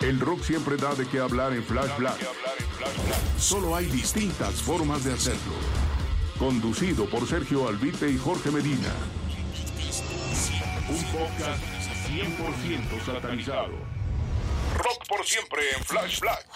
El 0.00 0.20
rock 0.20 0.42
siempre 0.42 0.76
da 0.76 0.94
de 0.94 1.06
qué 1.08 1.20
hablar 1.20 1.52
en 1.52 1.62
Flash 1.64 1.96
Black. 1.96 2.18
Solo 3.38 3.74
hay 3.74 3.86
distintas 3.86 4.54
formas 4.60 5.04
de 5.04 5.14
hacerlo. 5.14 5.54
Conducido 6.38 7.08
por 7.08 7.26
Sergio 7.26 7.68
Albite 7.68 8.10
y 8.10 8.18
Jorge 8.18 8.50
Medina. 8.50 8.92
Un 10.90 11.04
podcast 11.04 11.62
100% 12.10 13.06
satanizado. 13.06 13.72
Rock 14.76 15.06
por 15.08 15.24
siempre 15.24 15.62
en 15.76 15.84
Flash 15.84 16.20
Black. 16.20 16.46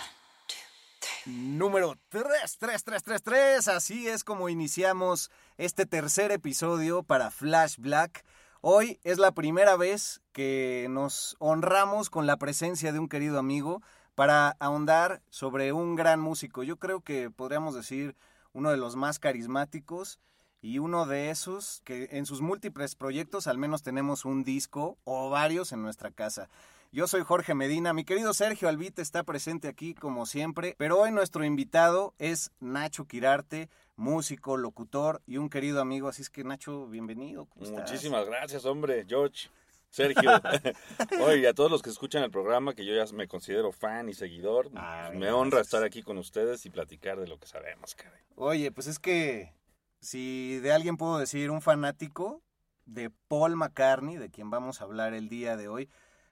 Número 1.25 1.97
33333. 2.11 3.69
Así 3.69 4.09
es 4.09 4.25
como 4.25 4.49
iniciamos 4.49 5.31
este 5.57 5.87
tercer 5.87 6.33
episodio 6.33 7.03
para 7.03 7.31
Flash 7.31 7.77
Black. 7.79 8.25
Hoy 8.61 8.99
es 9.05 9.19
la 9.19 9.31
primera 9.31 9.77
vez 9.77 10.21
que 10.33 10.89
nos 10.91 11.37
honramos 11.39 12.11
con 12.11 12.27
la 12.27 12.39
presencia 12.39 12.93
de 12.93 12.99
un 12.99 13.09
querido 13.09 13.39
amigo 13.39 13.83
para 14.17 14.57
ahondar 14.59 15.23
sobre 15.31 15.73
un 15.73 15.95
gran 15.95 16.19
músico. 16.19 16.65
Yo 16.65 16.77
creo 16.77 17.01
que 17.01 17.31
podríamos 17.31 17.77
decir 17.77 18.17
uno 18.53 18.73
de 18.73 18.77
los 18.77 18.97
más 18.97 19.21
carismáticos 19.21 20.19
y 20.61 20.81
uno 20.81 21.07
de 21.07 21.31
esos 21.31 21.83
que 21.85 22.09
en 22.11 22.27
sus 22.27 22.41
múltiples 22.41 22.97
proyectos 22.97 23.47
al 23.47 23.59
menos 23.59 23.85
tenemos 23.85 24.25
un 24.25 24.43
disco 24.43 24.99
o 25.05 25.31
varios 25.31 25.71
en 25.71 25.83
nuestra 25.83 26.11
casa. 26.11 26.49
Yo 26.91 27.07
soy 27.07 27.23
Jorge 27.23 27.55
Medina, 27.55 27.93
mi 27.93 28.05
querido 28.05 28.33
Sergio 28.33 28.67
Albite 28.67 29.03
está 29.03 29.23
presente 29.23 29.69
aquí 29.69 29.93
como 29.93 30.25
siempre, 30.25 30.75
pero 30.79 30.99
hoy 30.99 31.11
nuestro 31.11 31.45
invitado 31.45 32.15
es 32.19 32.51
Nacho 32.61 33.05
Quirarte, 33.07 33.69
músico, 33.97 34.57
locutor 34.57 35.21
y 35.27 35.37
un 35.37 35.51
querido 35.51 35.83
amigo, 35.83 36.09
así 36.09 36.23
es 36.23 36.31
que 36.31 36.45
Nacho, 36.45 36.87
bienvenido. 36.87 37.47
Muchísimas 37.57 38.25
gracias, 38.25 38.65
hombre, 38.65 39.05
George. 39.07 39.51
Sergio, 39.91 40.31
oye, 41.23 41.47
a 41.49 41.53
todos 41.55 41.71
los 41.71 41.83
que 41.83 41.91
escuchan 41.91 42.23
el 42.23 42.31
programa, 42.31 42.75
que 42.75 42.87
yo 42.87 42.95
ya 42.95 43.05
me 43.15 43.29
considero 43.29 43.71
fan 43.73 44.09
y 44.09 44.15
seguidor, 44.15 44.71
Ah, 44.75 45.11
me 45.15 45.31
honra 45.31 45.61
estar 45.61 45.83
aquí 45.85 46.03
con 46.03 46.17
ustedes 46.17 46.65
y 46.67 46.71
platicar 46.71 47.19
de 47.21 47.27
lo 47.27 47.39
que 47.39 47.47
sabemos, 47.47 47.95
caray. 47.95 48.21
Oye, 48.35 48.71
pues 48.71 48.87
es 48.87 48.99
que 48.99 49.53
si 50.01 50.59
de 50.61 50.73
alguien 50.73 50.97
puedo 50.97 51.19
decir 51.19 51.51
un 51.51 51.61
fanático 51.61 52.43
de 52.87 53.11
Paul 53.29 53.57
McCartney, 53.57 54.17
de 54.17 54.31
quien 54.31 54.49
vamos 54.51 54.81
a 54.81 54.85
hablar 54.85 55.13
el 55.15 55.29
día 55.29 55.57
de 55.57 55.69
hoy, 55.69 55.89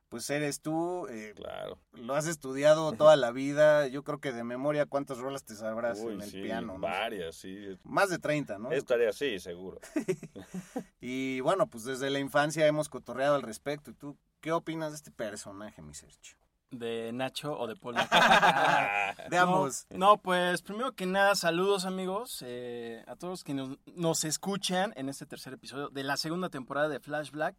pues 0.09 0.29
eres 0.31 0.61
tú, 0.61 1.07
eh, 1.09 1.33
Claro. 1.37 1.79
lo 1.93 2.15
has 2.15 2.27
estudiado 2.27 2.93
toda 2.93 3.17
la 3.17 3.31
vida, 3.33 3.87
yo 3.89 4.05
creo 4.05 4.19
que 4.21 4.33
de 4.33 4.45
memoria 4.45 4.87
cuántas 4.87 5.19
rolas 5.19 5.45
te 5.45 5.55
sabrás 5.57 5.99
Uy, 6.01 6.15
en 6.15 6.23
el 6.23 6.31
sí, 6.31 6.43
piano. 6.43 6.75
¿no? 6.75 6.79
varias, 6.79 7.37
sí. 7.37 7.77
Más 7.83 8.09
de 8.11 8.19
30, 8.19 8.59
¿no? 8.59 8.71
Es 8.73 8.85
tarea, 8.85 9.13
sí, 9.13 9.39
seguro. 9.39 9.81
Y 11.01 11.41
bueno, 11.41 11.67
pues 11.67 11.85
desde 11.85 12.11
la 12.11 12.19
infancia 12.19 12.67
hemos 12.67 12.89
cotorreado 12.89 13.35
al 13.37 13.43
respecto. 13.43 13.91
¿Y 13.91 13.95
tú 13.95 14.17
qué 14.41 14.53
opinas 14.53 14.91
de 14.93 14.97
este 14.97 15.11
personaje, 15.11 15.83
mi 15.83 15.95
Sergio? 15.95 16.37
¿De 16.71 17.13
Nacho 17.13 17.57
o 17.57 17.67
de 17.69 17.77
Paul? 17.77 17.95
De 19.31 19.39
ambos. 19.39 19.87
No, 19.91 19.99
no, 19.99 20.17
pues 20.19 20.63
primero 20.63 20.93
que 20.93 21.07
nada, 21.07 21.35
saludos 21.37 21.85
amigos 21.85 22.43
eh, 22.45 23.05
a 23.07 23.15
todos 23.17 23.45
que 23.45 23.55
nos, 23.55 23.79
nos 23.95 24.25
escuchan 24.25 24.93
en 24.97 25.09
este 25.09 25.27
tercer 25.27 25.53
episodio 25.55 25.89
de 25.91 26.03
la 26.03 26.17
segunda 26.17 26.49
temporada 26.49 26.89
de 26.89 26.99
Flash 27.01 27.31
Black. 27.31 27.57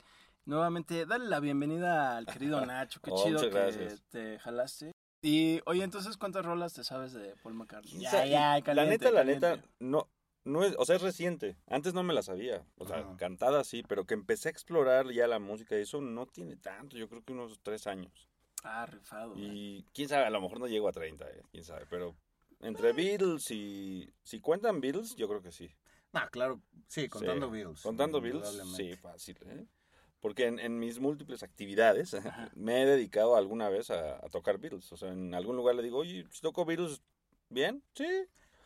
Nuevamente, 0.47 1.05
dale 1.05 1.25
la 1.25 1.41
bienvenida 1.41 2.15
al 2.15 2.25
querido 2.25 2.61
Nacho, 2.65 3.01
qué 3.01 3.11
Oh, 3.11 3.21
chido 3.21 3.41
que 3.41 3.49
gracias. 3.49 4.01
te 4.09 4.39
jalaste. 4.39 4.93
Y 5.21 5.59
oye, 5.65 5.83
entonces, 5.83 6.15
¿cuántas 6.15 6.45
rolas 6.45 6.71
te 6.73 6.85
sabes 6.85 7.11
de 7.11 7.35
Paul 7.43 7.55
McCartney? 7.55 8.05
O 8.05 8.09
sea, 8.09 8.25
y 8.25 8.31
la 8.31 8.61
caliente, 8.63 8.91
neta, 9.05 9.11
la 9.11 9.23
neta, 9.25 9.61
no, 9.79 10.07
no 10.45 10.63
es, 10.63 10.73
o 10.77 10.85
sea, 10.85 10.95
es 10.95 11.01
reciente. 11.01 11.57
Antes 11.67 11.93
no 11.93 12.01
me 12.01 12.13
la 12.13 12.21
sabía, 12.23 12.65
o 12.77 12.87
sea, 12.87 12.99
Ajá. 12.99 13.17
cantada 13.17 13.65
sí, 13.65 13.83
pero 13.83 14.05
que 14.05 14.13
empecé 14.13 14.47
a 14.47 14.51
explorar 14.51 15.11
ya 15.11 15.27
la 15.27 15.39
música 15.39 15.77
y 15.77 15.81
eso 15.81 15.99
no 15.99 16.27
tiene 16.27 16.55
tanto, 16.55 16.95
yo 16.95 17.09
creo 17.09 17.21
que 17.25 17.33
unos 17.33 17.59
tres 17.61 17.85
años. 17.85 18.29
Ah, 18.63 18.85
rifado. 18.85 19.33
Y 19.35 19.83
quién 19.93 20.07
sabe, 20.07 20.23
a 20.23 20.29
lo 20.29 20.39
mejor 20.39 20.61
no 20.61 20.67
llego 20.67 20.87
a 20.87 20.93
30, 20.93 21.29
eh, 21.29 21.41
quién 21.51 21.65
sabe, 21.65 21.85
pero 21.89 22.15
entre 22.61 22.93
Beatles 22.93 23.51
y... 23.51 24.09
Si 24.23 24.39
cuentan 24.39 24.79
Beatles, 24.79 25.13
yo 25.17 25.27
creo 25.27 25.41
que 25.41 25.51
sí. 25.51 25.69
Ah, 26.13 26.29
claro, 26.31 26.61
sí, 26.87 27.09
contando 27.09 27.47
Sí. 27.47 27.51
Beatles. 27.51 27.81
Contando 27.81 28.21
Beatles, 28.21 28.63
sí, 28.77 28.95
fácil. 28.95 29.37
¿eh? 29.45 29.65
Porque 30.19 30.47
en, 30.47 30.59
en 30.59 30.79
mis 30.79 30.99
múltiples 30.99 31.43
actividades 31.43 32.15
me 32.55 32.81
he 32.81 32.85
dedicado 32.85 33.35
alguna 33.35 33.69
vez 33.69 33.89
a, 33.91 34.15
a 34.17 34.29
tocar 34.29 34.57
Beatles. 34.57 34.91
O 34.91 34.97
sea, 34.97 35.11
en 35.11 35.33
algún 35.33 35.55
lugar 35.55 35.75
le 35.75 35.83
digo, 35.83 35.99
oye, 35.99 36.25
si 36.31 36.41
toco 36.41 36.65
Beatles, 36.65 37.01
¿bien? 37.49 37.83
Sí. 37.93 38.07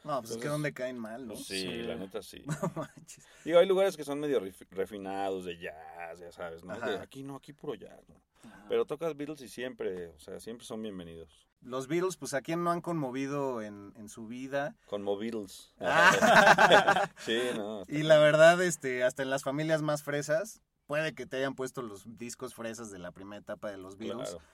No, 0.03 0.19
pues 0.21 0.31
es 0.31 0.37
que 0.37 0.43
Entonces, 0.45 0.51
donde 0.51 0.73
caen 0.73 0.97
mal, 0.97 1.27
¿no? 1.27 1.33
Pues 1.35 1.45
sí, 1.45 1.61
Sí. 1.61 1.67
la 1.83 1.95
neta 1.95 2.23
sí. 2.23 2.43
No 2.47 2.71
manches. 2.75 3.23
Digo, 3.45 3.59
hay 3.59 3.67
lugares 3.67 3.95
que 3.95 4.03
son 4.03 4.19
medio 4.19 4.41
ref- 4.41 4.65
refinados 4.71 5.45
de 5.45 5.57
jazz, 5.59 6.19
ya 6.19 6.31
sabes, 6.31 6.63
¿no? 6.63 6.73
Ajá. 6.73 6.89
De 6.89 6.97
aquí 6.97 7.21
no, 7.21 7.35
aquí 7.35 7.53
puro 7.53 7.75
jazz, 7.75 8.01
¿no? 8.09 8.15
Ajá. 8.49 8.65
Pero 8.67 8.85
tocas 8.85 9.15
Beatles 9.15 9.41
y 9.41 9.47
siempre, 9.49 10.07
o 10.07 10.19
sea, 10.19 10.39
siempre 10.39 10.65
son 10.65 10.81
bienvenidos. 10.81 11.47
Los 11.61 11.87
Beatles, 11.87 12.17
pues 12.17 12.33
a 12.33 12.41
quién 12.41 12.63
no 12.63 12.71
han 12.71 12.81
conmovido 12.81 13.61
en, 13.61 13.93
en 13.95 14.09
su 14.09 14.25
vida. 14.25 14.75
Con 14.87 15.03
Mobiles. 15.03 15.71
Ah. 15.79 17.07
sí, 17.17 17.39
no. 17.55 17.83
Y 17.87 18.01
la 18.01 18.17
verdad, 18.17 18.59
este, 18.63 19.03
hasta 19.03 19.21
en 19.21 19.29
las 19.29 19.43
familias 19.43 19.83
más 19.83 20.01
fresas, 20.01 20.63
puede 20.91 21.13
que 21.15 21.25
te 21.25 21.37
hayan 21.37 21.55
puesto 21.55 21.81
los 21.81 22.03
discos 22.17 22.53
fresas 22.53 22.91
de 22.91 22.99
la 22.99 23.13
primera 23.13 23.39
etapa 23.39 23.71
de 23.71 23.77
los 23.77 23.97
Beatles. 23.97 24.31
Claro. 24.31 24.45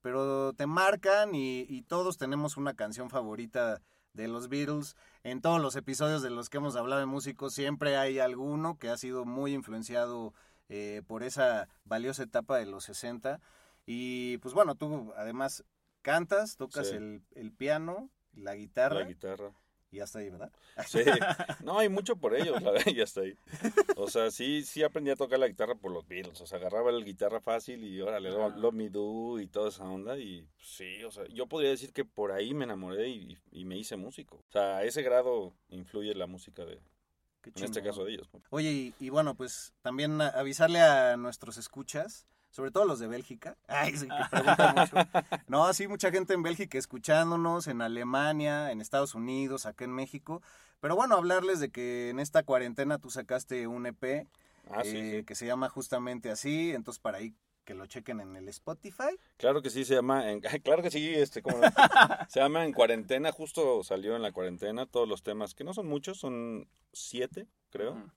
pero 0.00 0.52
te 0.52 0.66
marcan 0.66 1.36
y, 1.36 1.60
y 1.68 1.82
todos 1.82 2.18
tenemos 2.18 2.56
una 2.56 2.74
canción 2.74 3.10
favorita 3.10 3.80
de 4.12 4.26
los 4.26 4.48
Beatles. 4.48 4.96
En 5.22 5.40
todos 5.40 5.60
los 5.62 5.76
episodios 5.76 6.20
de 6.20 6.30
los 6.30 6.50
que 6.50 6.56
hemos 6.56 6.74
hablado 6.74 6.98
de 6.98 7.06
músicos 7.06 7.54
siempre 7.54 7.96
hay 7.96 8.18
alguno 8.18 8.76
que 8.76 8.88
ha 8.88 8.96
sido 8.96 9.24
muy 9.24 9.54
influenciado 9.54 10.34
eh, 10.68 11.02
por 11.06 11.22
esa 11.22 11.68
valiosa 11.84 12.24
etapa 12.24 12.58
de 12.58 12.66
los 12.66 12.82
60. 12.86 13.38
Y 13.86 14.38
pues 14.38 14.52
bueno, 14.52 14.74
tú 14.74 15.12
además 15.16 15.62
cantas, 16.02 16.56
tocas 16.56 16.88
Sí. 16.88 16.96
el, 16.96 17.22
el 17.36 17.52
piano, 17.52 18.10
la 18.32 18.56
guitarra 18.56 18.98
La 19.00 19.06
guitarra. 19.06 19.52
Y 19.94 20.00
hasta 20.00 20.18
ahí, 20.18 20.30
¿verdad? 20.30 20.50
Sí, 20.88 21.00
no, 21.62 21.78
hay 21.78 21.88
mucho 21.88 22.16
por 22.16 22.34
ellos, 22.34 22.60
la 22.60 22.70
verdad, 22.72 22.92
y 22.92 23.00
hasta 23.00 23.20
ahí. 23.20 23.36
O 23.96 24.08
sea, 24.08 24.30
sí, 24.30 24.64
sí 24.64 24.82
aprendí 24.82 25.10
a 25.10 25.16
tocar 25.16 25.38
la 25.38 25.46
guitarra 25.48 25.76
por 25.76 25.92
los 25.92 26.06
Beatles, 26.06 26.40
o 26.40 26.46
sea, 26.46 26.58
agarraba 26.58 26.90
la 26.90 27.04
guitarra 27.04 27.40
fácil 27.40 27.84
y 27.84 28.00
órale, 28.00 28.30
lo. 28.30 28.48
Love 28.50 28.74
Me 28.74 28.90
Do 28.90 29.38
y 29.40 29.46
toda 29.46 29.68
esa 29.68 29.84
onda 29.84 30.18
y 30.18 30.46
pues, 30.56 30.68
sí, 30.68 31.04
o 31.04 31.10
sea, 31.10 31.24
yo 31.28 31.46
podría 31.46 31.70
decir 31.70 31.92
que 31.92 32.04
por 32.04 32.32
ahí 32.32 32.54
me 32.54 32.64
enamoré 32.64 33.08
y, 33.08 33.38
y 33.52 33.64
me 33.64 33.78
hice 33.78 33.96
músico. 33.96 34.36
O 34.36 34.52
sea, 34.52 34.78
a 34.78 34.84
ese 34.84 35.02
grado 35.02 35.54
influye 35.68 36.14
la 36.14 36.26
música 36.26 36.64
de, 36.64 36.80
en 37.54 37.64
este 37.64 37.82
caso 37.82 38.04
de 38.04 38.12
ellos. 38.14 38.28
Oye, 38.50 38.70
y, 38.70 38.94
y 38.98 39.10
bueno, 39.10 39.34
pues 39.34 39.74
también 39.82 40.20
avisarle 40.20 40.80
a 40.80 41.16
nuestros 41.16 41.56
escuchas, 41.56 42.26
sobre 42.54 42.70
todo 42.70 42.84
los 42.84 43.00
de 43.00 43.08
Bélgica. 43.08 43.56
Ay, 43.68 43.96
sí, 43.96 44.06
que 44.06 44.22
preguntan 44.30 44.74
mucho. 44.76 44.96
No, 45.48 45.72
sí, 45.74 45.88
mucha 45.88 46.12
gente 46.12 46.34
en 46.34 46.44
Bélgica 46.44 46.78
escuchándonos, 46.78 47.66
en 47.66 47.82
Alemania, 47.82 48.70
en 48.70 48.80
Estados 48.80 49.16
Unidos, 49.16 49.66
acá 49.66 49.84
en 49.84 49.90
México. 49.92 50.40
Pero 50.80 50.94
bueno, 50.94 51.16
hablarles 51.16 51.58
de 51.58 51.70
que 51.70 52.10
en 52.10 52.20
esta 52.20 52.44
cuarentena 52.44 52.98
tú 52.98 53.10
sacaste 53.10 53.66
un 53.66 53.86
EP 53.86 54.28
Ah, 54.70 54.82
sí, 54.84 54.96
eh, 54.96 55.16
sí. 55.18 55.24
que 55.24 55.34
se 55.34 55.46
llama 55.46 55.68
justamente 55.68 56.30
así, 56.30 56.70
entonces 56.70 56.98
para 57.00 57.18
ahí 57.18 57.34
que 57.64 57.74
lo 57.74 57.86
chequen 57.86 58.20
en 58.20 58.36
el 58.36 58.48
Spotify. 58.48 59.18
Claro 59.36 59.60
que 59.60 59.68
sí, 59.70 59.84
se 59.84 59.94
llama, 59.94 60.30
en- 60.30 60.40
claro 60.62 60.82
que 60.82 60.90
sí, 60.90 61.12
este, 61.12 61.42
¿cómo 61.42 61.58
no? 61.58 61.66
se 62.28 62.38
llama 62.40 62.64
En 62.64 62.72
Cuarentena, 62.72 63.32
justo 63.32 63.82
salió 63.82 64.14
en 64.16 64.22
la 64.22 64.30
cuarentena 64.32 64.86
todos 64.86 65.08
los 65.08 65.22
temas, 65.22 65.54
que 65.54 65.64
no 65.64 65.74
son 65.74 65.86
muchos, 65.86 66.18
son 66.18 66.68
siete, 66.92 67.46
creo. 67.70 67.92
Ujú. 67.94 68.10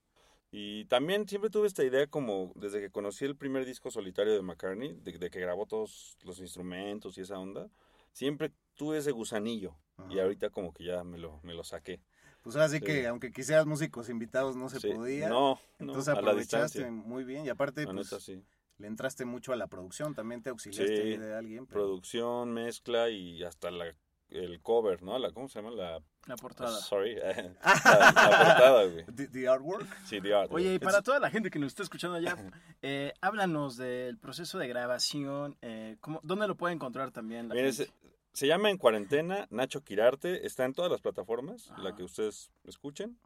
Y 0.50 0.86
también 0.86 1.28
siempre 1.28 1.50
tuve 1.50 1.66
esta 1.66 1.84
idea 1.84 2.06
como 2.06 2.52
desde 2.54 2.80
que 2.80 2.90
conocí 2.90 3.24
el 3.26 3.36
primer 3.36 3.66
disco 3.66 3.90
solitario 3.90 4.32
de 4.32 4.42
McCartney, 4.42 4.94
de, 5.02 5.12
de 5.18 5.30
que 5.30 5.40
grabó 5.40 5.66
todos 5.66 6.16
los 6.24 6.38
instrumentos 6.40 7.18
y 7.18 7.20
esa 7.20 7.38
onda, 7.38 7.68
siempre 8.12 8.52
tuve 8.74 8.98
ese 8.98 9.10
gusanillo. 9.12 9.76
Y 10.08 10.20
ahorita 10.20 10.50
como 10.50 10.72
que 10.72 10.84
ya 10.84 11.02
me 11.04 11.18
lo, 11.18 11.40
me 11.42 11.52
lo 11.54 11.64
saqué. 11.64 12.00
Pues 12.42 12.54
ahora 12.54 12.68
sí 12.68 12.80
que, 12.80 13.06
aunque 13.08 13.32
quisieras 13.32 13.66
músicos 13.66 14.08
invitados, 14.08 14.56
no 14.56 14.68
se 14.68 14.78
Sí, 14.80 14.88
podía. 14.92 15.28
No, 15.28 15.54
no, 15.54 15.60
Entonces 15.80 16.08
a 16.08 16.12
la 16.14 16.20
aprovechaste 16.20 16.88
muy 16.90 17.24
bien. 17.24 17.44
Y 17.44 17.48
aparte, 17.48 17.84
La 17.84 17.92
pues, 17.92 18.06
neta, 18.12 18.20
sí. 18.20 18.40
le 18.78 18.86
entraste 18.86 19.24
mucho 19.24 19.52
a 19.52 19.56
la 19.56 19.66
producción. 19.66 20.14
También 20.14 20.40
te 20.40 20.50
auxiliaste 20.50 21.02
Sí, 21.14 21.16
de 21.18 21.34
alguien. 21.34 21.66
pero- 21.66 21.80
Producción, 21.80 22.52
mezcla 22.54 23.10
y 23.10 23.42
hasta 23.42 23.72
la, 23.72 23.92
el 24.30 24.60
cover, 24.60 25.02
¿no? 25.02 25.18
La, 25.18 25.30
¿Cómo 25.32 25.48
se 25.48 25.60
llama? 25.60 25.74
La... 25.74 26.00
La 26.26 26.36
portada. 26.36 26.70
Sorry. 26.80 27.14
la, 27.16 27.32
la 27.32 27.52
portada, 27.64 28.84
güey. 28.84 29.04
The, 29.06 29.28
the 29.28 29.48
artwork. 29.48 29.86
Sí, 30.04 30.20
The 30.20 30.34
Art, 30.34 30.52
Oye, 30.52 30.74
y 30.74 30.78
para 30.78 31.00
toda 31.02 31.18
la 31.18 31.30
gente 31.30 31.50
que 31.50 31.58
nos 31.58 31.68
está 31.68 31.82
escuchando 31.82 32.16
allá, 32.16 32.36
eh, 32.82 33.12
háblanos 33.22 33.76
del 33.78 34.18
proceso 34.18 34.58
de 34.58 34.68
grabación. 34.68 35.56
Eh, 35.62 35.96
¿cómo- 36.00 36.20
¿Dónde 36.22 36.46
lo 36.46 36.56
puede 36.56 36.74
encontrar 36.74 37.10
también 37.12 37.48
la 37.48 37.54
gente? 37.54 37.72
se, 37.72 37.90
se 38.34 38.46
llama 38.46 38.68
En 38.70 38.76
Cuarentena, 38.76 39.46
Nacho 39.50 39.82
Quirarte, 39.82 40.46
está 40.46 40.64
en 40.66 40.74
todas 40.74 40.90
las 40.90 41.00
plataformas, 41.00 41.68
la 41.78 41.88
Ajá. 41.90 41.96
que 41.96 42.02
ustedes 42.04 42.50
escuchen. 42.64 43.18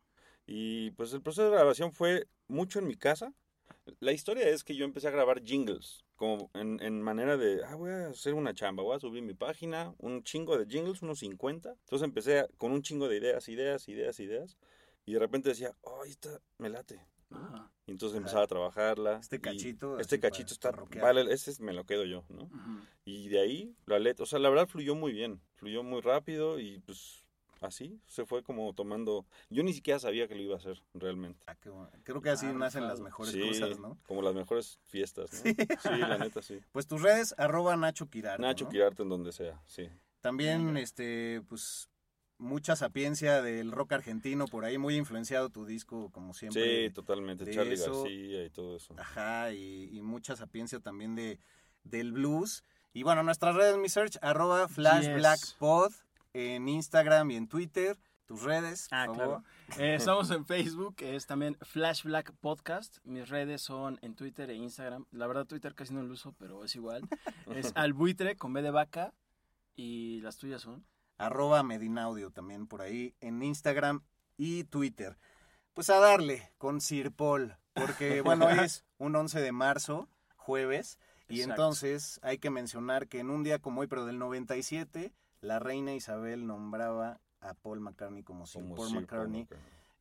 Y 0.47 0.91
pues 0.93 1.13
el 1.13 1.23
proceso 1.23 1.45
de 1.45 1.51
grabación 1.57 1.93
fue 1.93 2.27
mucho 2.47 2.79
en 2.79 2.87
mi 2.87 2.95
casa. 2.97 3.33
La 3.99 4.13
historia 4.13 4.49
es 4.49 4.63
que 4.65 4.77
yo 4.77 4.85
empecé 4.85 5.09
a 5.09 5.11
grabar 5.11 5.43
jingles, 5.43 6.05
como 6.17 6.51
en, 6.55 6.81
en 6.83 7.03
manera 7.03 7.37
de, 7.37 7.65
ah, 7.65 7.75
voy 7.75 7.91
a 7.91 8.09
hacer 8.09 8.35
una 8.35 8.55
chamba, 8.55 8.83
voy 8.83 8.95
a 8.97 9.01
subir 9.01 9.23
mi 9.23 9.35
página, 9.35 9.93
un 9.99 10.23
chingo 10.23 10.57
de 10.57 10.67
jingles, 10.67 11.03
unos 11.03 11.19
50. 11.19 11.71
Entonces 11.71 12.05
empecé 12.07 12.41
a- 12.41 12.49
con 12.59 12.71
un 12.73 12.83
chingo 12.83 13.09
de 13.09 13.17
ideas, 13.17 13.49
ideas, 13.49 13.89
ideas, 13.89 14.21
ideas. 14.21 14.57
Y 15.05 15.15
de 15.15 15.19
repente 15.19 15.49
decía, 15.49 15.75
oh, 15.81 16.05
esta 16.05 16.41
me 16.59 16.69
late. 16.69 17.05
Ajá. 17.31 17.73
Y 17.87 17.91
entonces 17.91 18.17
empezaba 18.19 18.45
a 18.45 18.47
trabajarla. 18.47 19.19
Este 19.19 19.41
cachito, 19.41 19.99
Este 19.99 20.21
cachito 20.21 20.53
está, 20.53 20.71
vale, 21.03 21.33
ese 21.33 21.61
me 21.61 21.73
lo 21.73 21.85
quedo 21.85 22.05
yo, 22.05 22.25
¿no? 22.29 22.49
Y 23.05 23.29
de 23.31 23.41
ahí 23.41 23.75
la 23.87 23.99
letra, 23.99 24.23
o 24.23 24.27
sea, 24.27 24.39
la 24.39 24.49
verdad 24.49 24.69
fluyó 24.69 24.95
muy 24.95 25.13
bien, 25.13 25.41
fluyó 25.57 25.83
muy 25.83 26.01
rápido 26.03 26.61
y 26.61 26.79
pues 26.81 27.22
así 27.63 28.01
se 28.07 28.27
fue 28.27 28.43
como 28.43 28.73
tomando. 28.75 29.27
Yo 29.51 29.63
ni 29.63 29.73
siquiera 29.73 29.99
sabía 29.99 30.29
que 30.29 30.35
lo 30.35 30.43
iba 30.43 30.55
a 30.55 30.59
hacer 30.59 30.83
realmente. 30.95 31.43
Ah, 31.47 31.55
qué 31.55 31.71
bueno. 31.71 31.91
Creo 32.05 32.21
que 32.23 32.31
así 32.31 32.47
Ah, 32.47 32.53
nacen 32.53 32.87
las 32.87 33.01
mejores 33.01 33.33
Sí, 33.33 33.41
cosas, 33.41 33.79
¿no? 33.79 33.99
como 34.07 34.23
las 34.23 34.35
mejores 34.35 34.79
fiestas, 34.85 35.33
¿no? 35.33 35.41
Sí, 35.83 35.99
la 35.99 36.19
neta 36.19 36.43
sí. 36.43 36.59
Pues 36.73 36.87
tus 36.87 37.03
redes, 37.03 37.35
arroba 37.39 37.77
Nacho 37.77 38.09
Quirarte. 38.09 38.43
Nacho 38.43 38.65
¿no? 38.67 38.71
Quirarte 38.71 39.03
en 39.03 39.09
donde 39.09 39.33
sea, 39.33 39.61
sí. 39.67 39.89
También, 40.21 40.77
este, 40.77 41.43
pues, 41.49 41.89
mucha 42.39 42.77
sapiencia 42.77 43.43
del 43.43 43.73
rock 43.73 43.93
argentino 43.93 44.47
por 44.47 44.65
ahí, 44.65 44.79
muy 44.79 44.97
influenciado 44.97 45.49
tu 45.51 45.65
disco, 45.67 46.11
como 46.11 46.33
siempre. 46.35 46.89
Sí, 46.89 46.95
totalmente. 46.95 47.45
de 47.45 47.53
Charlie 47.55 47.75
eso- 47.75 48.03
García 48.03 48.45
y 48.45 48.51
todo 48.51 48.77
eso. 48.77 48.95
Ajá, 48.99 49.53
y, 49.53 49.89
y 49.97 50.01
mucha 50.03 50.37
sapiencia 50.37 50.79
también 50.81 51.15
de, 51.15 51.39
del 51.85 52.13
blues. 52.13 52.65
Y 52.93 53.05
bueno, 53.05 53.23
nuestras 53.23 53.55
redes, 53.55 53.77
mi 53.79 53.89
search, 53.89 54.19
arroba 54.23 54.69
flashblackpod 54.69 55.93
en 56.33 56.69
Instagram 56.69 57.31
y 57.31 57.37
en 57.37 57.49
Twitter. 57.49 57.99
Tus 58.27 58.43
redes, 58.43 58.89
Ah, 58.93 59.05
por 59.07 59.17
claro. 59.17 59.45
Eh, 59.79 59.95
estamos 59.97 60.31
en 60.31 60.47
Facebook, 60.47 60.97
es 61.01 61.27
también 61.27 61.57
Flash 61.63 62.05
Black 62.05 62.33
Podcast. 62.41 62.99
Mis 63.05 63.29
redes 63.29 63.61
son 63.63 63.99
en 64.03 64.15
Twitter 64.15 64.49
e 64.51 64.55
Instagram. 64.55 65.07
La 65.11 65.27
verdad, 65.27 65.45
Twitter 65.47 65.75
casi 65.75 65.93
no 65.93 66.03
lo 66.03 66.13
uso, 66.15 66.35
pero 66.39 66.65
es 66.65 66.75
igual. 66.77 67.07
Es 67.55 67.73
albuitre 67.77 68.37
con 68.37 68.53
B 68.53 68.63
de 68.63 68.71
vaca. 68.71 69.13
Y 69.75 70.21
las 70.21 70.37
tuyas 70.37 70.63
son. 70.63 70.85
arroba 71.19 71.63
Medinaudio 71.63 72.31
también 72.31 72.67
por 72.67 72.83
ahí 72.83 73.15
en 73.21 73.43
Instagram 73.43 74.03
y 74.37 74.65
Twitter. 74.65 75.17
Pues 75.75 75.89
a 75.91 75.99
darle 75.99 76.53
con 76.59 76.81
Sir 76.81 77.11
Paul, 77.13 77.57
porque 77.73 78.21
bueno, 78.23 78.47
hoy 78.47 78.59
es 78.61 78.85
un 78.99 79.17
11 79.17 79.41
de 79.41 79.53
marzo, 79.53 80.09
jueves, 80.37 80.99
y 81.29 81.41
Exacto. 81.41 81.53
entonces 81.63 82.21
hay 82.23 82.37
que 82.39 82.51
mencionar 82.51 83.09
que 83.09 83.21
en 83.21 83.31
un 83.31 83.43
día 83.43 83.59
como 83.61 83.81
hoy, 83.81 83.87
pero 83.87 84.05
del 84.05 84.19
97, 84.19 85.13
la 85.43 85.59
reina 85.59 85.93
Isabel 85.93 86.47
nombraba 86.47 87.21
a 87.41 87.55
Paul 87.55 87.81
McCartney 87.81 88.23
como 88.23 88.47
Sir 88.47 88.63
Como 88.63 88.77
Paul 88.77 88.89
Sir 88.89 88.95
Paul 88.95 89.03
McCartney, 89.03 89.49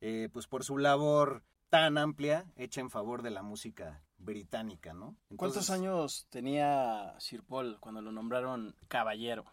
eh, 0.00 0.28
pues 0.32 0.46
por 0.46 0.64
su 0.64 0.78
labor 0.78 1.42
tan 1.68 1.98
amplia 1.98 2.46
hecha 2.56 2.80
en 2.80 2.90
favor 2.90 3.22
de 3.22 3.30
la 3.30 3.42
música 3.42 4.02
británica, 4.18 4.94
¿no? 4.94 5.16
¿Cuántos 5.36 5.68
Entonces, 5.68 5.70
años 5.70 6.26
tenía 6.30 7.14
Sir 7.18 7.42
Paul 7.42 7.78
cuando 7.80 8.00
lo 8.00 8.12
nombraron 8.12 8.74
caballero? 8.88 9.44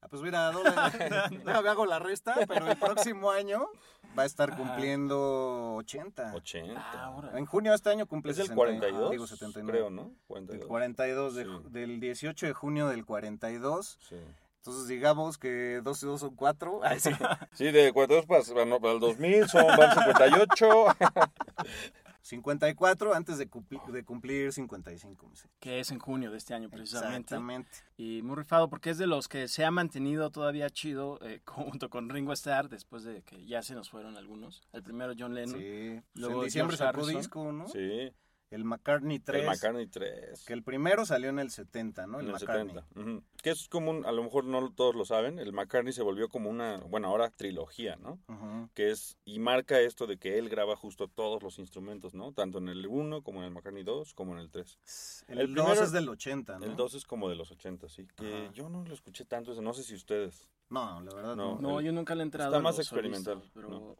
Ah, 0.00 0.06
pues 0.08 0.22
mira, 0.22 0.52
no, 0.52 0.62
no 1.44 1.62
me 1.62 1.68
hago 1.68 1.84
la 1.84 1.98
resta, 1.98 2.36
pero 2.46 2.70
el 2.70 2.76
próximo 2.76 3.32
año 3.32 3.66
va 4.16 4.22
a 4.22 4.26
estar 4.26 4.56
cumpliendo 4.56 5.74
80. 5.74 6.34
80. 6.34 6.80
Ah. 6.80 7.30
En 7.34 7.46
junio 7.46 7.72
de 7.72 7.76
este 7.76 7.90
año 7.90 8.06
cumple 8.06 8.30
es 8.30 8.36
del 8.36 8.46
60, 8.46 8.56
42, 8.56 9.10
digo 9.10 9.26
79. 9.26 9.78
creo, 9.78 9.90
¿no? 9.90 10.04
Del 10.04 10.24
42. 10.28 10.66
42, 10.68 11.34
de 11.34 11.44
Sí. 11.44 11.50
del 11.70 11.98
18 11.98 12.46
de 12.46 12.52
junio 12.52 12.86
del 12.86 13.04
42. 13.04 13.98
Sí. 14.08 14.16
Entonces 14.58 14.88
digamos 14.88 15.38
que 15.38 15.80
12 15.82 16.04
y 16.04 16.08
2 16.08 16.20
son 16.20 16.34
4. 16.36 16.80
Ay, 16.82 17.00
sí. 17.00 17.10
Sí, 17.52 17.70
de 17.70 17.92
42 17.92 18.26
para, 18.26 18.42
bueno, 18.54 18.80
para 18.80 18.94
el 18.94 19.00
2000 19.00 19.48
son 19.48 19.66
van 19.76 19.94
58. 19.94 20.68
54 22.22 23.14
antes 23.14 23.38
de, 23.38 23.48
cumpli- 23.48 23.84
de 23.90 24.04
cumplir 24.04 24.52
55. 24.52 25.30
sí. 25.34 25.48
Que 25.60 25.80
es 25.80 25.90
en 25.90 25.98
junio 25.98 26.30
de 26.30 26.38
este 26.38 26.54
año, 26.54 26.68
precisamente. 26.68 27.34
Exactamente. 27.34 27.70
Y 27.96 28.20
muy 28.22 28.36
rifado 28.36 28.68
porque 28.68 28.90
es 28.90 28.98
de 28.98 29.06
los 29.06 29.28
que 29.28 29.48
se 29.48 29.64
ha 29.64 29.70
mantenido 29.70 30.30
todavía 30.30 30.68
chido 30.70 31.18
eh, 31.22 31.40
junto 31.46 31.88
con 31.88 32.08
Ringo 32.10 32.32
Starr 32.32 32.68
después 32.68 33.04
de 33.04 33.22
que 33.22 33.46
ya 33.46 33.62
se 33.62 33.74
nos 33.74 33.88
fueron 33.90 34.16
algunos. 34.16 34.62
El 34.72 34.82
primero 34.82 35.14
John 35.18 35.34
Lennon. 35.34 35.58
Sí. 35.58 36.00
Luego 36.14 36.40
en 36.40 36.44
diciembre 36.46 36.76
sacó 36.76 37.06
disco, 37.06 37.52
¿no? 37.52 37.68
Sí. 37.68 38.12
El 38.50 38.64
McCartney 38.64 39.18
3. 39.18 39.42
El 39.42 39.46
McCartney 39.46 39.86
3. 39.88 40.44
Que 40.46 40.52
el 40.54 40.62
primero 40.62 41.04
salió 41.04 41.28
en 41.28 41.38
el 41.38 41.50
70, 41.50 42.06
¿no? 42.06 42.18
El, 42.20 42.28
en 42.28 42.34
el 42.34 42.40
McCartney. 42.40 42.74
70. 42.74 43.00
ujú. 43.00 43.22
Que 43.42 43.50
es 43.50 43.68
como 43.68 43.90
un, 43.90 44.06
a 44.06 44.12
lo 44.12 44.22
mejor 44.22 44.44
no 44.44 44.72
todos 44.72 44.94
lo 44.94 45.04
saben, 45.04 45.38
el 45.38 45.52
McCartney 45.52 45.92
se 45.92 46.02
volvió 46.02 46.28
como 46.28 46.48
una, 46.48 46.78
bueno, 46.88 47.08
ahora 47.08 47.30
trilogía, 47.30 47.96
¿no? 47.96 48.18
Ujú. 48.28 48.70
Que 48.74 48.90
es, 48.90 49.18
y 49.26 49.38
marca 49.38 49.78
esto 49.80 50.06
de 50.06 50.16
que 50.16 50.38
él 50.38 50.48
graba 50.48 50.76
justo 50.76 51.08
todos 51.08 51.42
los 51.42 51.58
instrumentos, 51.58 52.14
¿no? 52.14 52.32
Tanto 52.32 52.56
en 52.58 52.68
el 52.68 52.86
1 52.86 53.22
como 53.22 53.40
en 53.40 53.44
el 53.46 53.50
McCartney 53.52 53.84
2, 53.84 54.14
como 54.14 54.32
en 54.32 54.38
el 54.38 54.50
3. 54.50 54.78
El, 55.28 55.38
El 55.40 55.54
2 55.54 55.64
primero- 55.66 55.84
es 55.84 55.92
del 55.92 56.08
80, 56.08 56.58
¿no? 56.58 56.64
El 56.64 56.74
2 56.76 56.94
es 56.94 57.04
como 57.04 57.28
de 57.28 57.36
los 57.36 57.50
80, 57.50 57.88
sí. 57.88 58.06
Que 58.16 58.44
Ajá. 58.44 58.52
yo 58.54 58.68
no 58.70 58.82
lo 58.82 58.94
escuché 58.94 59.24
tanto, 59.26 59.52
ese, 59.52 59.60
no 59.60 59.74
sé 59.74 59.82
si 59.82 59.94
ustedes. 59.94 60.48
No, 60.70 61.00
la 61.02 61.14
verdad 61.14 61.36
No. 61.36 61.54
no. 61.56 61.60
No, 61.60 61.80
yo 61.80 61.92
nunca 61.92 62.14
le 62.14 62.22
he 62.22 62.24
entrado. 62.24 62.50
Está 62.50 62.62
más 62.62 62.78
experimental, 62.78 63.34
solistas, 63.34 63.52
pero 63.54 63.68
¿no? 63.68 63.96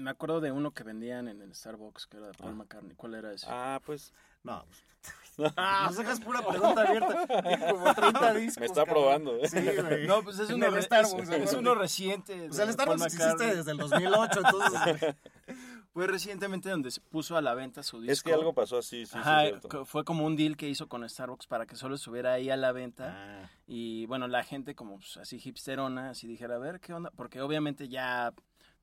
Me 0.00 0.10
acuerdo 0.10 0.40
de 0.40 0.50
uno 0.52 0.72
que 0.72 0.82
vendían 0.82 1.28
en 1.28 1.40
el 1.42 1.54
Starbucks 1.54 2.06
que 2.06 2.16
era 2.18 2.26
de 2.28 2.34
Paul 2.34 2.52
Ah. 2.52 2.54
McCartney. 2.56 2.94
¿Cuál 2.96 3.14
era 3.14 3.32
ese? 3.32 3.46
Ah, 3.48 3.80
pues 3.84 4.12
No. 4.42 4.64
Nos 5.38 5.96
dejas 5.96 6.20
pura 6.20 6.46
pregunta 6.46 6.82
abierta. 6.82 7.26
Como 7.70 7.94
30 7.94 8.34
discos. 8.34 8.60
me 8.60 8.66
está 8.66 8.84
cabrón. 8.84 8.94
probando, 9.02 9.36
¿eh? 9.36 9.48
Sí, 9.48 9.58
güey. 9.60 10.06
No, 10.06 10.22
pues 10.22 10.38
es 10.38 10.50
uno, 10.50 10.68
re- 10.68 10.82
Starbucks, 10.82 11.28
es, 11.30 11.42
es 11.48 11.52
uno 11.54 11.74
reciente. 11.74 12.36
Pues 12.48 12.56
de 12.58 12.64
el 12.64 12.72
Starbucks 12.72 13.04
existe 13.06 13.56
desde 13.56 13.70
el 13.70 13.78
2008, 13.78 14.40
entonces... 14.44 15.14
Fue 15.92 16.06
recientemente 16.06 16.70
donde 16.70 16.92
se 16.92 17.00
puso 17.00 17.36
a 17.36 17.42
la 17.42 17.52
venta 17.54 17.82
su 17.82 18.00
disco. 18.00 18.12
es 18.12 18.22
que 18.22 18.32
algo 18.32 18.52
pasó 18.54 18.78
así, 18.78 19.06
sí, 19.06 19.12
sí, 19.12 19.18
Ajá, 19.18 19.58
co- 19.68 19.84
fue 19.84 20.04
como 20.04 20.24
un 20.24 20.36
deal 20.36 20.56
que 20.56 20.68
hizo 20.68 20.88
con 20.88 21.06
Starbucks 21.08 21.48
para 21.48 21.66
que 21.66 21.74
solo 21.74 21.96
estuviera 21.96 22.32
ahí 22.34 22.48
a 22.48 22.56
la 22.56 22.70
venta. 22.70 23.12
Ah, 23.42 23.50
Y 23.66 24.06
bueno, 24.06 24.28
la 24.28 24.44
gente 24.44 24.76
como 24.76 24.98
pues, 24.98 25.16
así 25.16 25.40
hipsterona, 25.44 26.10
así 26.10 26.28
dijera, 26.28 26.54
a 26.54 26.58
ver 26.58 26.78
qué 26.78 26.92
onda, 26.92 27.10
porque 27.16 27.40
obviamente 27.40 27.88
ya 27.88 28.32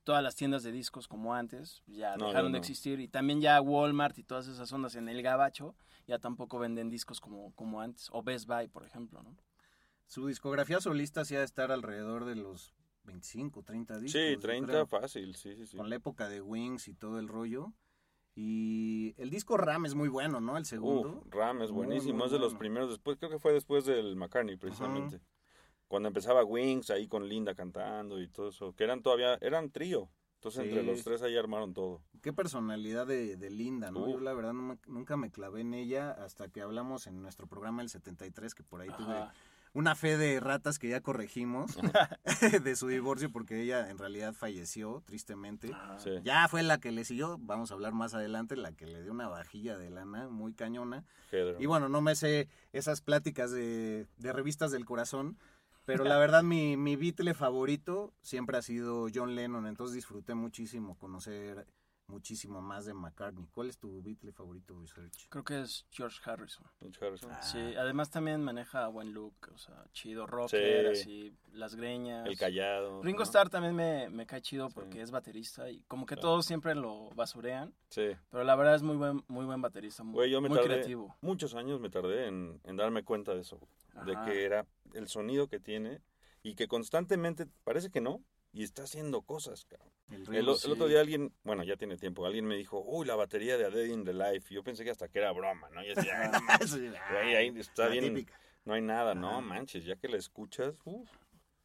todas 0.07 0.23
las 0.23 0.37
tiendas 0.37 0.63
de 0.63 0.71
discos 0.71 1.05
como 1.05 1.35
antes 1.35 1.83
ya 1.85 2.15
No, 2.15 2.27
dejaron 2.27 2.53
no, 2.53 2.53
de 2.53 2.59
existir 2.59 3.01
y 3.01 3.09
también 3.09 3.41
ya 3.41 3.59
Walmart 3.59 4.17
y 4.17 4.23
todas 4.23 4.47
esas 4.47 4.71
ondas 4.71 4.95
en 4.95 5.09
el 5.09 5.21
gabacho 5.21 5.75
ya 6.07 6.17
tampoco 6.17 6.59
venden 6.59 6.89
discos 6.89 7.19
como, 7.19 7.53
como 7.55 7.81
antes, 7.81 8.07
o 8.13 8.23
Best 8.23 8.47
Buy, 8.47 8.69
por 8.69 8.85
ejemplo, 8.85 9.21
¿no? 9.21 9.35
su 10.05 10.25
discografía 10.27 10.79
solista 10.79 11.25
sí 11.25 11.35
ha 11.35 11.39
de 11.39 11.45
estar 11.45 11.73
alrededor 11.73 12.23
de 12.23 12.35
los 12.35 12.73
25, 13.03 13.63
30 13.63 13.99
discos. 13.99 14.11
Sí, 14.13 14.35
yo 14.35 14.39
30 14.39 14.67
creo, 14.67 14.87
fácil, 14.87 15.35
sí, 15.35 15.57
sí, 15.57 15.67
sí. 15.67 15.75
Con 15.75 15.89
la 15.89 15.97
época 15.97 16.29
de 16.29 16.41
Wings 16.41 16.87
y 16.87 16.93
todo 16.93 17.19
el 17.19 17.27
rollo. 17.27 17.73
Y 18.33 19.13
el 19.17 19.29
disco 19.29 19.57
Ram 19.57 19.85
es 19.85 19.93
muy 19.93 20.07
bueno, 20.07 20.39
¿no? 20.39 20.55
El 20.55 20.63
segundo. 20.63 21.25
Ram 21.29 21.63
es 21.63 21.71
buenísimo, 21.71 22.19
muy 22.19 22.27
es 22.27 22.31
de 22.31 22.39
los 22.39 22.53
primeros, 22.55 22.89
después 22.89 23.17
creo 23.17 23.29
que 23.29 23.39
fue 23.39 23.51
después 23.51 23.83
del 23.83 24.15
McCartney 24.15 24.55
precisamente. 24.55 25.19
Cuando 25.87 26.07
empezaba 26.07 26.43
Wings 26.43 26.89
ahí 26.89 27.07
con 27.07 27.27
Linda 27.29 27.55
cantando 27.55 28.19
y 28.21 28.27
todo 28.27 28.49
eso, 28.49 28.73
que 28.75 28.83
eran 28.83 29.01
todavía, 29.01 29.35
eran 29.41 29.69
trío. 29.71 30.09
Entonces 30.35 30.65
entre 30.65 30.83
los 30.83 31.03
tres 31.03 31.21
ahí 31.23 31.35
armaron 31.35 31.73
todo. 31.73 32.01
Qué 32.21 32.31
personalidad 32.31 33.07
de, 33.07 33.37
de 33.37 33.49
Linda, 33.49 33.89
¿no? 33.89 34.07
Yo 34.07 34.19
la 34.19 34.33
verdad 34.33 34.53
no 34.53 34.61
me- 34.61 34.77
nunca 34.85 35.17
me 35.17 35.31
clavé 35.31 35.61
en 35.61 35.73
ella 35.73 36.11
hasta 36.11 36.47
que 36.49 36.61
hablamos 36.61 37.07
en 37.07 37.21
nuestro 37.23 37.47
programa 37.47 37.81
el 37.81 37.89
73, 37.89 38.53
que 38.53 38.63
por 38.63 38.81
ahí 38.81 38.89
tuve 38.97 39.15
una 39.73 39.95
fe 39.95 40.15
de 40.17 40.39
ratas 40.39 40.77
que 40.79 40.89
ya 40.89 41.01
corregimos 41.01 41.75
de 42.63 42.75
su 42.75 42.87
divorcio 42.87 43.31
porque 43.31 43.61
ella 43.63 43.89
en 43.89 43.97
realidad 43.97 44.33
falleció 44.33 45.01
tristemente. 45.05 45.71
Sí. 45.97 46.11
Ya 46.23 46.47
fue 46.47 46.61
la 46.63 46.77
que 46.79 46.91
le 46.91 47.03
siguió, 47.03 47.37
vamos 47.39 47.71
a 47.71 47.73
hablar 47.73 47.93
más 47.93 48.13
adelante, 48.13 48.55
la 48.55 48.71
que 48.71 48.85
le 48.85 49.01
dio 49.01 49.11
una 49.11 49.27
vajilla 49.27 49.77
de 49.77 49.89
lana 49.89 50.27
muy 50.29 50.53
cañona. 50.53 51.03
Y 51.59 51.65
bueno, 51.65 51.89
no 51.89 52.01
me 52.01 52.15
sé 52.15 52.47
esas 52.73 53.01
pláticas 53.01 53.51
de, 53.51 54.05
de 54.17 54.33
revistas 54.33 54.71
del 54.71 54.85
corazón, 54.85 55.37
pero 55.87 56.03
la 56.03 56.17
verdad 56.19 56.43
mi, 56.43 56.77
mi 56.77 56.95
Beatle 56.95 57.33
favorito 57.33 58.13
siempre 58.21 58.57
ha 58.57 58.61
sido 58.61 59.07
John 59.13 59.33
Lennon, 59.35 59.65
entonces 59.65 59.95
disfruté 59.95 60.35
muchísimo 60.35 60.95
conocer 60.97 61.65
muchísimo 62.09 62.61
más 62.61 62.85
de 62.85 62.93
McCartney. 62.93 63.47
¿Cuál 63.51 63.67
es 63.67 63.77
tu 63.77 64.01
Beatle 64.01 64.31
favorito, 64.31 64.79
Research? 64.79 65.27
Creo 65.27 65.43
que 65.43 65.59
es 65.59 65.85
George 65.91 66.17
Harrison. 66.23 66.65
George 66.79 67.05
Harrison. 67.05 67.31
Sí, 67.41 67.59
además 67.75 68.09
también 68.09 68.41
maneja 68.41 68.87
buen 68.87 69.11
look, 69.13 69.35
o 69.53 69.57
sea, 69.57 69.83
chido 69.91 70.25
rocker, 70.25 70.95
Sí. 70.95 71.01
así, 71.01 71.37
las 71.51 71.75
greñas. 71.75 72.25
El 72.25 72.37
callado. 72.37 73.03
Ringo 73.03 73.19
¿no? 73.19 73.23
Starr 73.25 73.49
también 73.49 73.75
me, 73.75 74.09
me 74.09 74.25
cae 74.25 74.41
chido 74.41 74.69
Sí. 74.69 74.75
porque 74.75 75.01
es 75.01 75.11
baterista 75.11 75.69
y 75.69 75.81
como 75.89 76.05
que 76.05 76.15
Claro. 76.15 76.29
todos 76.29 76.45
siempre 76.45 76.73
lo 76.75 77.09
basurean, 77.09 77.73
Sí. 77.89 78.07
pero 78.31 78.45
la 78.45 78.55
verdad 78.55 78.75
es 78.75 78.83
muy 78.83 78.95
buen, 78.95 79.21
muy 79.27 79.43
buen 79.43 79.61
baterista, 79.61 80.03
muy, 80.05 80.13
Güey, 80.13 80.31
yo 80.31 80.39
me 80.39 80.47
muy 80.47 80.59
tardé 80.59 80.75
creativo. 80.75 81.13
muchos 81.19 81.55
años 81.55 81.81
me 81.81 81.89
tardé 81.89 82.27
en, 82.27 82.61
en 82.63 82.77
darme 82.77 83.03
cuenta 83.03 83.33
de 83.35 83.41
eso, 83.41 83.59
de 84.05 84.15
que 84.25 84.45
era 84.45 84.65
el 84.93 85.07
sonido 85.07 85.47
que 85.47 85.59
tiene 85.59 86.01
y 86.43 86.55
que 86.55 86.67
constantemente 86.67 87.45
parece 87.63 87.89
que 87.89 88.01
no 88.01 88.21
y 88.53 88.63
está 88.63 88.83
haciendo 88.83 89.21
cosas, 89.21 89.65
cabrón. 89.65 89.91
El 90.09 90.35
El, 90.35 90.49
otro 90.49 90.87
día 90.87 91.01
alguien, 91.01 91.33
bueno, 91.43 91.63
ya 91.63 91.75
tiene 91.75 91.97
tiempo, 91.97 92.25
alguien 92.25 92.45
me 92.45 92.55
dijo, 92.55 92.81
uy, 92.85 93.05
la 93.05 93.15
batería 93.15 93.57
de 93.57 93.65
A 93.65 93.69
Dead 93.69 93.85
in 93.87 94.03
the 94.05 94.13
Life. 94.13 94.53
Yo 94.53 94.63
pensé 94.63 94.83
que 94.83 94.89
hasta 94.91 95.09
que 95.09 95.19
era 95.19 95.31
broma, 95.33 95.69
¿no? 95.71 95.83
Y 95.83 95.89
decía, 95.89 96.21
"Ay, 96.21 96.29
no 96.31 96.41
mames, 96.41 96.69
Sí, 96.71 96.87
güey, 97.11 97.35
ahí 97.35 97.47
está 97.59 97.83
la 97.85 97.89
bien, 97.89 98.05
típica. 98.13 98.39
no 98.65 98.73
hay 98.73 98.81
nada, 98.81 99.13
no 99.13 99.41
manches, 99.41 99.83
ya 99.85 99.95
que 99.97 100.07
la 100.07 100.17
escuchas, 100.17 100.75
uff, 100.85 101.09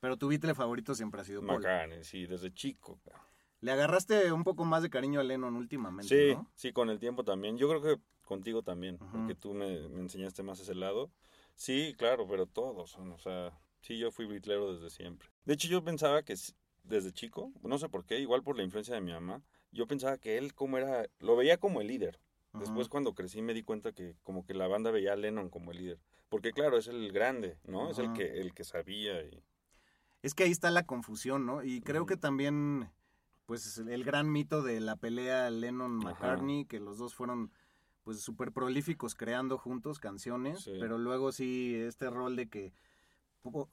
Pero 0.01 0.17
tu 0.17 0.29
Beatle 0.29 0.55
favorito 0.55 0.95
siempre 0.95 1.21
ha 1.21 1.25
sido 1.25 1.41
Paul. 1.47 1.59
McCartney, 1.63 2.03
sí, 2.05 2.27
desde 2.27 2.53
chico. 2.53 2.99
cabrón. 3.05 3.23
Le 3.61 3.71
agarraste 3.71 4.33
un 4.33 4.43
poco 4.43 4.65
más 4.65 4.83
de 4.83 4.91
cariño 4.91 5.21
a 5.21 5.23
Lennon 5.23 5.55
últimamente, 5.55 6.09
Sí, 6.09 6.35
¿no? 6.35 6.51
sí, 6.57 6.73
con 6.73 6.91
el 6.91 6.99
tiempo 6.99 7.23
también. 7.23 7.57
Yo 7.57 7.69
creo 7.69 7.81
que 7.81 8.03
contigo 8.25 8.63
también, 8.65 8.99
porque 8.99 9.37
tú 9.37 9.55
me, 9.55 9.89
me 9.89 10.01
enseñaste 10.01 10.43
más 10.43 10.59
ese 10.59 10.75
lado. 10.75 11.13
Sí, 11.55 11.95
claro, 11.97 12.27
pero 12.27 12.47
todos 12.47 12.91
son, 12.91 13.13
o 13.13 13.19
sea, 13.19 13.59
sí, 13.81 13.99
yo 13.99 14.11
fui 14.11 14.27
bitlero 14.27 14.75
desde 14.75 14.91
siempre. 14.91 15.29
De 15.45 15.55
hecho, 15.55 15.69
yo 15.69 15.85
pensaba 15.85 16.23
que 16.23 16.35
desde 16.83 17.13
chico, 17.13 17.53
no 17.63 17.79
sé 17.79 17.89
por 17.89 18.05
qué, 18.05 18.19
igual 18.19 18.43
por 18.43 18.57
la 18.57 18.63
influencia 18.63 18.95
de 18.95 19.01
mi 19.01 19.13
mamá, 19.13 19.43
yo 19.71 19.87
pensaba 19.87 20.19
que 20.19 20.39
él 20.39 20.55
como 20.55 20.79
era, 20.79 21.07
lo 21.19 21.37
veía 21.37 21.59
como 21.59 21.81
el 21.81 21.89
líder. 21.89 22.21
Después 22.53 22.91
cuando 22.91 23.15
crecí 23.15 23.41
me 23.41 23.55
di 23.55 23.63
cuenta 23.63 23.93
que 23.93 24.15
como 24.23 24.45
que 24.45 24.53
la 24.53 24.69
banda 24.69 24.91
veía 24.91 25.15
a 25.15 25.17
Lennon 25.17 25.49
como 25.49 25.71
el 25.71 25.79
líder. 25.79 26.01
Porque 26.29 26.53
claro, 26.53 26.77
es 26.77 26.87
el 26.87 27.11
grande, 27.11 27.59
¿no? 27.65 27.91
Es 27.91 27.99
el 27.99 28.13
que, 28.13 28.41
el 28.41 28.53
que 28.53 28.65
sabía 28.65 29.23
y... 29.23 29.43
Es 30.23 30.35
que 30.35 30.45
ahí 30.45 30.51
está 30.51 30.71
la 30.71 30.85
confusión, 30.85 31.47
¿no? 31.47 31.65
Y 31.65 31.81
creo 31.81 32.07
que 32.07 32.17
también, 32.17 32.91
pues, 33.47 33.79
el 33.79 34.05
gran 34.05 34.31
mito 34.31 34.63
de 34.63 34.81
la 34.81 34.97
pelea 34.97 35.51
Lennon-McCartney, 35.51 36.65
que 36.67 36.79
los 36.79 36.99
dos 36.99 37.15
fueron, 37.15 37.51
pues, 38.03 38.21
súper 38.21 38.53
prolíficos 38.53 39.15
creando 39.15 39.59
juntos 39.59 39.99
canciones, 39.99 40.61
Sí. 40.63 40.73
pero 40.81 40.99
luego 40.99 41.33
sí, 41.33 41.75
este 41.77 42.11
rol 42.11 42.37
de 42.37 42.49
que 42.49 42.73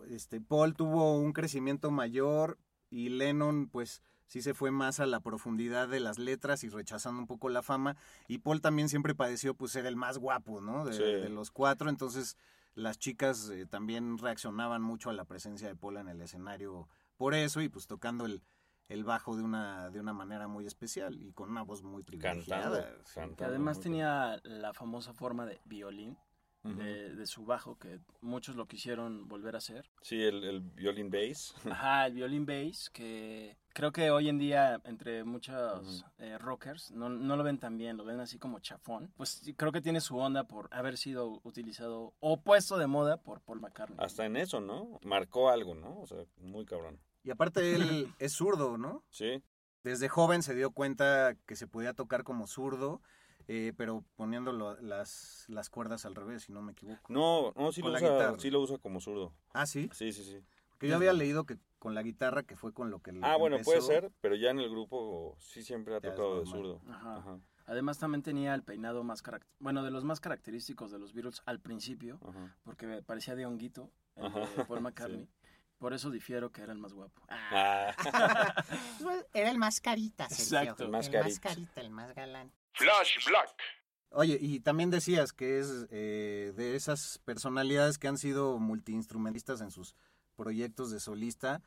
este, 0.10 0.42
Paul 0.42 0.74
tuvo 0.76 1.18
un 1.18 1.32
crecimiento 1.34 1.92
mayor 1.92 2.58
y 2.90 3.10
Lennon, 3.10 3.68
pues, 3.70 4.02
sí 4.26 4.42
se 4.42 4.54
fue 4.54 4.72
más 4.72 5.00
a 5.00 5.06
la 5.06 5.20
profundidad 5.20 5.88
de 5.88 6.00
las 6.00 6.18
letras 6.20 6.64
y 6.64 6.70
rechazando 6.70 7.20
un 7.22 7.28
poco 7.28 7.50
la 7.50 7.62
fama. 7.64 7.96
Y 8.28 8.40
Paul 8.40 8.62
también 8.62 8.90
siempre 8.90 9.16
padeció, 9.16 9.54
pues, 9.54 9.72
ser 9.72 9.86
el 9.86 9.96
más 9.96 10.18
guapo, 10.18 10.62
¿no? 10.62 10.86
De, 10.86 10.94
Sí. 10.94 11.04
de 11.04 11.30
los 11.30 11.52
cuatro, 11.52 11.90
entonces 11.90 12.36
las 12.76 12.98
chicas 13.00 13.50
eh, 13.50 13.66
también 13.66 14.18
reaccionaban 14.18 14.82
mucho 14.82 15.10
a 15.10 15.14
la 15.14 15.26
presencia 15.26 15.68
de 15.68 15.76
Paul 15.76 15.98
en 15.98 16.08
el 16.08 16.22
escenario 16.22 16.88
por 17.18 17.34
eso 17.34 17.62
y 17.62 17.68
pues 17.68 17.88
tocando 17.88 18.26
el, 18.26 18.42
el 18.90 19.04
bajo 19.04 19.36
de 19.38 19.44
una, 19.44 19.90
de 19.90 20.00
una 20.00 20.14
manera 20.14 20.48
muy 20.48 20.66
especial 20.66 21.16
y 21.22 21.32
con 21.32 21.50
una 21.50 21.62
voz 21.62 21.84
muy 21.84 22.04
Cantando. 22.04 22.44
privilegiada. 22.44 22.96
sí. 23.06 23.14
cantando 23.16 23.36
Que 23.38 23.46
además 23.46 23.78
muy 23.78 23.84
tenía 23.84 24.40
la 24.44 24.74
famosa 24.74 25.14
forma 25.14 25.46
de 25.46 25.62
violín, 25.66 26.18
de, 26.62 27.16
de 27.16 27.26
su 27.26 27.46
bajo, 27.46 27.78
que 27.80 28.02
muchos 28.20 28.58
lo 28.58 28.68
quisieron 28.68 29.30
volver 29.30 29.56
a 29.56 29.60
hacer. 29.60 29.90
Sí, 30.02 30.22
el, 30.22 30.44
el 30.44 30.60
violín 30.60 31.10
bass. 31.10 31.56
Ajá, 31.72 32.06
el 32.08 32.14
violín 32.16 32.46
bass, 32.46 32.90
que 32.90 33.58
creo 33.74 33.94
que 33.94 34.12
hoy 34.12 34.28
en 34.28 34.38
día 34.40 34.82
entre 34.84 35.24
muchos 35.24 36.06
eh, 36.18 36.38
rockers 36.38 36.92
no, 36.92 37.08
no 37.08 37.38
lo 37.38 37.44
ven 37.44 37.60
tan 37.60 37.78
bien, 37.78 37.96
lo 37.96 38.04
ven 38.04 38.20
así 38.20 38.38
como 38.40 38.60
chafón. 38.60 39.14
Pues 39.16 39.42
creo 39.56 39.72
que 39.72 39.82
tiene 39.82 40.02
su 40.02 40.18
onda 40.18 40.44
por 40.48 40.68
haber 40.72 40.98
sido 40.98 41.40
utilizado 41.44 42.14
o 42.20 42.42
puesto 42.42 42.78
de 42.78 42.88
moda 42.88 43.18
por 43.24 43.40
Paul 43.40 43.62
McCartney. 43.62 43.98
Hasta 43.98 44.26
en 44.26 44.36
eso, 44.36 44.60
¿no? 44.60 45.00
Marcó 45.06 45.50
algo, 45.50 45.76
¿no? 45.76 46.00
O 46.02 46.08
sea, 46.08 46.18
muy 46.40 46.66
cabrón. 46.66 47.00
Y 47.24 47.32
aparte 47.32 47.76
él 47.76 48.14
es 48.20 48.34
zurdo, 48.34 48.78
¿no? 48.78 49.04
Sí, 49.12 49.44
Desde 49.84 50.10
joven 50.10 50.44
se 50.44 50.56
dio 50.56 50.72
cuenta 50.72 51.36
que 51.46 51.56
se 51.56 51.66
podía 51.68 51.94
tocar 51.94 52.24
como 52.24 52.48
zurdo, 52.48 53.02
eh, 53.48 53.74
pero 53.78 54.04
poniendo 54.16 54.52
lo- 54.52 54.80
las, 54.82 55.46
las 55.48 55.70
cuerdas 55.70 56.06
al 56.06 56.16
revés, 56.16 56.44
si 56.44 56.52
no 56.52 56.62
me 56.62 56.74
equivoco. 56.74 57.02
No, 57.12 57.54
no, 57.56 57.72
sí 57.72 57.82
lo, 57.82 57.88
Con 57.88 57.96
usa, 57.96 58.10
guitarra. 58.14 58.40
sí 58.40 58.52
lo 58.52 58.60
usa 58.62 58.78
como 58.78 59.00
zurdo. 59.00 59.34
Ah, 59.54 59.66
sí. 59.66 59.90
Sí, 59.94 60.12
sí, 60.12 60.24
sí. 60.24 60.44
Porque 60.70 60.88
yo 60.90 60.96
había 60.96 61.14
leído 61.14 61.46
que 61.46 61.58
con 61.80 61.96
la 61.96 62.04
guitarra, 62.04 62.44
que 62.44 62.56
fue 62.58 62.74
con 62.74 62.90
lo 62.92 63.00
que 63.00 63.12
Ah, 63.22 63.38
bueno, 63.38 63.58
puede 63.64 63.82
ser, 63.82 64.12
pero 64.22 64.36
ya 64.36 64.52
en 64.52 64.60
el 64.60 64.70
grupo 64.70 65.36
sí 65.40 65.64
siempre 65.64 65.96
ha 65.96 66.02
tocado 66.02 66.40
de 66.42 66.46
zurdo. 66.46 66.82
Ajá. 66.88 67.16
Ajá, 67.18 67.40
Además 67.66 68.00
también 68.00 68.24
tenía 68.24 68.56
el 68.56 68.64
peinado 68.64 69.04
más 69.04 69.22
bueno, 69.60 69.84
de 69.84 69.92
los 69.92 70.04
más 70.04 70.20
característicos 70.20 70.92
de 70.92 71.00
los 71.00 71.14
Beatles 71.14 71.42
al 71.46 71.60
principio, 71.60 72.20
ajá. 72.28 72.58
porque 72.64 72.88
me 72.88 73.02
parecía 73.04 73.36
de 73.36 73.46
honguito, 73.46 73.92
el 74.16 74.32
de 74.34 74.66
Paul 74.66 74.82
McCartney. 74.82 75.30
Por 75.80 75.94
eso 75.94 76.12
difiero 76.12 76.52
que 76.52 76.62
era 76.62 76.74
el 76.74 76.78
más 76.78 76.94
guapo. 76.94 77.22
Ah, 77.30 77.94
Pues, 79.02 79.26
Era 79.34 79.50
el 79.50 79.58
más 79.58 79.80
carita, 79.82 80.30
Sergio. 80.30 80.60
Exacto. 80.60 80.84
El 80.84 80.90
más 80.92 81.08
El 81.08 81.14
más 81.14 81.22
carita. 81.24 81.42
carita, 81.50 81.82
el 81.82 81.90
más 81.90 82.14
galán. 82.14 82.52
Flash 82.74 83.26
Black. 83.26 83.56
Oye, 84.12 84.38
y 84.42 84.60
también 84.60 84.90
decías 84.90 85.32
que 85.34 85.60
es 85.60 85.88
eh, 85.92 86.54
de 86.56 86.76
esas 86.76 87.20
personalidades 87.26 87.98
que 87.98 88.08
han 88.08 88.18
sido 88.18 88.58
multiinstrumentistas 88.60 89.62
en 89.62 89.72
sus 89.72 89.96
proyectos 90.36 90.92
de 90.92 91.00
solista, 91.00 91.62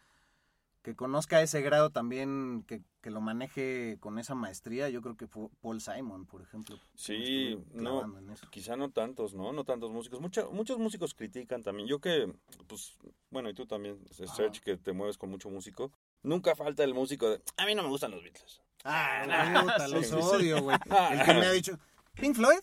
que 0.82 0.96
conozca 0.96 1.40
ese 1.42 1.62
grado 1.62 1.90
también, 1.90 2.64
que, 2.66 2.82
que 3.00 3.10
lo 3.10 3.20
maneje 3.20 3.98
con 4.00 4.18
esa 4.18 4.34
maestría, 4.34 4.88
yo 4.88 5.00
creo 5.00 5.16
que 5.16 5.28
Paul 5.28 5.80
Simon, 5.80 6.26
por 6.26 6.42
ejemplo. 6.42 6.76
Sí, 6.96 7.56
no, 7.72 8.12
quizá 8.50 8.76
no 8.76 8.90
tantos, 8.90 9.34
¿no? 9.34 9.52
No 9.52 9.64
tantos 9.64 9.92
músicos. 9.92 10.20
Mucha- 10.20 10.48
muchos 10.48 10.78
músicos 10.78 11.14
critican 11.14 11.62
también. 11.62 11.88
Yo 11.88 12.00
que, 12.00 12.32
pues, 12.66 12.96
bueno, 13.30 13.48
y 13.48 13.54
tú 13.54 13.64
también, 13.66 13.98
Serge, 14.10 14.60
que 14.60 14.76
te 14.76 14.92
mueves 14.92 15.16
con 15.18 15.30
mucho 15.30 15.48
músico. 15.50 15.92
Nunca 16.24 16.56
falta 16.56 16.82
el 16.84 16.94
músico 16.94 17.30
de, 17.30 17.40
a 17.56 17.66
mí 17.66 17.74
no 17.74 17.82
me 17.84 17.88
gustan 17.88 18.10
los 18.10 18.22
Beatles. 18.22 18.60
Ah, 18.84 19.22
puta, 19.62 19.88
los 19.88 20.12
odio, 20.12 20.62
güey. 20.62 20.76
El 21.12 21.22
que 21.24 21.34
me 21.34 21.46
ha 21.46 21.52
dicho, 21.52 21.78
¿Pink 22.14 22.34
Floyd? 22.34 22.58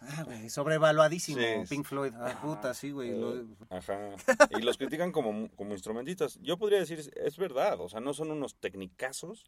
Ah, 0.00 0.24
güey, 0.24 0.50
sobrevaluadísimo, 0.50 1.40
Sí. 1.40 1.68
Pink 1.68 1.86
Floyd. 1.86 2.12
Ah, 2.16 2.38
puta, 2.42 2.74
sí, 2.74 2.90
güey. 2.90 3.18
lo- 3.18 3.46
Ajá. 3.70 4.10
Y 4.58 4.62
los 4.62 4.76
critican 4.76 5.10
como, 5.12 5.48
como 5.56 5.72
instrumentistas. 5.72 6.38
Yo 6.42 6.58
podría 6.58 6.78
decir, 6.80 6.98
es, 7.14 7.36
verdad, 7.38 7.80
o 7.80 7.88
sea, 7.88 8.00
no 8.00 8.12
son 8.12 8.30
unos 8.30 8.54
tecnicazos, 8.56 9.44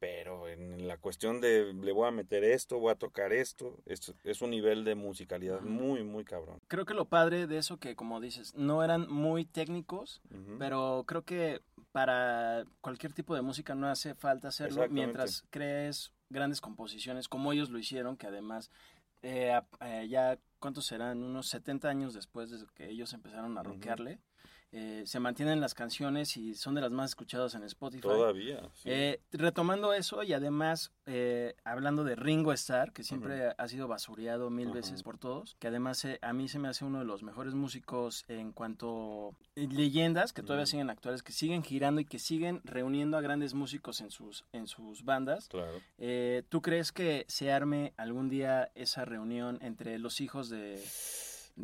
pero 0.00 0.48
en 0.48 0.88
la 0.88 0.96
cuestión 0.96 1.40
de 1.40 1.72
le 1.74 1.92
voy 1.92 2.08
a 2.08 2.10
meter 2.10 2.42
esto, 2.42 2.78
voy 2.78 2.90
a 2.90 2.94
tocar 2.96 3.32
esto, 3.32 3.78
es, 3.86 4.14
es 4.24 4.40
un 4.42 4.50
nivel 4.50 4.82
de 4.84 4.94
musicalidad 4.94 5.60
muy, 5.60 6.02
muy 6.02 6.24
cabrón. 6.24 6.58
Creo 6.68 6.84
que 6.86 6.94
lo 6.94 7.04
padre 7.04 7.46
de 7.46 7.58
eso 7.58 7.76
que, 7.76 7.94
como 7.94 8.18
dices, 8.20 8.54
no 8.54 8.82
eran 8.82 9.10
muy 9.10 9.44
técnicos, 9.44 10.22
pero 10.58 11.04
creo 11.06 11.22
que 11.22 11.60
para 11.92 12.64
cualquier 12.80 13.12
tipo 13.12 13.34
de 13.34 13.42
música 13.42 13.74
no 13.74 13.88
hace 13.88 14.14
falta 14.14 14.48
hacerlo 14.48 14.88
mientras 14.88 15.44
crees 15.50 16.12
grandes 16.30 16.60
composiciones 16.60 17.28
como 17.28 17.52
ellos 17.52 17.70
lo 17.70 17.78
hicieron, 17.78 18.16
que 18.16 18.26
además 18.26 18.70
eh, 19.22 19.60
eh, 19.80 20.08
ya, 20.08 20.38
¿cuántos 20.58 20.86
serán? 20.86 21.22
Unos 21.22 21.48
70 21.48 21.88
años 21.88 22.14
después 22.14 22.50
de 22.50 22.66
que 22.74 22.88
ellos 22.90 23.12
empezaron 23.12 23.56
a 23.58 23.62
Ujú. 23.62 23.70
rockearle, 23.72 24.20
eh, 24.72 25.02
se 25.06 25.20
mantienen 25.20 25.60
las 25.60 25.74
canciones 25.74 26.36
y 26.36 26.54
son 26.54 26.74
de 26.74 26.80
las 26.80 26.90
más 26.90 27.10
escuchadas 27.10 27.54
en 27.54 27.64
Spotify. 27.64 28.02
Todavía. 28.02 28.60
sí. 28.74 28.90
Eh, 28.90 29.20
retomando 29.32 29.92
eso 29.92 30.22
y 30.22 30.32
además 30.32 30.92
eh, 31.12 31.56
hablando 31.64 32.04
de 32.04 32.14
Ringo 32.14 32.52
Starr, 32.52 32.92
que 32.92 33.02
siempre 33.02 33.52
ha 33.56 33.68
sido 33.68 33.88
basureado 33.88 34.48
mil 34.48 34.70
veces 34.70 35.02
por 35.02 35.18
todos, 35.18 35.56
que 35.58 35.68
además 35.68 36.04
eh, 36.04 36.18
a 36.22 36.32
mí 36.32 36.48
se 36.48 36.60
me 36.60 36.68
hace 36.68 36.84
uno 36.84 37.00
de 37.00 37.04
los 37.04 37.24
mejores 37.24 37.54
músicos 37.54 38.24
en 38.28 38.52
cuanto 38.52 39.34
eh, 39.56 39.66
leyendas 39.68 40.32
que 40.32 40.42
todavía 40.42 40.66
siguen 40.66 40.88
actuales, 40.88 41.22
que 41.22 41.32
siguen 41.32 41.64
girando 41.64 42.00
y 42.00 42.04
que 42.04 42.20
siguen 42.20 42.60
reuniendo 42.64 43.16
a 43.16 43.20
grandes 43.20 43.54
músicos 43.54 44.00
en 44.00 44.10
sus, 44.10 44.44
en 44.52 44.68
sus 44.68 45.04
bandas. 45.04 45.48
Claro. 45.48 45.80
Eh, 45.98 46.44
¿Tú 46.48 46.62
crees 46.62 46.92
que 46.92 47.24
se 47.28 47.50
arme 47.50 47.92
algún 47.96 48.28
día 48.28 48.70
esa 48.76 49.04
reunión 49.04 49.58
entre 49.62 49.98
los 49.98 50.20
hijos 50.20 50.48
de, 50.48 50.80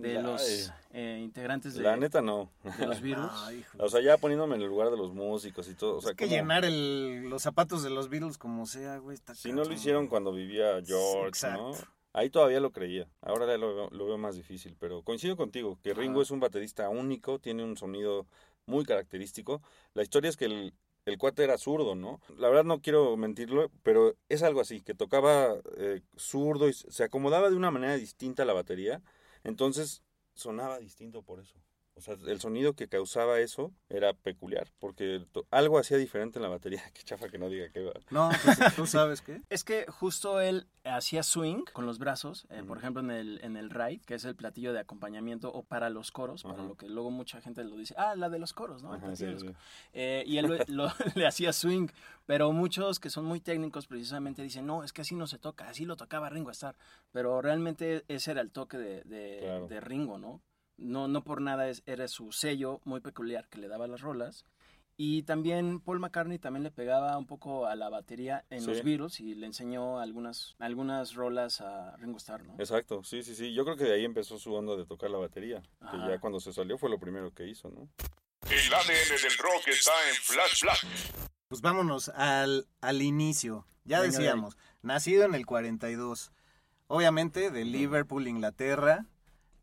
de 0.00 0.14
La- 0.14 0.22
los 0.22 0.72
eh, 0.92 1.18
integrantes 1.22 1.74
de, 1.74 1.82
La 1.82 1.96
neta 1.96 2.20
no. 2.22 2.50
de 2.78 2.86
los 2.86 3.00
Beatles? 3.00 3.30
Hijo. 3.58 3.78
O 3.84 3.88
sea, 3.88 4.00
ya 4.00 4.16
poniéndome 4.18 4.56
en 4.56 4.62
el 4.62 4.68
lugar 4.68 4.90
de 4.90 4.96
los 4.96 5.12
músicos 5.12 5.68
y 5.68 5.74
todo. 5.74 5.96
O 5.98 6.00
sea, 6.00 6.10
es 6.12 6.16
que 6.16 6.26
¿cómo? 6.26 6.36
llenar 6.36 6.64
el- 6.64 7.22
los 7.28 7.42
zapatos 7.42 7.82
de 7.82 7.90
los 7.90 8.08
Beatles 8.08 8.38
como 8.38 8.66
sea, 8.66 8.98
güey, 8.98 9.14
está 9.14 9.34
Si 9.34 9.52
no 9.52 9.64
lo 9.64 9.72
hicieron 9.72 10.06
cuando 10.08 10.32
vivía 10.32 10.80
George, 10.84 11.28
Exacto. 11.28 11.70
¿no? 11.72 11.96
Ahí 12.12 12.30
todavía 12.30 12.60
lo 12.60 12.70
creía. 12.72 13.06
Ahora 13.20 13.46
ya 13.46 13.58
lo 13.58 13.74
veo, 13.74 13.90
lo 13.90 14.06
veo 14.06 14.16
más 14.16 14.36
difícil. 14.36 14.74
Pero 14.80 15.02
coincido 15.02 15.36
contigo, 15.36 15.78
que 15.82 15.92
Ringo 15.92 16.22
es 16.22 16.30
un 16.30 16.40
baterista 16.40 16.88
único, 16.88 17.38
tiene 17.38 17.62
un 17.62 17.76
sonido 17.76 18.26
muy 18.64 18.84
característico. 18.86 19.60
La 19.92 20.02
historia 20.02 20.30
es 20.30 20.36
que 20.38 20.46
el, 20.46 20.72
el 21.04 21.18
cuate 21.18 21.44
era 21.44 21.58
zurdo, 21.58 21.94
¿no? 21.94 22.20
La 22.38 22.48
verdad 22.48 22.64
no 22.64 22.80
quiero 22.80 23.18
mentirlo, 23.18 23.70
pero 23.82 24.14
es 24.30 24.42
algo 24.42 24.62
así, 24.62 24.80
que 24.80 24.94
tocaba 24.94 25.56
eh, 25.76 26.00
zurdo 26.16 26.70
y 26.70 26.72
se 26.72 27.04
acomodaba 27.04 27.50
de 27.50 27.56
una 27.56 27.70
manera 27.70 27.96
distinta 27.96 28.44
a 28.44 28.46
la 28.46 28.54
batería. 28.54 29.02
Entonces 29.46 30.02
sonaba 30.34 30.80
distinto 30.80 31.22
por 31.22 31.38
eso. 31.38 31.56
O 31.98 32.02
sea, 32.02 32.14
el 32.26 32.40
sonido 32.40 32.74
que 32.74 32.88
causaba 32.88 33.40
eso 33.40 33.72
era 33.88 34.12
peculiar, 34.12 34.68
porque 34.80 35.24
algo 35.50 35.78
hacía 35.78 35.96
diferente 35.96 36.38
en 36.38 36.42
la 36.42 36.50
batería. 36.50 36.82
Qué 36.94 37.02
chafa 37.04 37.28
que 37.30 37.38
no 37.38 37.48
diga 37.48 37.70
que... 37.70 37.90
No, 38.10 38.28
pues, 38.44 38.58
tú 38.76 38.86
sabes 38.86 39.22
qué. 39.22 39.40
Es 39.48 39.64
que 39.64 39.86
justo 39.88 40.38
él 40.40 40.66
hacía 40.84 41.22
swing 41.22 41.64
con 41.72 41.86
los 41.86 41.98
brazos, 41.98 42.46
eh, 42.50 42.62
por 42.64 42.76
ejemplo 42.76 43.00
en 43.02 43.10
el, 43.10 43.40
en 43.42 43.56
el 43.56 43.70
ride, 43.70 44.00
que 44.04 44.14
es 44.14 44.24
el 44.26 44.36
platillo 44.36 44.74
de 44.74 44.80
acompañamiento 44.80 45.50
o 45.50 45.62
para 45.62 45.88
los 45.88 46.12
coros, 46.12 46.42
para 46.42 46.62
lo 46.62 46.74
que 46.76 46.86
luego 46.88 47.10
mucha 47.10 47.40
gente 47.40 47.64
lo 47.64 47.76
dice, 47.76 47.94
ah, 47.96 48.14
la 48.14 48.28
de 48.28 48.38
los 48.40 48.52
coros, 48.52 48.82
¿no? 48.82 48.92
Sí, 49.16 49.24
los 49.24 49.42
coros. 49.42 49.56
Eh, 49.94 50.22
y 50.26 50.36
él 50.36 50.46
lo- 50.46 50.58
lo- 50.88 50.92
le 51.14 51.26
hacía 51.26 51.54
swing, 51.54 51.88
pero 52.26 52.52
muchos 52.52 53.00
que 53.00 53.08
son 53.08 53.24
muy 53.24 53.40
técnicos 53.40 53.86
precisamente 53.86 54.42
dicen, 54.42 54.66
no, 54.66 54.84
es 54.84 54.92
que 54.92 55.00
así 55.00 55.14
no 55.14 55.26
se 55.26 55.38
toca, 55.38 55.66
así 55.68 55.86
lo 55.86 55.96
tocaba 55.96 56.28
Ringo 56.28 56.50
Starr, 56.50 56.76
pero 57.10 57.40
realmente 57.40 58.04
ese 58.08 58.32
era 58.32 58.42
el 58.42 58.50
toque 58.50 58.76
de, 58.76 59.02
de- 59.04 59.38
Claro. 59.40 59.66
de 59.68 59.80
Ringo, 59.80 60.18
¿no? 60.18 60.42
No, 60.78 61.08
no 61.08 61.24
por 61.24 61.40
nada 61.40 61.68
es, 61.68 61.82
era 61.86 62.06
su 62.08 62.32
sello 62.32 62.80
muy 62.84 63.00
peculiar 63.00 63.48
que 63.48 63.58
le 63.58 63.68
daba 63.68 63.86
las 63.86 64.00
rolas. 64.00 64.44
Y 64.98 65.24
también 65.24 65.80
Paul 65.80 66.00
McCartney 66.00 66.38
también 66.38 66.62
le 66.62 66.70
pegaba 66.70 67.18
un 67.18 67.26
poco 67.26 67.66
a 67.66 67.76
la 67.76 67.90
batería 67.90 68.46
en 68.48 68.62
Sí. 68.62 68.66
los 68.68 68.82
Beatles 68.82 69.20
y 69.20 69.34
le 69.34 69.44
enseñó 69.46 70.00
algunas, 70.00 70.54
algunas 70.58 71.12
rolas 71.14 71.60
a 71.60 71.94
Ringo 71.98 72.16
Starr, 72.16 72.44
¿no? 72.44 72.54
Exacto, 72.58 73.04
sí, 73.04 73.22
sí, 73.22 73.34
sí. 73.34 73.52
Yo 73.52 73.64
creo 73.64 73.76
que 73.76 73.84
de 73.84 73.92
ahí 73.94 74.04
empezó 74.06 74.38
su 74.38 74.54
onda 74.54 74.74
de 74.74 74.86
tocar 74.86 75.10
la 75.10 75.18
batería. 75.18 75.60
Que 75.80 75.86
Ajá. 75.86 76.08
ya 76.08 76.18
cuando 76.18 76.40
se 76.40 76.52
salió 76.54 76.78
fue 76.78 76.88
lo 76.88 76.98
primero 76.98 77.30
que 77.34 77.46
hizo, 77.46 77.68
¿no? 77.68 77.88
El 78.48 78.72
ADN 78.74 79.22
del 79.22 79.36
rock 79.38 79.68
está 79.68 79.90
en 80.08 80.14
Flash 80.16 80.62
Black. 80.62 80.86
Pues 81.48 81.60
vámonos 81.60 82.08
al, 82.10 82.66
al 82.80 83.02
inicio. 83.02 83.66
Ya 83.84 84.00
Venga 84.00 84.16
decíamos, 84.18 84.56
nacido 84.82 85.24
en 85.24 85.34
el 85.34 85.44
42. 85.44 86.32
Obviamente 86.86 87.50
de 87.50 87.64
Liverpool, 87.66 88.28
Inglaterra, 88.28 89.04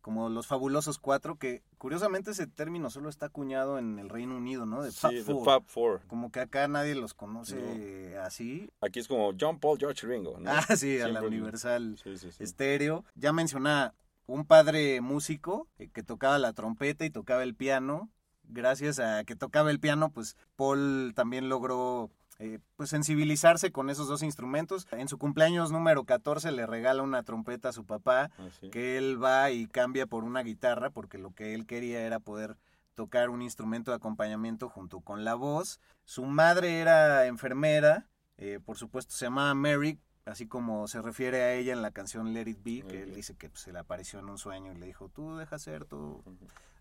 como 0.03 0.27
los 0.27 0.48
fabulosos 0.48 1.00
cuatro, 1.00 1.38
que 1.39 1.63
curiosamente 1.77 2.31
ese 2.31 2.45
término 2.45 2.89
solo 2.89 3.07
está 3.10 3.27
acuñado 3.27 3.79
en 3.79 3.98
el 4.00 4.10
Reino 4.10 4.36
Unido, 4.36 4.65
¿no? 4.65 4.83
De 4.83 4.91
Fab 4.91 5.12
Sí, 5.12 5.22
Four. 5.22 5.45
Fab 5.45 5.63
Four. 5.65 6.01
Como 6.07 6.29
que 6.29 6.41
acá 6.41 6.67
nadie 6.67 6.93
los 6.93 7.13
conoce 7.13 8.17
así. 8.17 8.69
Aquí 8.81 9.00
es 9.00 9.07
como 9.07 9.31
John 9.39 9.60
Paul, 9.60 9.79
George 9.79 10.05
Ringo, 10.05 10.38
¿no? 10.39 10.51
Ah, 10.69 10.75
sí, 10.75 11.00
a 11.00 11.07
la 11.07 11.24
Universal 11.24 11.98
Sí, 12.03 12.17
sí, 12.17 12.31
sí. 12.33 12.43
Estéreo. 12.43 13.05
Ya 13.15 13.31
mencionaba 13.31 13.93
un 14.27 14.45
padre 14.45 15.00
músico 15.00 15.69
eh, 15.79 15.88
que 15.88 16.03
tocaba 16.03 16.38
la 16.38 16.51
trompeta 16.51 17.05
y 17.05 17.10
tocaba 17.10 17.41
el 17.43 17.55
piano. 17.55 18.10
Gracias 18.43 19.00
a 19.00 19.24
que 19.24 19.38
tocaba 19.38 19.72
el 19.72 19.79
piano, 19.79 20.12
pues 20.12 20.36
Paul 20.57 21.13
también 21.15 21.48
logró 21.48 22.12
eh, 22.43 22.59
pues 22.75 22.89
sensibilizarse 22.89 23.71
con 23.71 23.89
esos 23.89 24.09
dos 24.09 24.21
instrumentos. 24.21 24.85
En 24.91 25.07
su 25.07 25.17
cumpleaños 25.17 25.71
número 25.71 26.03
14 26.03 26.51
le 26.51 26.65
regala 26.65 27.01
una 27.01 27.23
trompeta 27.23 27.69
a 27.69 27.71
su 27.73 27.85
papá, 27.85 28.31
Ah, 28.38 28.47
sí. 28.59 28.69
que 28.69 28.97
él 28.97 29.23
va 29.23 29.50
y 29.51 29.65
cambia 29.67 30.07
por 30.07 30.25
una 30.25 30.41
guitarra, 30.43 30.89
porque 30.89 31.17
lo 31.17 31.31
que 31.31 31.53
él 31.53 31.65
quería 31.65 32.01
era 32.01 32.19
poder 32.19 32.57
tocar 32.95 33.29
un 33.29 33.41
instrumento 33.41 33.91
de 33.91 33.95
acompañamiento 33.97 34.67
junto 34.67 35.00
con 35.00 35.23
la 35.23 35.35
voz. 35.35 35.79
Su 36.03 36.25
madre 36.25 36.79
era 36.81 37.27
enfermera, 37.27 38.07
eh, 38.38 38.59
por 38.63 38.77
supuesto 38.77 39.13
se 39.15 39.25
llamaba 39.25 39.53
Mary, 39.53 40.00
así 40.25 40.45
como 40.45 40.88
se 40.89 41.01
refiere 41.01 41.41
a 41.43 41.53
ella 41.53 41.71
en 41.71 41.81
la 41.81 41.91
canción 41.91 42.33
Let 42.33 42.50
It 42.50 42.59
Be, 42.62 42.83
que 42.85 43.03
él 43.03 43.15
dice 43.15 43.35
que 43.35 43.50
pues, 43.50 43.62
se 43.62 43.71
le 43.71 43.79
apareció 43.79 44.19
en 44.19 44.27
un 44.29 44.38
sueño 44.38 44.73
y 44.73 44.75
le 44.75 44.85
dijo, 44.88 45.07
tú 45.07 45.38
deja 45.38 45.57
ser, 45.59 45.85
tú 45.85 46.21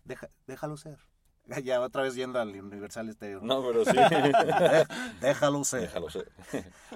deja, 0.03 0.29
déjalo 0.45 0.75
ser. 0.75 0.99
Ya 1.63 1.81
otra 1.81 2.03
vez 2.03 2.15
yendo 2.15 2.39
al 2.39 2.49
Universal 2.49 3.11
Stereo. 3.13 3.39
No, 3.43 3.61
pero 3.65 3.83
sí. 3.85 3.91
Déjalo 5.21 5.63
ser. 5.63 5.81
Déjalo 5.81 6.09
ser. 6.09 6.31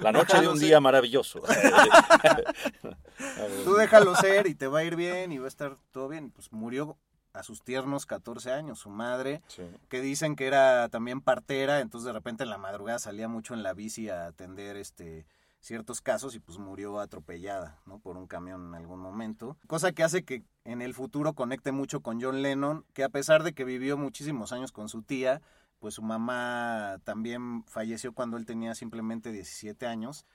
La 0.01 0.11
noche 0.11 0.39
de 0.39 0.47
un 0.47 0.57
ser. 0.57 0.67
día 0.67 0.79
maravilloso. 0.79 1.41
Tú 3.63 3.73
déjalo 3.75 4.15
ser 4.15 4.47
y 4.47 4.55
te 4.55 4.67
va 4.67 4.79
a 4.79 4.83
ir 4.83 4.95
bien 4.95 5.31
y 5.31 5.37
va 5.37 5.45
a 5.45 5.47
estar 5.49 5.77
todo 5.91 6.07
bien. 6.07 6.31
Pues 6.31 6.51
murió 6.51 6.97
a 7.33 7.43
sus 7.43 7.61
tiernos 7.63 8.05
14 8.05 8.51
años, 8.51 8.79
su 8.79 8.89
madre, 8.89 9.41
Sí. 9.47 9.63
que 9.89 10.01
dicen 10.01 10.35
que 10.35 10.47
era 10.47 10.89
también 10.89 11.21
partera, 11.21 11.81
entonces 11.81 12.07
de 12.07 12.13
repente 12.13 12.43
en 12.43 12.49
la 12.49 12.57
madrugada 12.57 12.97
salía 12.97 13.27
mucho 13.27 13.53
en 13.53 13.61
la 13.61 13.73
bici 13.73 14.09
a 14.09 14.25
atender 14.25 14.75
este 14.77 15.27
ciertos 15.59 16.01
casos 16.01 16.35
y 16.35 16.39
pues 16.39 16.57
murió 16.57 16.99
atropellada, 16.99 17.81
¿no? 17.85 17.99
Por 17.99 18.17
un 18.17 18.27
camión 18.27 18.67
en 18.67 18.75
algún 18.75 18.99
momento. 18.99 19.57
Cosa 19.67 19.91
que 19.91 20.03
hace 20.03 20.23
que 20.23 20.43
en 20.63 20.81
el 20.81 20.93
futuro 20.93 21.33
conecte 21.33 21.71
mucho 21.71 22.01
con 22.01 22.21
John 22.21 22.41
Lennon, 22.41 22.85
que 22.93 23.03
a 23.03 23.09
pesar 23.09 23.43
de 23.43 23.53
que 23.53 23.63
vivió 23.63 23.97
muchísimos 23.97 24.51
años 24.51 24.71
con 24.71 24.89
su 24.89 25.01
tía, 25.01 25.41
pues 25.79 25.95
su 25.95 26.01
mamá 26.01 26.97
también 27.03 27.63
falleció 27.65 28.13
cuando 28.13 28.38
él 28.38 28.45
tenía 28.45 28.75
simplemente 28.75 29.32
17 29.32 29.86
años, 29.88 30.25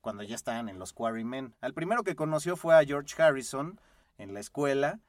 cuando 0.00 0.22
ya 0.22 0.34
estaban 0.34 0.68
en 0.68 0.78
los 0.78 0.92
Quarrymen. 0.92 1.54
Al 1.60 1.74
primero 1.74 2.02
que 2.02 2.14
conoció 2.14 2.56
fue 2.56 2.74
a 2.74 2.84
George 2.84 3.20
Harrison 3.20 3.80
en 4.18 4.34
la 4.34 4.40
escuela, 4.40 5.00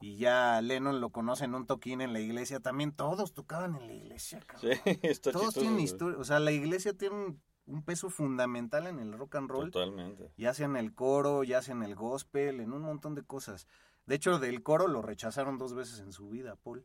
y 0.00 0.16
ya 0.16 0.60
Lennon 0.60 1.00
lo 1.00 1.10
conoce 1.10 1.44
en 1.46 1.54
un 1.54 1.66
toquín 1.66 2.02
en 2.02 2.12
la 2.12 2.20
iglesia. 2.20 2.60
También 2.60 2.92
todos 2.92 3.32
tocaban 3.32 3.74
en 3.76 3.86
la 3.86 3.94
iglesia, 3.94 4.40
cabrón. 4.40 4.72
Sí, 4.84 4.98
está 5.02 5.32
Todos 5.32 5.46
chistoso, 5.46 5.60
tienen 5.60 5.80
historia. 5.80 6.18
O 6.18 6.24
sea, 6.24 6.40
la 6.40 6.52
iglesia 6.52 6.92
tiene 6.92 7.16
un, 7.16 7.42
un 7.66 7.82
peso 7.82 8.10
fundamental 8.10 8.86
en 8.86 8.98
el 8.98 9.12
rock 9.12 9.36
and 9.36 9.50
roll. 9.50 9.70
Totalmente. 9.70 10.30
Ya 10.36 10.54
sea 10.54 10.66
en 10.66 10.76
el 10.76 10.94
coro, 10.94 11.44
ya 11.44 11.62
sea 11.62 11.74
en 11.74 11.82
el 11.82 11.94
gospel, 11.94 12.60
en 12.60 12.72
un 12.72 12.82
montón 12.82 13.14
de 13.14 13.22
cosas. 13.22 13.66
De 14.06 14.14
hecho, 14.14 14.38
del 14.38 14.62
coro 14.62 14.86
lo 14.86 15.02
rechazaron 15.02 15.58
dos 15.58 15.74
veces 15.74 16.00
en 16.00 16.12
su 16.12 16.28
vida, 16.28 16.56
Paul. 16.56 16.84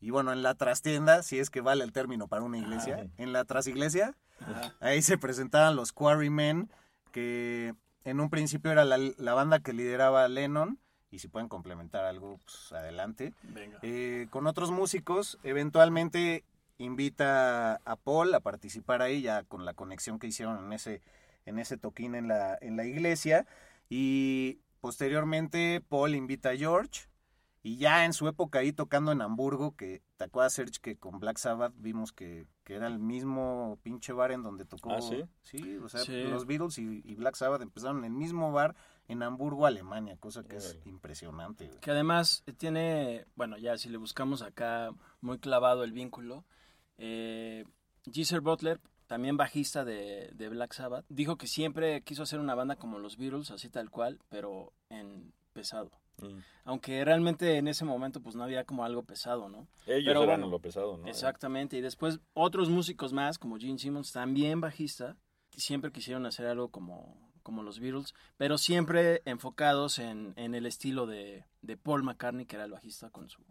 Y 0.00 0.10
bueno, 0.10 0.32
en 0.32 0.42
la 0.42 0.54
trastienda, 0.54 1.22
si 1.22 1.38
es 1.38 1.50
que 1.50 1.60
vale 1.60 1.82
el 1.82 1.92
término 1.92 2.28
para 2.28 2.42
una 2.42 2.58
iglesia, 2.58 3.08
en 3.16 3.32
la 3.32 3.44
trasiglesia, 3.44 4.14
ahí 4.80 5.02
se 5.02 5.18
presentaban 5.18 5.74
los 5.74 5.92
Quarrymen, 5.92 6.70
que 7.12 7.74
en 8.04 8.20
un 8.20 8.30
principio 8.30 8.70
era 8.70 8.84
la, 8.84 8.98
la 8.98 9.34
banda 9.34 9.60
que 9.60 9.72
lideraba 9.72 10.28
Lennon, 10.28 10.78
y 11.10 11.18
si 11.18 11.28
pueden 11.28 11.48
complementar 11.48 12.04
algo, 12.04 12.38
pues 12.44 12.72
adelante. 12.72 13.32
Venga. 13.42 13.78
Eh, 13.82 14.26
con 14.30 14.46
otros 14.46 14.70
músicos, 14.70 15.38
eventualmente 15.42 16.44
invita 16.78 17.76
a 17.84 17.96
Paul 17.96 18.34
a 18.34 18.40
participar 18.40 19.02
ahí, 19.02 19.22
ya 19.22 19.42
con 19.44 19.64
la 19.64 19.74
conexión 19.74 20.18
que 20.18 20.26
hicieron 20.26 20.64
en 20.64 20.72
ese, 20.72 21.02
en 21.44 21.58
ese 21.58 21.76
toquín 21.76 22.14
en 22.14 22.28
la, 22.28 22.56
en 22.60 22.76
la 22.76 22.84
iglesia. 22.84 23.46
Y 23.88 24.60
posteriormente 24.80 25.82
Paul 25.88 26.14
invita 26.14 26.50
a 26.50 26.56
George. 26.56 27.08
Y 27.62 27.78
ya 27.78 28.04
en 28.04 28.12
su 28.12 28.28
época 28.28 28.60
ahí 28.60 28.72
tocando 28.72 29.10
en 29.10 29.20
Hamburgo, 29.20 29.74
que 29.74 30.00
te 30.18 30.24
acuerdas, 30.24 30.52
Serge, 30.52 30.78
que 30.80 30.96
con 30.96 31.18
Black 31.18 31.36
Sabbath 31.38 31.72
vimos 31.76 32.12
que, 32.12 32.46
que 32.62 32.74
era 32.76 32.86
el 32.86 33.00
mismo 33.00 33.80
pinche 33.82 34.12
bar 34.12 34.30
en 34.30 34.44
donde 34.44 34.64
tocó. 34.64 34.92
¿Ah, 34.92 35.00
sí? 35.02 35.24
Sí, 35.42 35.76
o 35.78 35.88
sea, 35.88 36.02
Sí. 36.02 36.22
los 36.24 36.46
Beatles 36.46 36.78
y, 36.78 37.02
y 37.04 37.14
Black 37.16 37.34
Sabbath 37.34 37.62
empezaron 37.62 37.98
en 37.98 38.04
el 38.04 38.12
mismo 38.12 38.52
bar 38.52 38.76
en 39.08 39.20
Hamburgo, 39.24 39.66
Alemania, 39.66 40.16
cosa 40.16 40.44
que 40.44 40.56
es 40.58 40.78
impresionante. 40.84 41.66
güey. 41.66 41.80
Que 41.80 41.90
además 41.90 42.44
tiene, 42.56 43.24
bueno, 43.34 43.58
ya 43.58 43.76
si 43.78 43.88
le 43.88 43.96
buscamos 43.98 44.42
acá 44.42 44.92
muy 45.20 45.38
clavado 45.40 45.82
el 45.82 45.90
vínculo, 45.90 46.44
eh, 46.98 47.64
Geezer 48.10 48.40
Butler, 48.40 48.80
también 49.06 49.36
bajista 49.36 49.84
de, 49.84 50.30
de 50.34 50.48
Black 50.48 50.72
Sabbath, 50.72 51.04
dijo 51.08 51.36
que 51.36 51.46
siempre 51.46 52.02
quiso 52.02 52.22
hacer 52.22 52.40
una 52.40 52.54
banda 52.54 52.76
como 52.76 52.98
los 52.98 53.16
Beatles, 53.16 53.50
así 53.50 53.68
tal 53.68 53.90
cual, 53.90 54.18
pero 54.28 54.72
en 54.88 55.32
pesado. 55.52 55.90
Mm. 56.18 56.38
Aunque 56.64 57.04
realmente 57.04 57.58
en 57.58 57.68
ese 57.68 57.84
momento 57.84 58.20
pues 58.20 58.34
no 58.36 58.44
había 58.44 58.64
como 58.64 58.84
algo 58.84 59.04
pesado, 59.04 59.48
¿no? 59.48 59.68
Ellos 59.86 60.04
Pero 60.06 60.22
eran 60.24 60.40
bueno, 60.40 60.48
lo 60.48 60.58
pesado, 60.58 60.96
¿no? 60.96 61.06
Exactamente, 61.06 61.76
y 61.76 61.80
después 61.80 62.20
otros 62.34 62.68
músicos 62.68 63.12
más, 63.12 63.38
como 63.38 63.58
Gene 63.58 63.78
Simmons, 63.78 64.12
también 64.12 64.60
bajista, 64.60 65.16
siempre 65.50 65.92
quisieron 65.92 66.26
hacer 66.26 66.46
algo 66.46 66.70
como, 66.70 67.30
como 67.42 67.62
los 67.62 67.80
Beatles, 67.80 68.14
pero 68.36 68.58
siempre 68.58 69.22
enfocados 69.24 69.98
en, 69.98 70.32
en 70.36 70.54
el 70.54 70.66
estilo 70.66 71.06
de, 71.06 71.44
de 71.62 71.76
Paul 71.76 72.02
McCartney, 72.02 72.46
que 72.46 72.56
era 72.56 72.64
el 72.64 72.72
bajista 72.72 73.10
con 73.10 73.28
su 73.28 73.42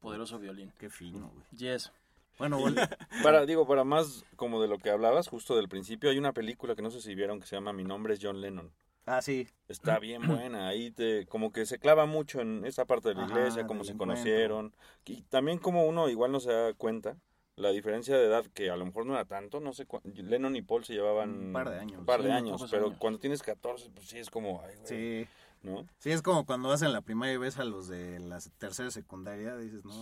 poderoso 0.00 0.38
violín. 0.38 0.72
Qué 0.78 0.90
fino, 0.90 1.30
güey. 1.30 1.46
Yes. 1.52 1.92
Bueno, 2.40 2.58
vol- 2.58 2.74
Para, 3.22 3.44
digo, 3.44 3.66
para 3.66 3.84
más 3.84 4.24
como 4.36 4.62
de 4.62 4.68
lo 4.68 4.78
que 4.78 4.88
hablabas 4.88 5.28
justo 5.28 5.56
del 5.56 5.68
principio, 5.68 6.08
hay 6.08 6.16
una 6.16 6.32
película 6.32 6.74
que 6.74 6.80
no 6.80 6.90
sé 6.90 7.02
si 7.02 7.14
vieron 7.14 7.38
que 7.38 7.46
se 7.46 7.54
llama 7.54 7.74
Mi 7.74 7.84
nombre 7.84 8.14
es 8.14 8.20
John 8.22 8.40
Lennon. 8.40 8.72
ah, 9.04 9.20
sí, 9.20 9.46
Está 9.68 9.98
bien 10.00 10.26
buena, 10.26 10.68
ahí 10.68 10.90
te, 10.90 11.26
como 11.26 11.52
que 11.52 11.66
se 11.66 11.78
clava 11.78 12.06
mucho 12.06 12.40
en 12.40 12.64
esa 12.64 12.86
parte 12.86 13.10
de 13.10 13.14
la 13.16 13.24
Ajá, 13.24 13.34
iglesia, 13.38 13.66
cómo 13.66 13.84
se 13.84 13.92
encuentro. 13.92 14.14
conocieron, 14.14 14.74
y 15.04 15.22
también 15.24 15.58
como 15.58 15.84
uno 15.84 16.08
igual 16.08 16.32
no 16.32 16.40
se 16.40 16.50
da 16.50 16.72
cuenta, 16.72 17.18
la 17.56 17.70
diferencia 17.72 18.16
de 18.16 18.24
edad, 18.24 18.46
que 18.54 18.70
a 18.70 18.76
lo 18.76 18.86
mejor 18.86 19.04
no 19.04 19.12
era 19.12 19.26
tanto, 19.26 19.60
no 19.60 19.74
sé, 19.74 19.86
Lennon 20.14 20.56
y 20.56 20.62
Paul 20.62 20.82
se 20.84 20.94
llevaban 20.94 21.30
Un 21.48 21.52
par 21.52 21.68
de 21.68 21.78
años. 21.78 22.00
un 22.00 22.06
par 22.06 22.22
de 22.22 22.30
Sí, 22.30 22.36
años, 22.36 22.66
pero 22.70 22.86
años. 22.86 22.98
cuando 22.98 23.18
tienes 23.20 23.42
14, 23.42 23.90
pues 23.90 24.08
sí 24.08 24.18
es 24.18 24.30
como, 24.30 24.62
ay, 24.64 24.76
güey, 24.76 24.88
sí. 24.88 25.28
¿No? 25.62 25.86
Sí, 25.98 26.10
es 26.10 26.22
como 26.22 26.46
cuando 26.46 26.68
vas 26.68 26.82
en 26.82 26.92
la 26.92 27.02
primaria 27.02 27.34
y 27.34 27.38
ves 27.38 27.58
a 27.58 27.64
los 27.64 27.88
de 27.88 28.18
la 28.20 28.38
tercera 28.58 28.90
secundaria, 28.90 29.56
dices, 29.56 29.84
no, 29.84 29.92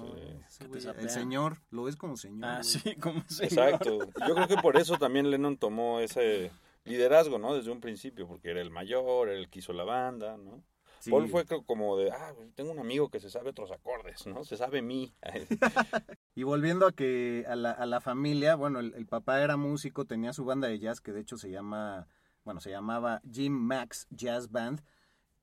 Sí. 0.49 0.65
güey, 0.67 0.87
el 0.99 1.11
señor, 1.11 1.59
lo 1.71 1.85
ves 1.85 1.97
como 1.97 2.17
señor. 2.17 2.45
Ah, 2.45 2.61
güey. 2.63 2.65
sí, 2.65 2.95
como 2.97 3.23
se 3.29 3.45
Exacto. 3.45 3.99
Yo 4.29 4.35
creo 4.35 4.49
que 4.49 4.57
por 4.57 4.77
eso 4.77 4.97
también 4.99 5.31
Lennon 5.31 5.57
tomó 5.57 6.01
ese 6.01 6.51
liderazgo, 6.85 7.39
¿no? 7.39 7.55
Desde 7.55 7.71
un 7.71 7.81
principio, 7.81 8.27
porque 8.29 8.51
era 8.51 8.61
el 8.61 8.71
mayor, 8.71 9.29
era 9.29 9.39
el 9.39 9.49
que 9.51 9.59
hizo 9.59 9.73
la 9.73 9.85
banda, 9.85 10.37
¿no? 10.37 10.63
Sí. 11.01 11.11
Paul 11.13 11.29
fue 11.29 11.45
co- 11.45 11.63
como 11.65 11.97
de, 11.97 12.11
ah, 12.11 12.35
tengo 12.57 12.73
un 12.73 12.79
amigo 12.81 13.09
que 13.09 13.21
se 13.21 13.31
sabe 13.31 13.51
otros 13.51 13.71
acordes, 13.71 14.27
¿no? 14.27 14.45
Se 14.45 14.57
sabe 14.57 14.83
mí. 14.83 15.15
Y 16.35 16.45
volviendo 16.45 16.87
a 16.87 16.93
que 16.93 17.45
a 17.49 17.57
la, 17.57 17.73
a 17.73 17.85
la 17.85 18.01
familia, 18.01 18.55
bueno, 18.55 18.79
el, 18.79 18.95
el 18.95 19.07
papá 19.07 19.43
era 19.43 19.57
músico, 19.57 20.05
tenía 20.05 20.33
su 20.33 20.45
banda 20.45 20.69
de 20.69 20.79
jazz 20.79 21.01
que 21.01 21.11
de 21.13 21.21
hecho 21.21 21.37
se 21.37 21.51
llama, 21.51 22.07
bueno, 22.45 22.61
se 22.61 22.71
llamaba 22.71 23.21
Jim 23.31 23.53
Max 23.53 24.07
Jazz 24.11 24.49
Band, 24.51 24.81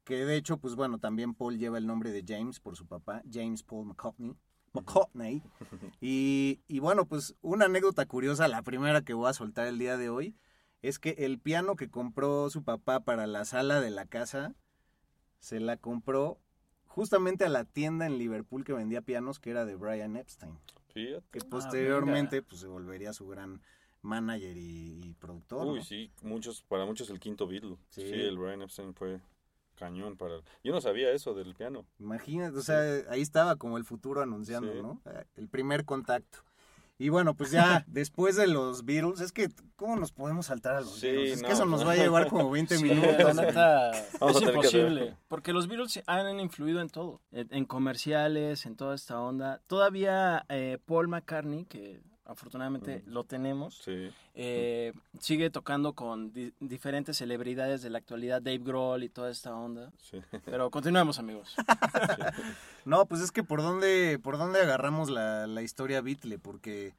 que 0.05 0.23
de 0.23 0.37
hecho, 0.37 0.57
pues 0.57 0.75
bueno, 0.75 0.99
también 0.99 1.33
Paul 1.33 1.57
lleva 1.57 1.77
el 1.77 1.87
nombre 1.87 2.11
de 2.11 2.23
James 2.25 2.59
por 2.61 2.77
su 2.77 2.85
papá, 2.85 3.21
James 3.29 3.63
Paul 3.63 3.87
McCartney. 3.87 4.35
McCartney. 4.73 5.41
Y, 6.01 6.61
y 6.67 6.79
bueno, 6.79 7.05
pues 7.05 7.35
una 7.41 7.65
anécdota 7.65 8.05
curiosa, 8.05 8.47
la 8.47 8.61
primera 8.61 9.01
que 9.01 9.13
voy 9.13 9.29
a 9.29 9.33
soltar 9.33 9.67
el 9.67 9.79
día 9.79 9.97
de 9.97 10.09
hoy, 10.09 10.35
es 10.81 10.99
que 10.99 11.15
el 11.19 11.39
piano 11.39 11.75
que 11.75 11.89
compró 11.89 12.49
su 12.49 12.63
papá 12.63 12.99
para 13.01 13.25
la 13.27 13.43
sala 13.45 13.81
de 13.81 13.89
la 13.89 14.05
casa, 14.05 14.53
se 15.39 15.59
la 15.59 15.77
compró 15.77 16.39
justamente 16.85 17.43
a 17.45 17.49
la 17.49 17.65
tienda 17.65 18.05
en 18.05 18.17
Liverpool 18.19 18.63
que 18.63 18.73
vendía 18.73 19.01
pianos, 19.01 19.39
que 19.39 19.49
era 19.49 19.65
de 19.65 19.75
Brian 19.75 20.15
Epstein, 20.15 20.57
Fíjate. 20.93 21.25
que 21.31 21.39
Ah, 21.39 21.47
posteriormente 21.49 22.41
pues 22.43 22.61
se 22.61 22.67
volvería 22.67 23.11
su 23.13 23.27
gran 23.27 23.61
manager 24.01 24.55
y, 24.55 24.99
y 25.03 25.13
productor. 25.15 25.65
Uy, 25.67 25.79
¿no? 25.79 25.83
sí, 25.83 26.11
muchos, 26.21 26.61
para 26.61 26.85
muchos 26.85 27.09
el 27.09 27.19
quinto 27.19 27.47
Beatle. 27.47 27.77
Sí. 27.89 28.01
Sí, 28.01 28.13
el 28.13 28.37
Brian 28.37 28.61
Epstein 28.61 28.93
fue 28.93 29.19
cañón 29.75 30.17
para... 30.17 30.35
Yo 30.63 30.73
no 30.73 30.81
sabía 30.81 31.11
eso 31.11 31.33
del 31.33 31.53
piano. 31.55 31.85
Imagínate, 31.99 32.57
o 32.57 32.61
sea, 32.61 32.79
ahí 33.09 33.21
estaba 33.21 33.55
como 33.57 33.77
el 33.77 33.83
futuro 33.85 34.21
anunciando, 34.21 34.71
Sí. 34.73 34.79
¿no? 34.81 35.01
Eh, 35.05 35.25
El 35.35 35.47
primer 35.49 35.85
contacto. 35.85 36.39
Y 36.97 37.09
bueno, 37.09 37.33
pues 37.35 37.51
ya 37.51 37.83
después 37.87 38.37
de 38.37 38.47
los 38.47 38.85
Beatles, 38.85 39.19
es 39.19 39.33
que, 39.33 39.49
¿cómo 39.75 39.97
nos 39.97 40.13
podemos 40.13 40.45
saltar 40.45 40.75
a 40.75 40.79
los 40.81 40.95
Sí, 40.97 41.07
Beatles? 41.07 41.31
Es 41.33 41.41
no. 41.41 41.47
que 41.49 41.53
eso 41.53 41.65
nos 41.65 41.85
va 41.85 41.91
a 41.91 41.95
llevar 41.97 42.27
como 42.29 42.49
20 42.49 42.77
Sí, 42.77 42.83
minutos. 42.85 43.35
neta, 43.35 43.91
es 43.91 44.41
imposible. 44.41 45.17
Porque 45.27 45.51
los 45.51 45.67
Beatles 45.67 46.01
han 46.07 46.39
influido 46.39 46.79
en 46.79 46.89
todo. 46.89 47.21
En, 47.31 47.53
en 47.53 47.65
comerciales, 47.65 48.65
en 48.65 48.77
toda 48.77 48.95
esta 48.95 49.19
onda. 49.19 49.61
Todavía 49.67 50.45
eh, 50.47 50.77
Paul 50.85 51.09
McCartney, 51.09 51.65
que 51.65 52.01
afortunadamente 52.25 53.03
lo 53.05 53.23
tenemos, 53.23 53.77
Sí. 53.83 54.11
eh, 54.33 54.93
sigue 55.19 55.49
tocando 55.49 55.93
con 55.93 56.33
di- 56.33 56.53
diferentes 56.59 57.17
celebridades 57.17 57.81
de 57.81 57.89
la 57.89 57.99
actualidad, 57.99 58.41
Dave 58.41 58.57
Grohl 58.59 59.03
y 59.03 59.09
toda 59.09 59.29
esta 59.31 59.55
onda. 59.55 59.91
Sí. 60.01 60.19
Pero 60.45 60.69
continuemos, 60.71 61.19
amigos. 61.19 61.55
No, 62.85 63.05
pues 63.07 63.21
es 63.21 63.31
que 63.31 63.43
por 63.43 63.61
dónde, 63.63 64.19
por 64.21 64.37
dónde 64.37 64.61
agarramos 64.61 65.09
la, 65.09 65.47
la 65.47 65.61
historia 65.63 66.01
Beatle, 66.01 66.37
porque, 66.37 66.93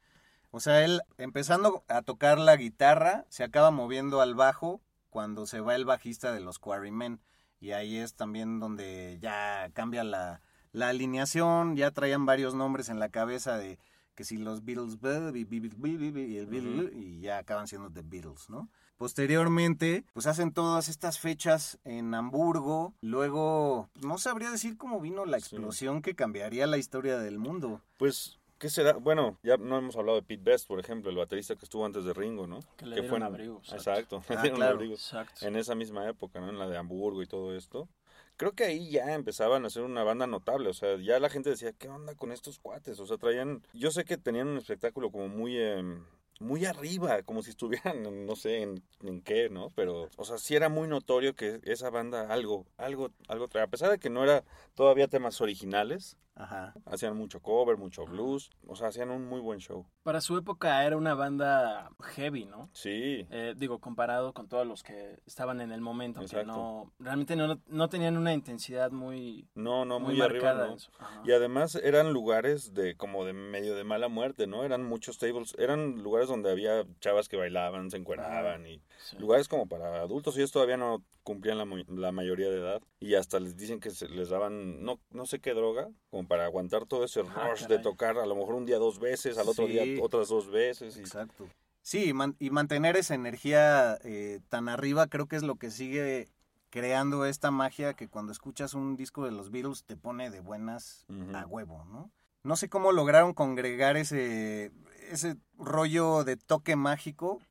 o 0.51 0.59
sea, 0.59 0.83
él 0.83 1.01
empezando 1.17 1.83
a 1.87 2.01
tocar 2.01 2.39
la 2.39 2.57
guitarra, 2.57 3.25
se 3.29 3.43
acaba 3.45 3.71
moviendo 3.71 4.19
al 4.19 4.35
bajo 4.35 4.81
cuando 5.09 5.45
se 5.45 5.61
va 5.61 5.75
el 5.75 5.85
bajista 5.85 6.33
de 6.33 6.41
los 6.41 6.59
Quarrymen. 6.59 7.21
Y 7.61 7.71
ahí 7.71 7.97
es 7.97 8.15
también 8.15 8.59
donde 8.59 9.17
ya 9.21 9.69
cambia 9.73 10.03
la, 10.03 10.41
la 10.73 10.89
alineación, 10.89 11.75
ya 11.77 11.91
traían 11.91 12.25
varios 12.25 12.53
nombres 12.53 12.89
en 12.89 12.99
la 12.99 13.07
cabeza 13.09 13.57
de 13.57 13.79
que 14.17 14.23
si 14.23 14.37
los 14.37 14.65
Beatles 14.65 14.97
y 15.03 16.37
el 16.37 16.47
Beatle, 16.47 16.91
y 16.99 17.21
ya 17.21 17.37
acaban 17.37 17.67
siendo 17.67 17.91
The 17.91 18.01
Beatles, 18.01 18.49
¿no? 18.49 18.67
Posteriormente, 18.97 20.05
pues 20.13 20.25
hacen 20.25 20.51
todas 20.51 20.89
estas 20.89 21.19
fechas 21.19 21.77
en 21.85 22.13
Hamburgo. 22.15 22.95
Luego, 23.01 23.89
pues, 23.93 24.03
no 24.05 24.17
sabría 24.17 24.49
decir 24.49 24.75
cómo 24.75 24.99
vino 24.99 25.25
la 25.25 25.39
Sí. 25.39 25.55
explosión 25.55 26.01
que 26.01 26.15
cambiaría 26.15 26.65
la 26.65 26.77
historia 26.79 27.19
del 27.19 27.37
mundo. 27.37 27.79
Pues, 27.97 28.39
¿qué 28.57 28.69
será? 28.71 28.93
Bueno, 28.93 29.37
ya 29.43 29.57
no 29.57 29.77
hemos 29.77 29.95
hablado 29.97 30.19
de 30.19 30.23
Pete 30.23 30.41
Best, 30.43 30.67
por 30.67 30.79
ejemplo, 30.79 31.11
el 31.11 31.17
baterista 31.17 31.55
que 31.55 31.65
estuvo 31.65 31.85
antes 31.85 32.05
de 32.05 32.13
Ringo, 32.13 32.47
¿no? 32.47 32.59
Que 32.75 32.87
le 32.87 32.95
fue 32.95 33.01
dieron 33.03 33.17
en- 33.17 33.23
abrigo, 33.23 33.57
exacto. 33.59 34.17
Exacto, 34.17 34.23
le 34.29 34.35
Ah, 34.35 34.41
dieron 34.41 34.57
claro. 34.57 34.75
abrigo. 34.75 34.93
Exacto. 34.95 35.45
En 35.47 35.55
esa 35.57 35.75
misma 35.75 36.09
época, 36.09 36.39
¿no? 36.39 36.49
En 36.49 36.57
la 36.57 36.67
de 36.67 36.77
Hamburgo 36.77 37.21
y 37.21 37.27
todo 37.27 37.55
esto. 37.55 37.87
Creo 38.37 38.53
que 38.53 38.65
ahí 38.65 38.91
ya 38.91 39.15
empezaban 39.15 39.65
a 39.65 39.69
ser 39.71 39.83
una 39.83 40.03
banda 40.03 40.27
notable, 40.27 40.69
o 40.69 40.73
sea, 40.73 40.97
ya 40.97 41.19
la 41.19 41.29
gente 41.29 41.49
decía, 41.49 41.73
¿qué 41.73 41.89
onda 41.89 42.13
con 42.13 42.31
estos 42.31 42.59
cuates? 42.59 42.99
O 42.99 43.07
sea, 43.07 43.17
traían, 43.17 43.63
yo 43.73 43.89
sé 43.89 44.05
que 44.05 44.17
tenían 44.17 44.47
un 44.47 44.57
espectáculo 44.57 45.11
como 45.11 45.27
muy, 45.27 45.57
em, 45.57 46.03
muy 46.39 46.65
arriba, 46.65 47.23
como 47.23 47.41
si 47.41 47.49
estuvieran, 47.49 48.25
no 48.27 48.35
sé, 48.35 48.61
en, 48.61 48.83
en 49.03 49.21
qué, 49.21 49.49
¿no? 49.49 49.71
Pero, 49.75 50.09
o 50.17 50.23
sea, 50.23 50.37
sí 50.37 50.55
era 50.55 50.69
muy 50.69 50.87
notorio 50.87 51.35
que 51.35 51.59
esa 51.63 51.89
banda 51.89 52.31
algo, 52.31 52.67
algo, 52.77 53.09
algo 53.27 53.47
traía, 53.47 53.65
a 53.65 53.69
pesar 53.69 53.89
de 53.89 53.97
que 53.97 54.11
no 54.11 54.23
era 54.23 54.43
todavía 54.75 55.07
temas 55.07 55.41
originales, 55.41 56.15
Ajá. 56.37 56.73
hacían 56.85 57.17
mucho 57.17 57.39
cover, 57.41 57.77
mucho 57.77 58.05
blues, 58.05 58.49
o 58.67 58.75
sea, 58.75 58.87
hacían 58.89 59.09
un 59.09 59.27
muy 59.27 59.41
buen 59.41 59.59
show. 59.59 59.85
Para 60.03 60.21
su 60.21 60.37
época 60.37 60.85
era 60.85 60.95
una 60.95 61.15
banda 61.15 61.89
heavy, 62.15 62.45
¿no? 62.45 62.69
Sí, 62.73 63.25
Eh, 63.31 63.53
digo, 63.57 63.79
comparado 63.79 64.33
con 64.33 64.47
todos 64.47 64.65
los 64.67 64.83
que 64.83 65.19
estaban 65.25 65.61
en 65.61 65.71
el 65.71 65.81
momento, 65.81 66.19
que 66.19 66.25
Exacto. 66.25 66.47
no, 66.47 66.93
realmente 66.99 67.35
no, 67.35 67.59
no 67.67 67.89
tenían 67.89 68.17
una 68.17 68.33
intensidad 68.33 68.91
muy, 68.91 69.47
no, 69.55 69.83
no, 69.85 69.99
muy, 69.99 70.13
muy, 70.15 70.21
arriba, 70.21 70.45
marcada. 70.53 70.67
¿no? 70.67 70.77
su- 70.79 70.91
ajá. 70.99 71.21
Y 71.25 71.31
además 71.31 71.75
eran 71.75 72.13
lugares 72.13 72.73
de 72.73 72.95
como 72.95 73.25
de 73.25 73.33
medio 73.33 73.75
de 73.75 73.83
mala 73.83 74.07
muerte, 74.07 74.45
¿no? 74.47 74.63
Eran 74.63 74.83
muchos 74.83 75.17
tables, 75.17 75.55
eran 75.57 76.03
lugares 76.03 76.29
donde 76.29 76.51
había 76.51 76.85
chavas 76.99 77.27
que 77.27 77.37
bailaban, 77.37 77.89
se 77.89 77.97
encueraban 77.97 78.65
y 78.67 78.81
Sí. 78.99 79.17
lugares 79.17 79.47
como 79.47 79.67
para 79.67 80.01
adultos. 80.01 80.37
Ellos 80.37 80.51
todavía 80.51 80.77
no 80.77 81.03
cumplían 81.23 81.57
la, 81.57 81.65
la 81.89 82.11
mayoría 82.13 82.49
de 82.49 82.57
edad 82.59 82.81
y 82.99 83.15
hasta 83.15 83.39
les 83.39 83.57
dicen 83.57 83.79
que 83.81 83.89
se 83.89 84.07
les 84.07 84.29
daban 84.29 84.81
no 84.83 84.99
no 85.09 85.25
sé 85.25 85.39
qué 85.39 85.53
droga 85.53 85.89
como 86.09 86.25
para 86.27 86.45
aguantar 86.45 86.85
todo 86.85 87.03
ese 87.03 87.21
Ah, 87.21 87.49
rush 87.49 87.65
de 87.67 87.79
tocar 87.79 88.17
a 88.17 88.25
lo 88.25 88.35
mejor 88.35 88.55
un 88.55 88.65
día 88.65 88.77
dos 88.77 88.99
veces, 88.99 89.37
al 89.37 89.47
otro 89.49 89.65
Sí. 89.67 89.73
día 89.73 89.83
otras 90.03 90.27
dos 90.29 90.49
veces 90.51 90.97
y 90.97 90.99
Exacto. 90.99 91.47
Sí, 91.81 92.09
y 92.09 92.13
man- 92.13 92.35
y 92.39 92.49
mantener 92.49 92.97
esa 92.97 93.15
energía 93.15 93.97
eh, 94.03 94.41
tan 94.49 94.67
arriba 94.67 95.07
creo 95.07 95.27
que 95.27 95.37
es 95.37 95.43
lo 95.43 95.55
que 95.55 95.71
sigue 95.71 96.27
creando 96.69 97.25
esta 97.25 97.49
magia 97.49 97.93
que 97.93 98.09
cuando 98.09 98.31
escuchas 98.33 98.73
un 98.73 98.97
disco 98.97 99.23
de 99.23 99.31
los 99.31 99.51
Beatles 99.51 99.85
te 99.85 99.95
pone 99.95 100.29
de 100.29 100.41
buenas 100.41 101.05
a 101.33 101.45
huevo, 101.45 101.85
¿no? 101.85 102.11
No 102.43 102.55
sé 102.57 102.69
cómo 102.69 102.91
lograron 102.91 103.33
congregar 103.33 103.95
ese, 103.97 104.71
ese 105.09 105.37
rollo 105.57 106.23
de 106.23 106.35
toque 106.37 106.75
mágico, 106.75 107.41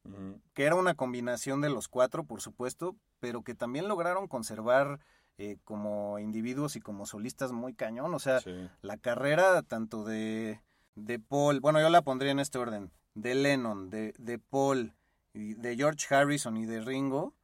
que 0.54 0.64
era 0.64 0.74
una 0.74 0.94
combinación 0.94 1.60
de 1.60 1.70
los 1.70 1.88
cuatro, 1.88 2.24
por 2.24 2.40
supuesto, 2.40 2.94
pero 3.20 3.42
que 3.42 3.54
también 3.54 3.88
lograron 3.88 4.28
conservar 4.28 5.00
eh, 5.38 5.58
como 5.64 6.18
individuos 6.18 6.76
y 6.76 6.80
como 6.80 7.06
solistas 7.06 7.52
muy 7.52 7.74
cañón. 7.74 8.14
O 8.14 8.18
sea, 8.18 8.40
Sí. 8.40 8.68
la 8.82 8.96
carrera 8.96 9.62
tanto 9.62 10.04
de, 10.04 10.60
de 10.94 11.18
Paul, 11.18 11.60
bueno, 11.60 11.80
yo 11.80 11.88
la 11.90 12.02
pondría 12.02 12.32
en 12.32 12.38
este 12.40 12.58
orden, 12.58 12.90
de 13.14 13.34
Lennon, 13.34 13.90
de, 13.90 14.14
de 14.18 14.38
Paul, 14.38 14.94
y 15.34 15.54
de 15.54 15.76
George 15.76 16.14
Harrison 16.14 16.56
y 16.56 16.64
de 16.64 16.80
Ringo, 16.80 17.34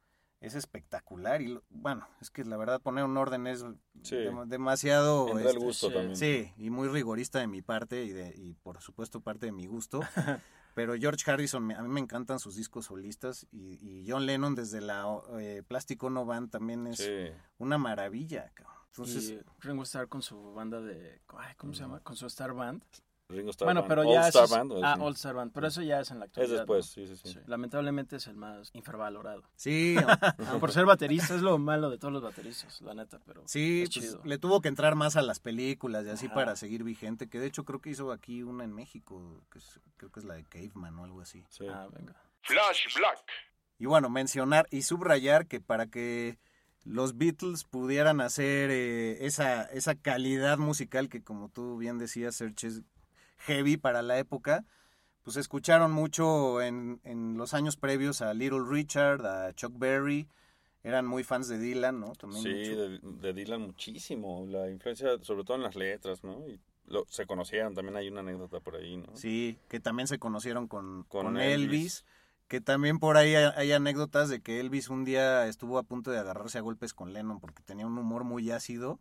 es 0.41 0.55
espectacular. 0.55 1.41
Y 1.41 1.47
lo- 1.49 1.63
bueno, 1.69 2.07
es 2.19 2.29
que 2.31 2.43
la 2.43 2.57
verdad 2.57 2.81
poner 2.81 3.03
un 3.05 3.15
orden 3.17 3.45
es 3.47 3.63
Sí. 4.01 4.17
demasiado... 4.47 5.27
Entra 5.29 5.41
el 5.43 5.47
este, 5.49 5.59
gusto 5.65 5.87
sí. 5.89 5.93
también. 5.93 6.15
Sí, 6.17 6.51
y 6.57 6.69
muy 6.69 6.87
rigorista 6.87 7.39
de 7.39 7.47
mi 7.47 7.61
parte 7.61 8.03
y, 8.03 8.09
de, 8.11 8.33
y 8.35 8.55
por 8.55 8.81
supuesto 8.81 9.21
parte 9.21 9.45
de 9.45 9.51
mi 9.51 9.67
gusto. 9.67 9.99
Pero 10.73 10.95
George 10.95 11.29
Harrison, 11.29 11.63
me- 11.65 11.75
a 11.75 11.81
mí 11.81 11.87
me 11.89 11.99
encantan 11.99 12.39
sus 12.39 12.55
discos 12.55 12.85
solistas 12.85 13.45
y, 13.51 13.77
y 13.81 14.09
John 14.09 14.25
Lennon 14.25 14.55
desde 14.55 14.81
la 14.81 15.05
eh, 15.39 15.63
Plástico 15.67 16.09
No 16.09 16.25
Band 16.25 16.49
también 16.49 16.87
es 16.87 16.97
Sí. 16.97 17.29
una 17.57 17.77
maravilla. 17.77 18.51
cabrón. 18.53 18.73
Entonces, 18.87 19.29
y 19.31 19.39
Ringo 19.59 19.83
Starr 19.83 20.07
con 20.07 20.21
su 20.21 20.53
banda 20.53 20.79
de... 20.81 21.19
ay, 21.37 21.55
¿Cómo 21.57 21.73
se 21.73 21.81
llama? 21.81 21.99
Con 22.01 22.15
su 22.15 22.25
Star 22.27 22.53
Band. 22.53 22.83
Ringo 23.29 23.49
Starr 23.51 23.67
bueno, 23.67 23.81
Band. 23.81 23.89
pero 23.89 24.01
All 24.01 24.13
ya... 24.13 24.27
Star 24.27 24.43
es- 24.45 24.51
Band, 24.51 24.71
¿o 24.73 24.85
ah? 24.85 24.97
All 24.99 25.13
Star 25.13 25.33
Band. 25.35 25.51
Pero 25.53 25.67
eso 25.67 25.81
ya 25.81 25.99
es 26.01 26.11
en 26.11 26.19
la 26.19 26.25
Es 26.25 26.29
actualidad. 26.29 26.57
después, 26.59 26.85
¿no? 26.85 26.93
sí, 26.93 27.07
sí, 27.07 27.15
sí. 27.23 27.33
Sí, 27.33 27.39
Lamentablemente 27.47 28.17
es 28.17 28.27
el 28.27 28.35
más 28.35 28.69
infravalorado. 28.73 29.43
sí, 29.55 29.95
Por 30.59 30.71
ser 30.71 30.85
baterista 30.85 31.33
es 31.35 31.41
lo 31.41 31.57
malo 31.57 31.89
de 31.89 31.97
todos 31.97 32.13
los 32.13 32.21
bateristas, 32.21 32.81
la 32.81 32.93
neta, 32.93 33.19
pero 33.25 33.43
Sí, 33.47 33.83
es 33.83 33.89
pues, 33.93 34.17
le 34.25 34.37
tuvo 34.37 34.61
que 34.61 34.67
entrar 34.67 34.95
más 34.95 35.15
a 35.15 35.21
las 35.21 35.39
películas 35.39 36.05
y 36.05 36.09
así 36.09 36.25
Ajá. 36.27 36.35
para 36.35 36.55
seguir 36.55 36.83
vigente, 36.83 37.27
que 37.29 37.39
de 37.39 37.47
hecho 37.47 37.63
creo 37.63 37.79
que 37.79 37.89
hizo 37.91 38.11
aquí 38.11 38.43
una 38.43 38.63
en 38.65 38.73
México, 38.73 39.41
que 39.51 39.59
es- 39.59 39.79
creo 39.97 40.11
que 40.11 40.19
es 40.19 40.25
la 40.25 40.35
de 40.35 40.43
Caveman 40.43 40.99
o 40.99 41.03
algo 41.05 41.21
así. 41.21 41.43
Sí. 41.49 41.65
Ah, 41.69 41.87
venga. 41.91 42.13
Flash 42.41 42.93
Black. 42.97 43.19
Y 43.79 43.85
bueno, 43.85 44.09
mencionar 44.09 44.67
y 44.69 44.83
subrayar 44.83 45.47
que 45.47 45.59
para 45.59 45.87
que 45.87 46.37
los 46.85 47.17
Beatles 47.17 47.63
pudieran 47.63 48.19
hacer 48.21 48.69
eh, 48.69 49.25
esa, 49.25 49.63
esa 49.63 49.95
calidad 49.95 50.57
musical 50.57 51.07
que 51.09 51.23
como 51.23 51.49
tú 51.49 51.77
bien 51.77 51.97
decías, 51.97 52.35
Serge, 52.35 52.67
es 52.67 52.81
heavy 53.45 53.77
para 53.77 54.01
la 54.01 54.17
época, 54.17 54.65
pues 55.23 55.37
escucharon 55.37 55.91
mucho 55.91 56.61
en, 56.61 56.99
en 57.03 57.37
los 57.37 57.53
años 57.53 57.77
previos 57.77 58.21
a 58.21 58.33
Little 58.33 58.63
Richard, 58.67 59.25
a 59.25 59.53
Chuck 59.53 59.73
Berry, 59.77 60.27
eran 60.83 61.05
muy 61.05 61.23
fans 61.23 61.47
de 61.47 61.57
Dylan, 61.57 61.99
¿no? 61.99 62.11
También 62.13 62.43
Sí, 62.43 62.49
de, 62.75 62.99
de 63.01 63.33
Dylan 63.33 63.61
muchísimo. 63.61 64.45
La 64.49 64.69
influencia, 64.69 65.17
sobre 65.21 65.43
todo 65.45 65.55
en 65.57 65.63
las 65.63 65.75
letras, 65.77 66.23
¿no? 66.25 66.45
Y 66.47 66.59
lo- 66.87 67.05
se 67.07 67.25
conocieron, 67.25 67.73
también 67.73 67.95
hay 67.95 68.09
una 68.09 68.19
anécdota 68.19 68.59
por 68.59 68.75
ahí, 68.75 68.97
¿no? 68.97 69.15
Sí, 69.15 69.57
que 69.69 69.79
también 69.79 70.07
se 70.07 70.19
conocieron 70.19 70.67
con, 70.67 71.03
Con 71.03 71.25
con 71.27 71.37
Elvis. 71.37 71.63
Elvis. 71.63 72.05
que 72.49 72.59
también 72.59 72.99
por 72.99 73.15
ahí 73.15 73.33
hay, 73.33 73.49
hay 73.55 73.71
anécdotas 73.71 74.27
de 74.27 74.41
que 74.41 74.59
Elvis 74.59 74.89
un 74.89 75.05
día 75.05 75.47
estuvo 75.47 75.77
a 75.77 75.83
punto 75.83 76.11
de 76.11 76.19
agarrarse 76.19 76.57
a 76.57 76.61
golpes 76.61 76.93
con 76.93 77.13
Lennon 77.13 77.39
porque 77.39 77.63
tenía 77.63 77.87
un 77.87 77.97
humor 77.97 78.25
muy 78.25 78.51
ácido. 78.51 78.99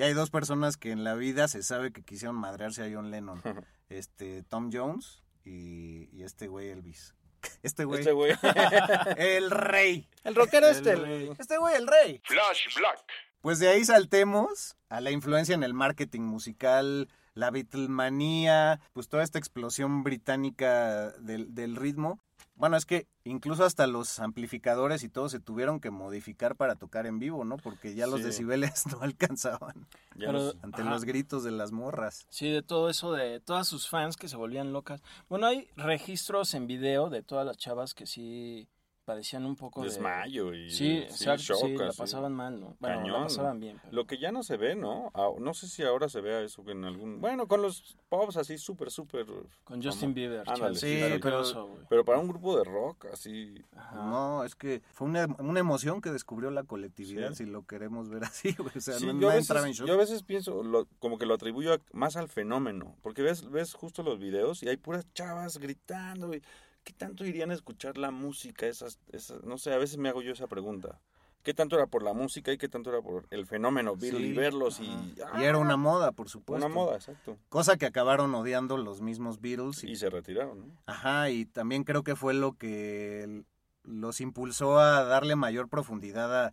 Y 0.00 0.02
hay 0.02 0.14
dos 0.14 0.30
personas 0.30 0.78
que 0.78 0.92
en 0.92 1.04
la 1.04 1.14
vida 1.14 1.46
se 1.46 1.62
sabe 1.62 1.92
que 1.92 2.02
quisieron 2.02 2.34
madrearse 2.34 2.82
a 2.82 2.88
John 2.90 3.10
Lennon. 3.10 3.42
este, 3.90 4.42
Tom 4.44 4.70
Jones 4.72 5.22
y, 5.44 6.08
y 6.10 6.22
este 6.22 6.48
güey 6.48 6.70
Elvis. 6.70 7.14
Este 7.62 7.84
güey. 7.84 8.00
Este 8.00 8.12
güey. 8.12 8.32
El 9.18 9.50
rey. 9.50 10.08
el 10.24 10.34
rockero 10.34 10.68
este, 10.68 10.94
Este 11.38 11.58
güey, 11.58 11.74
el 11.74 11.86
rey. 11.86 12.22
Flash 12.24 12.74
Black. 12.78 13.04
Pues 13.42 13.58
de 13.58 13.68
ahí 13.68 13.84
saltemos 13.84 14.74
a 14.88 15.02
la 15.02 15.10
influencia 15.10 15.54
en 15.54 15.64
el 15.64 15.74
marketing 15.74 16.22
musical, 16.22 17.10
la 17.34 17.50
Beatlemanía, 17.50 18.80
pues 18.94 19.08
toda 19.08 19.22
esta 19.22 19.38
explosión 19.38 20.02
británica 20.02 21.10
del, 21.18 21.54
del 21.54 21.76
ritmo. 21.76 22.22
Bueno, 22.60 22.76
es 22.76 22.84
que 22.84 23.08
incluso 23.24 23.64
hasta 23.64 23.86
los 23.86 24.18
amplificadores 24.18 25.02
y 25.02 25.08
todo 25.08 25.30
se 25.30 25.40
tuvieron 25.40 25.80
que 25.80 25.90
modificar 25.90 26.56
para 26.56 26.76
tocar 26.76 27.06
en 27.06 27.18
vivo, 27.18 27.42
¿no? 27.46 27.56
Porque 27.56 27.94
ya 27.94 28.06
los 28.06 28.20
Sí. 28.20 28.26
decibeles 28.26 28.84
no 28.98 29.00
alcanzaban 29.00 29.86
Ya 30.14 30.28
ante 30.62 30.82
Ajá. 30.82 30.90
los 30.90 31.06
gritos 31.06 31.42
de 31.42 31.52
las 31.52 31.72
morras. 31.72 32.26
Sí, 32.28 32.50
de 32.50 32.62
todo 32.62 32.90
eso, 32.90 33.12
de 33.12 33.40
todas 33.40 33.66
sus 33.66 33.88
fans 33.88 34.18
que 34.18 34.28
se 34.28 34.36
volvían 34.36 34.74
locas. 34.74 35.02
Bueno, 35.30 35.46
hay 35.46 35.70
registros 35.74 36.52
en 36.52 36.66
video 36.66 37.08
de 37.08 37.22
todas 37.22 37.46
las 37.46 37.56
chavas 37.56 37.94
que 37.94 38.04
sí 38.04 38.68
padecían 39.10 39.44
un 39.44 39.56
poco 39.56 39.82
de... 39.82 39.88
desmayo 39.88 40.54
y 40.54 40.70
Sí, 40.70 40.98
exacto, 40.98 41.42
shock, 41.42 41.66
sí, 41.66 41.76
la 41.76 41.92
pasaban 41.92 42.32
mal, 42.32 42.60
¿no? 42.60 42.76
Bueno, 42.78 43.08
la 43.08 43.22
pasaban 43.24 43.58
bien. 43.58 43.78
pero- 43.82 43.92
Lo 43.92 44.06
que 44.06 44.18
ya 44.18 44.30
no 44.30 44.42
se 44.42 44.56
ve, 44.56 44.76
¿no? 44.76 45.10
Ah, 45.14 45.28
No 45.38 45.52
sé 45.52 45.68
si 45.68 45.82
ahora 45.82 46.08
se 46.08 46.20
vea 46.20 46.40
eso 46.42 46.62
en 46.68 46.84
algún... 46.84 47.20
Bueno, 47.20 47.48
con 47.48 47.60
los 47.62 47.96
pops 48.08 48.36
así 48.36 48.56
súper, 48.58 48.90
súper... 48.90 49.26
Con 49.64 49.82
Justin 49.82 50.14
Bieber. 50.14 50.48
Ándale, 50.48 50.76
sí, 50.76 51.00
pero- 51.20 51.42
güey. 51.66 51.86
Pero 51.88 52.04
para 52.04 52.18
un 52.18 52.28
grupo 52.28 52.56
de 52.56 52.64
rock, 52.64 53.06
así... 53.12 53.54
Ajá. 53.76 53.96
No, 54.04 54.44
es 54.44 54.54
que 54.54 54.80
fue 54.92 55.08
una, 55.08 55.26
una 55.40 55.58
emoción 55.60 56.00
que 56.00 56.10
descubrió 56.10 56.50
la 56.50 56.62
colectividad, 56.62 57.30
Sí. 57.30 57.44
si 57.44 57.46
lo 57.46 57.66
queremos 57.66 58.08
ver 58.08 58.22
así, 58.24 58.52
güey. 58.52 58.72
O 58.76 58.80
sea, 58.80 58.94
Sí, 58.98 59.06
no, 59.06 59.12
yo, 59.14 59.18
no 59.18 59.28
a 59.30 59.36
entraba 59.36 59.60
en 59.66 59.70
veces, 59.72 59.78
shock. 59.78 59.88
yo 59.88 59.94
a 59.94 59.98
veces 59.98 60.22
pienso, 60.22 60.62
lo- 60.62 60.86
como 61.00 61.18
que 61.18 61.26
lo 61.26 61.34
atribuyo 61.34 61.74
a- 61.74 61.78
más 61.92 62.16
al 62.16 62.28
fenómeno, 62.28 62.94
porque 63.02 63.22
ves, 63.22 63.50
ves 63.50 63.74
justo 63.74 64.02
los 64.02 64.18
videos 64.18 64.62
y 64.62 64.68
hay 64.68 64.76
puras 64.76 65.06
chavas 65.14 65.58
gritando 65.58 66.32
y 66.34 66.42
¿qué 66.84 66.92
tanto 66.92 67.24
irían 67.24 67.50
a 67.50 67.54
escuchar 67.54 67.98
la 67.98 68.10
música? 68.10 68.66
Esas, 68.66 68.98
esas, 69.12 69.42
no 69.44 69.58
sé, 69.58 69.72
a 69.72 69.78
veces 69.78 69.98
me 69.98 70.08
hago 70.08 70.22
yo 70.22 70.32
esa 70.32 70.46
pregunta. 70.46 71.00
¿Qué 71.42 71.54
tanto 71.54 71.76
era 71.76 71.86
por 71.86 72.02
la 72.02 72.12
música 72.12 72.52
y 72.52 72.58
qué 72.58 72.68
tanto 72.68 72.90
era 72.90 73.00
por 73.00 73.26
el 73.30 73.46
fenómeno? 73.46 73.94
Sí, 73.98 74.14
y 74.14 74.32
verlos 74.34 74.78
y... 74.78 75.14
Y 75.38 75.42
era 75.42 75.56
una 75.56 75.78
moda, 75.78 76.12
por 76.12 76.28
supuesto. 76.28 76.66
Una 76.66 76.74
moda, 76.74 76.96
exacto. 76.96 77.38
Cosa 77.48 77.78
que 77.78 77.86
acabaron 77.86 78.34
odiando 78.34 78.76
los 78.76 79.00
mismos 79.00 79.40
Beatles. 79.40 79.82
Y, 79.84 79.92
Y 79.92 79.96
se 79.96 80.10
retiraron, 80.10 80.68
¿no? 80.68 80.82
Ajá, 80.84 81.30
y 81.30 81.46
también 81.46 81.84
creo 81.84 82.02
que 82.02 82.14
fue 82.14 82.34
lo 82.34 82.52
que 82.52 83.44
los 83.84 84.20
impulsó 84.20 84.78
a 84.78 85.04
darle 85.04 85.34
mayor 85.34 85.68
profundidad 85.68 86.46
a, 86.46 86.52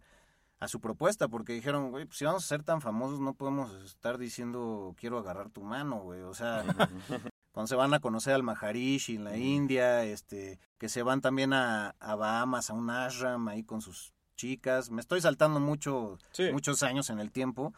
a 0.59 0.67
su 0.69 0.79
propuesta, 0.79 1.27
porque 1.27 1.53
dijeron, 1.53 1.91
güey, 1.91 2.05
pues 2.05 2.17
si 2.17 2.25
vamos 2.25 2.45
a 2.45 2.47
ser 2.47 2.63
tan 2.63 2.79
famosos 2.79 3.19
no 3.19 3.33
podemos 3.33 3.73
estar 3.83 4.17
diciendo 4.17 4.95
quiero 4.97 5.19
agarrar 5.19 5.49
tu 5.49 5.63
mano, 5.63 5.99
güey. 5.99 6.21
O 6.21 6.33
sea, 6.33 6.63
cuando 7.57 7.69
se 7.69 7.75
van 7.75 7.91
a 7.95 7.99
conocer 7.99 8.35
al 8.35 8.43
Maharishi 8.43 9.15
en 9.15 9.23
la 9.23 9.35
India, 9.35 10.03
este, 10.03 10.59
que 10.77 10.89
se 10.89 11.01
van 11.01 11.21
también 11.21 11.53
a, 11.53 11.95
a 11.99 12.13
Bahamas, 12.13 12.69
a 12.69 12.73
un 12.73 12.91
ashram 12.91 13.47
ahí 13.47 13.63
con 13.63 13.81
sus 13.81 14.13
chicas. 14.35 14.91
Me 14.91 15.01
estoy 15.01 15.21
saltando 15.21 15.59
mucho, 15.59 16.19
Sí. 16.33 16.51
muchos 16.51 16.83
años 16.83 17.09
en 17.09 17.17
el 17.17 17.31
tiempo, 17.31 17.73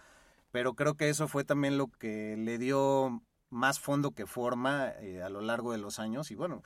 pero 0.51 0.73
creo 0.73 0.95
que 0.95 1.07
eso 1.07 1.29
fue 1.29 1.45
también 1.45 1.77
lo 1.77 1.87
que 1.87 2.35
le 2.35 2.57
dio 2.57 3.21
más 3.49 3.79
fondo 3.79 4.11
que 4.11 4.25
forma 4.25 4.89
eh, 4.99 5.23
a 5.23 5.29
lo 5.29 5.39
largo 5.39 5.71
de 5.71 5.77
los 5.77 5.97
años. 5.97 6.29
Y 6.29 6.35
bueno, 6.35 6.61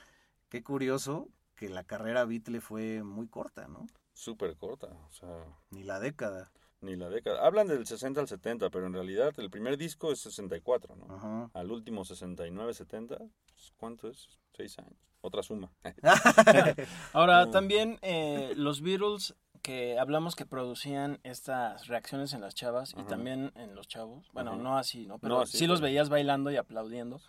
qué 0.49 0.63
curioso 0.63 1.27
que 1.55 1.69
la 1.69 1.83
carrera 1.83 2.25
Beatle 2.25 2.61
fue 2.61 3.03
muy 3.03 3.27
corta, 3.27 3.67
¿no? 3.67 3.85
Súper 4.13 4.57
corta, 4.57 4.87
o 4.87 5.11
sea, 5.11 5.29
Ni 5.69 5.83
la 5.83 5.99
década. 5.99 6.51
Ni 6.83 6.95
la 6.95 7.09
década. 7.09 7.45
Hablan 7.45 7.67
del 7.67 7.85
60 7.85 8.21
al 8.21 8.27
70, 8.27 8.69
pero 8.69 8.85
en 8.85 8.93
realidad 8.93 9.33
el 9.37 9.49
primer 9.49 9.77
disco 9.77 10.11
es 10.11 10.19
64, 10.19 10.95
¿no? 10.95 11.15
Ajá. 11.15 11.49
Al 11.53 11.71
último 11.71 12.05
69, 12.05 12.73
70, 12.73 13.17
pues, 13.17 13.73
¿cuánto 13.77 14.09
es? 14.09 14.27
Seis 14.55 14.77
años. 14.79 14.99
Otra 15.21 15.41
suma. 15.41 15.71
Ahora, 17.13 17.49
también 17.49 17.97
eh, 18.01 18.53
los 18.55 18.81
Beatles 18.81 19.35
que 19.61 19.97
hablamos 19.97 20.35
que 20.35 20.45
producían 20.45 21.19
estas 21.23 21.87
reacciones 21.87 22.33
en 22.33 22.41
las 22.41 22.53
chavas 22.53 22.93
y 22.97 23.03
también 23.03 23.53
en 23.55 23.75
los 23.75 23.87
chavos. 23.87 24.29
Bueno, 24.33 24.51
Ajá. 24.51 24.61
no 24.61 24.77
así, 24.77 25.07
¿no? 25.07 25.19
Pero 25.19 25.35
No 25.35 25.41
así, 25.41 25.57
sí 25.57 25.67
los 25.67 25.79
veías 25.79 26.09
bailando 26.09 26.51
y 26.51 26.57
aplaudiendo. 26.57 27.21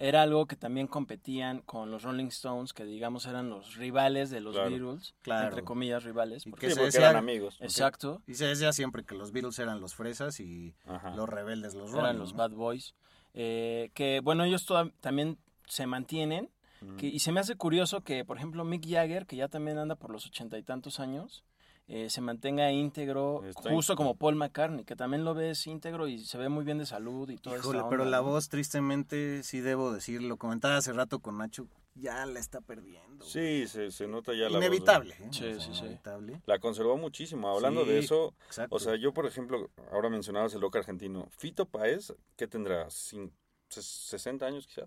Era 0.00 0.22
algo 0.22 0.46
que 0.46 0.54
también 0.54 0.86
competían 0.86 1.60
con 1.60 1.90
los 1.90 2.04
Rolling 2.04 2.26
Stones, 2.28 2.72
que 2.72 2.84
digamos 2.84 3.26
eran 3.26 3.50
los 3.50 3.74
rivales 3.74 4.30
de 4.30 4.40
los 4.40 4.54
Claro. 4.54 4.70
Beatles, 4.70 5.14
Claro. 5.22 5.48
entre 5.48 5.64
comillas 5.64 6.04
rivales. 6.04 6.46
Y 6.46 6.50
porque- 6.50 6.66
que 6.66 6.70
Sí, 6.70 6.74
se 6.74 6.80
porque 6.80 6.86
decía- 6.92 7.10
eran 7.10 7.16
amigos. 7.16 7.58
Exacto, 7.60 8.22
Y 8.28 8.34
se 8.34 8.46
decía 8.46 8.72
siempre 8.72 9.04
que 9.04 9.16
los 9.16 9.32
Beatles 9.32 9.58
eran 9.58 9.80
los 9.80 9.94
fresas 9.96 10.38
y 10.38 10.74
Ajá. 10.86 11.10
los 11.16 11.28
rebeldes 11.28 11.74
los 11.74 11.90
Rolling. 11.90 12.04
eran 12.04 12.18
los 12.18 12.32
¿no? 12.32 12.38
Bad 12.38 12.52
Boys. 12.52 12.94
eh, 13.34 13.90
que 13.94 14.20
bueno, 14.22 14.44
ellos 14.44 14.64
toda- 14.66 14.90
también 15.00 15.36
se 15.66 15.86
mantienen. 15.86 16.48
Mm. 16.80 16.94
que- 16.96 17.08
y 17.08 17.18
se 17.18 17.32
me 17.32 17.40
hace 17.40 17.56
curioso 17.56 18.02
que, 18.02 18.24
por 18.24 18.36
ejemplo, 18.36 18.64
Mick 18.64 18.86
Jagger, 18.88 19.26
que 19.26 19.34
ya 19.34 19.48
también 19.48 19.78
anda 19.78 19.96
por 19.96 20.10
los 20.12 20.26
ochenta 20.26 20.56
y 20.58 20.62
tantos 20.62 21.00
años, 21.00 21.42
eh, 21.88 22.10
se 22.10 22.20
mantenga 22.20 22.70
íntegro, 22.70 23.42
justo 23.70 23.96
como 23.96 24.14
Paul 24.14 24.36
McCartney, 24.36 24.84
que 24.84 24.94
también 24.94 25.24
lo 25.24 25.34
ves 25.34 25.66
íntegro 25.66 26.06
y 26.06 26.18
se 26.24 26.36
ve 26.38 26.48
muy 26.48 26.64
bien 26.64 26.78
de 26.78 26.86
salud 26.86 27.28
y 27.30 27.36
todo 27.38 27.56
esta 27.56 27.88
pero 27.88 28.04
la 28.04 28.20
voz, 28.20 28.48
tristemente, 28.48 29.42
sí 29.42 29.60
debo 29.60 29.92
decir, 29.92 30.22
lo 30.22 30.36
comentaba 30.36 30.76
hace 30.76 30.92
rato 30.92 31.18
con 31.20 31.38
Nacho, 31.38 31.66
ya 31.94 32.26
la 32.26 32.38
está 32.38 32.60
perdiendo. 32.60 33.24
Sí, 33.24 33.66
se, 33.66 33.90
se 33.90 34.06
nota 34.06 34.32
ya 34.32 34.44
la 34.44 34.58
voz, 34.58 34.66
Inevitable. 34.66 35.14
¿eh? 35.14 35.28
Sí, 35.32 35.44
O 35.46 35.60
sea, 35.60 35.60
sí, 35.60 35.70
sí. 35.74 35.98
La 36.46 36.58
conservó 36.60 36.96
muchísimo. 36.96 37.48
Hablando 37.48 37.82
Sí, 37.84 37.88
de 37.90 37.98
eso, 37.98 38.34
Exacto. 38.46 38.76
o 38.76 38.78
sea, 38.78 38.94
yo, 38.94 39.12
por 39.12 39.26
ejemplo, 39.26 39.68
ahora 39.90 40.08
mencionabas 40.08 40.54
el 40.54 40.60
loco 40.60 40.78
argentino. 40.78 41.26
Fito 41.30 41.66
Páez, 41.66 42.12
¿qué 42.36 42.46
tendrá? 42.46 42.86
Cin- 42.86 43.32
ses- 43.68 44.08
¿60 44.12 44.42
años 44.46 44.66
quizá? 44.66 44.82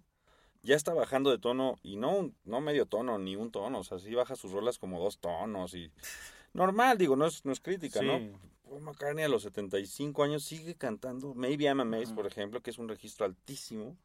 Ya 0.64 0.76
está 0.76 0.94
bajando 0.94 1.32
de 1.32 1.40
tono, 1.40 1.76
y 1.82 1.98
no, 1.98 2.16
un- 2.16 2.36
no 2.46 2.62
medio 2.62 2.86
tono, 2.86 3.18
ni 3.18 3.36
un 3.36 3.52
tono. 3.52 3.80
O 3.80 3.84
sea, 3.84 4.00
sí 4.00 4.14
baja 4.16 4.36
sus 4.36 4.52
rolas 4.52 4.78
como 4.78 5.00
dos 5.00 5.18
tonos 5.20 5.74
y... 5.74 5.92
Normal, 6.54 6.98
digo, 6.98 7.16
no 7.16 7.26
es, 7.26 7.46
no 7.46 7.52
es 7.52 7.60
crítica, 7.60 8.00
Sí. 8.00 8.06
¿no? 8.06 8.40
Paul 8.64 8.82
McCartney 8.84 9.26
a 9.26 9.30
los 9.30 9.44
75 9.44 10.24
años 10.24 10.44
sigue 10.44 10.76
cantando 10.76 11.34
Maybe 11.36 11.66
I'm 11.66 11.82
Amazed, 11.82 12.16
por 12.16 12.26
ejemplo, 12.26 12.62
que 12.62 12.70
es 12.72 12.78
un 12.80 12.88
registro 12.88 13.26
altísimo. 13.26 13.98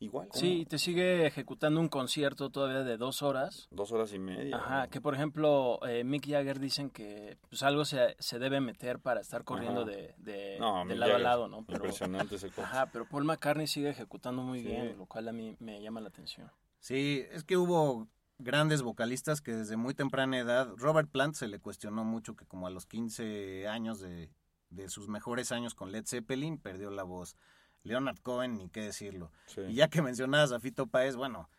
Igual. 0.00 0.28
Sí, 0.32 0.60
y 0.62 0.66
te 0.66 0.78
sigue 0.78 1.24
ejecutando 1.26 1.78
un 1.80 1.88
concierto 1.88 2.50
todavía 2.50 2.82
de 2.82 2.96
dos 2.96 3.22
horas. 3.22 3.68
Dos 3.70 3.92
horas 3.92 4.12
y 4.12 4.18
media. 4.18 4.56
Ajá, 4.56 4.84
¿no? 4.84 4.90
que 4.90 5.00
por 5.00 5.14
ejemplo, 5.14 5.78
eh, 5.86 6.04
Mick 6.04 6.26
Jagger 6.28 6.58
dicen 6.58 6.90
que 6.90 7.38
pues 7.48 7.62
algo 7.62 7.84
se, 7.84 8.16
se 8.18 8.38
debe 8.38 8.60
meter 8.60 8.98
para 8.98 9.20
estar 9.20 9.44
corriendo 9.44 9.82
Ajá. 9.82 9.90
de, 9.90 10.14
de, 10.18 10.56
No, 10.58 10.80
de 10.80 10.84
Mick 10.86 10.96
lado 10.98 11.14
a 11.14 11.18
lado, 11.18 11.48
¿no? 11.48 11.64
Pero, 11.64 11.76
Impresionante 11.78 12.34
ese 12.34 12.48
coche. 12.48 12.62
ajá, 12.62 12.86
pero 12.92 13.06
Paul 13.08 13.24
McCartney 13.24 13.66
sigue 13.68 13.90
ejecutando 13.90 14.42
muy 14.42 14.60
Sí. 14.60 14.66
bien, 14.66 14.98
lo 14.98 15.06
cual 15.06 15.28
a 15.28 15.32
mí 15.32 15.56
me 15.60 15.80
llama 15.80 16.00
la 16.00 16.08
atención. 16.08 16.50
Sí, 16.80 17.24
es 17.30 17.44
que 17.44 17.56
hubo 17.56 18.08
grandes 18.38 18.82
vocalistas 18.82 19.40
que 19.40 19.54
desde 19.54 19.76
muy 19.76 19.94
temprana 19.94 20.38
edad, 20.38 20.72
Robert 20.76 21.10
Plant 21.10 21.34
se 21.34 21.48
le 21.48 21.60
cuestionó 21.60 22.04
mucho 22.04 22.36
que 22.36 22.46
como 22.46 22.66
a 22.66 22.70
los 22.70 22.86
15 22.86 23.68
años 23.68 24.00
de, 24.00 24.30
de 24.70 24.88
sus 24.88 25.08
mejores 25.08 25.52
años 25.52 25.74
con 25.74 25.92
Led 25.92 26.06
Zeppelin 26.06 26.58
perdió 26.58 26.90
la 26.90 27.02
voz. 27.04 27.36
Leonard 27.82 28.18
Cohen, 28.20 28.56
ni 28.56 28.68
qué 28.70 28.80
decirlo. 28.80 29.30
Sí. 29.46 29.60
Y 29.68 29.74
ya 29.74 29.88
que 29.88 30.02
mencionabas 30.02 30.52
a 30.52 30.60
Fito 30.60 30.86
Páez, 30.86 31.16
bueno, 31.16 31.50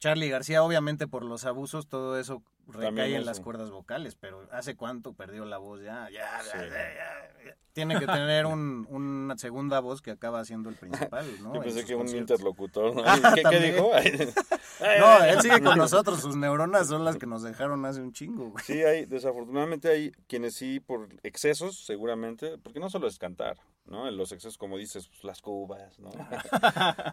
Charlie 0.00 0.28
García, 0.28 0.62
obviamente 0.62 1.06
por 1.06 1.24
los 1.24 1.44
abusos, 1.44 1.86
todo 1.86 2.18
eso 2.18 2.42
recae 2.72 3.16
en 3.16 3.24
las 3.26 3.40
cuerdas 3.40 3.70
vocales, 3.70 4.14
pero 4.14 4.46
¿hace 4.52 4.76
cuánto 4.76 5.12
perdió 5.14 5.44
la 5.44 5.58
voz 5.58 5.82
ya? 5.82 6.08
Ya, 6.10 6.42
Sí. 6.42 6.50
ya, 6.54 6.66
ya, 6.66 6.68
ya, 6.68 7.44
ya. 7.46 7.56
Tiene 7.72 7.98
que 8.00 8.06
tener 8.06 8.46
un- 8.46 8.86
una 8.90 9.38
segunda 9.38 9.78
voz 9.80 10.02
que 10.02 10.10
acaba 10.10 10.44
siendo 10.44 10.68
el 10.70 10.74
principal, 10.76 11.24
¿no? 11.42 11.54
Yo 11.54 11.60
En 11.60 11.62
pensé 11.62 11.84
que 11.84 11.94
un 11.94 12.08
interlocutor, 12.08 12.94
¿no? 12.96 13.02
¿Qué, 13.50 13.60
dijo? 13.60 13.90
No, 14.98 15.22
él 15.24 15.40
sigue 15.42 15.60
con 15.62 15.76
nosotros, 15.76 16.20
sus 16.20 16.36
neuronas 16.36 16.88
son 16.88 17.04
las 17.04 17.16
que 17.16 17.26
nos 17.26 17.42
dejaron 17.42 17.84
hace 17.84 18.00
un 18.00 18.12
chingo, 18.12 18.50
güey. 18.50 18.64
Sí, 18.64 18.82
hay, 18.82 19.04
desafortunadamente 19.04 19.88
hay 19.90 20.10
quienes 20.26 20.54
sí, 20.54 20.80
por 20.80 21.08
excesos, 21.22 21.84
seguramente, 21.84 22.56
porque 22.58 22.80
no 22.80 22.88
solo 22.88 23.06
es 23.06 23.18
cantar, 23.18 23.58
¿no? 23.84 24.10
Los 24.10 24.32
excesos, 24.32 24.56
como 24.56 24.78
dices, 24.78 25.06
pues, 25.08 25.22
las 25.22 25.42
cubas, 25.42 25.98
¿no? 25.98 26.10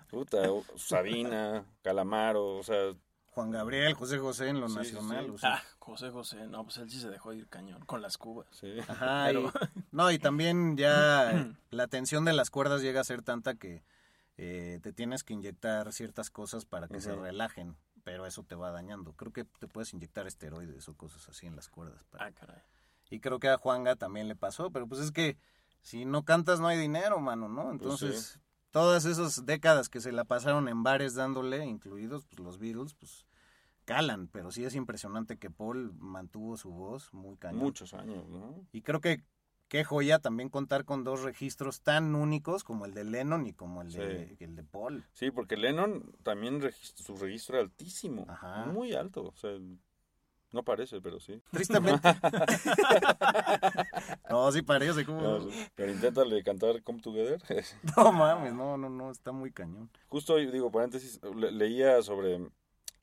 Puta, 0.10 0.43
Sabina, 0.78 1.65
Calamaro, 1.82 2.56
o 2.58 2.63
sea, 2.63 2.93
Juan 3.38 3.52
Gabriel, 3.52 3.93
José 3.93 4.17
José 4.17 4.47
en 4.50 4.60
lo 4.60 4.67
Sí, 4.67 4.78
nacional. 4.78 5.26
sí. 5.26 5.32
o 5.32 5.38
sea, 5.38 5.54
Ah, 5.58 5.63
José 5.78 6.10
José, 6.10 6.47
no, 6.47 6.63
pues 6.63 6.78
él 6.78 6.89
sí 6.89 7.00
se 7.00 7.08
dejó 7.12 7.34
ir 7.34 7.47
cañón 7.47 7.86
con 7.86 8.02
las 8.02 8.17
cubas. 8.17 8.47
sí. 8.50 8.80
Ajá, 8.88 9.26
Pero- 9.28 9.41
y, 9.76 9.80
no, 9.91 10.10
y 10.12 10.17
también 10.17 10.76
ya 10.76 11.32
la 11.69 11.86
tensión 11.86 12.26
de 12.26 12.34
las 12.34 12.50
cuerdas 12.50 12.82
llega 12.82 13.02
a 13.02 13.04
ser 13.04 13.21
tanta 13.21 13.54
que 13.54 13.84
eh, 14.38 14.80
te 14.82 14.91
tienes 14.91 15.23
que 15.23 15.34
inyectar 15.34 15.93
ciertas 15.93 16.32
cosas 16.32 16.65
para 16.65 16.88
que 16.88 17.00
se 17.00 17.15
relajen, 17.15 17.78
pero 18.04 18.26
eso 18.26 18.41
te 18.43 18.56
va 18.56 18.71
dañando. 18.71 19.13
Creo 19.13 19.32
que 19.32 19.43
te 19.45 19.67
puedes 19.67 19.93
inyectar 19.93 20.26
esteroides 20.26 20.89
o 20.89 20.95
cosas 20.95 21.30
así 21.30 21.45
en 21.45 21.56
las 21.56 21.69
cuerdas. 21.69 22.04
para- 22.06 22.26
Ah, 22.26 22.32
caray. 22.32 22.62
Y 23.12 23.19
creo 23.19 23.39
que 23.39 23.50
a 23.50 23.58
Juanga 23.58 23.95
también 23.95 24.28
le 24.28 24.36
pasó, 24.36 24.71
pero 24.71 24.88
pues 24.88 25.00
es 25.02 25.12
que 25.12 25.38
si 25.84 26.06
no 26.06 26.23
cantas 26.26 26.60
no 26.60 26.67
hay 26.69 26.78
dinero, 26.80 27.19
mano, 27.19 27.47
¿no? 27.50 27.69
Entonces, 27.69 28.39
todas 28.71 29.06
esas 29.06 29.45
décadas 29.45 29.89
que 29.89 30.01
se 30.01 30.12
la 30.12 30.25
pasaron 30.25 30.67
en 30.67 30.84
bares 30.84 31.15
dándole, 31.15 31.65
incluidos 31.65 32.25
pues, 32.25 32.39
los 32.39 32.60
Beatles, 32.60 32.93
pues 32.95 33.25
calan, 33.86 34.27
pero 34.27 34.51
sí 34.51 34.65
es 34.65 34.75
impresionante 34.75 35.38
que 35.38 35.49
Paul 35.49 35.93
mantuvo 35.97 36.58
su 36.58 36.69
voz 36.71 37.13
muy 37.13 37.38
cañón. 37.38 37.62
Muchos 37.63 37.93
años, 37.93 38.27
¿no? 38.27 38.65
Y 38.73 38.82
creo 38.82 38.99
que 38.99 39.23
qué 39.69 39.84
joya 39.84 40.19
también 40.19 40.49
contar 40.49 40.86
con 40.86 41.03
dos 41.03 41.23
registros 41.23 41.82
tan 41.82 42.15
únicos 42.15 42.63
como 42.63 42.86
el 42.86 42.93
de 42.93 43.03
Lennon 43.06 43.47
y 43.47 43.53
como 43.53 43.82
el 43.82 43.91
de, 43.91 44.36
Sí. 44.38 44.43
el 44.43 44.56
de 44.56 44.63
Paul. 44.63 45.06
Sí, 45.13 45.32
porque 45.32 45.58
Lennon 45.58 46.15
también 46.23 46.62
su 46.71 47.15
registro 47.17 47.56
era 47.58 47.63
altísimo, 47.63 48.25
Ajá. 48.30 48.65
muy 48.65 48.93
alto, 48.93 49.23
o 49.23 49.36
sea, 49.36 49.51
no 50.51 50.63
parece, 50.63 51.01
pero 51.01 51.19
sí. 51.19 51.41
Tristemente. 51.51 52.07
no, 54.29 54.51
sí 54.51 54.62
parece 54.62 55.05
como... 55.05 55.21
No. 55.21 55.47
Pero 55.75 55.91
inténtale 55.91 56.43
cantar 56.43 56.81
Come 56.83 57.01
Together. 57.01 57.41
No 57.97 58.12
mames, 58.12 58.53
no, 58.53 58.77
no, 58.77 58.89
no, 58.89 59.12
está 59.12 59.31
muy 59.31 59.51
cañón. 59.51 59.89
Justo, 60.10 60.36
digo, 60.38 60.71
paréntesis, 60.71 61.19
le- 61.36 61.51
leía 61.51 62.01
sobre 62.01 62.49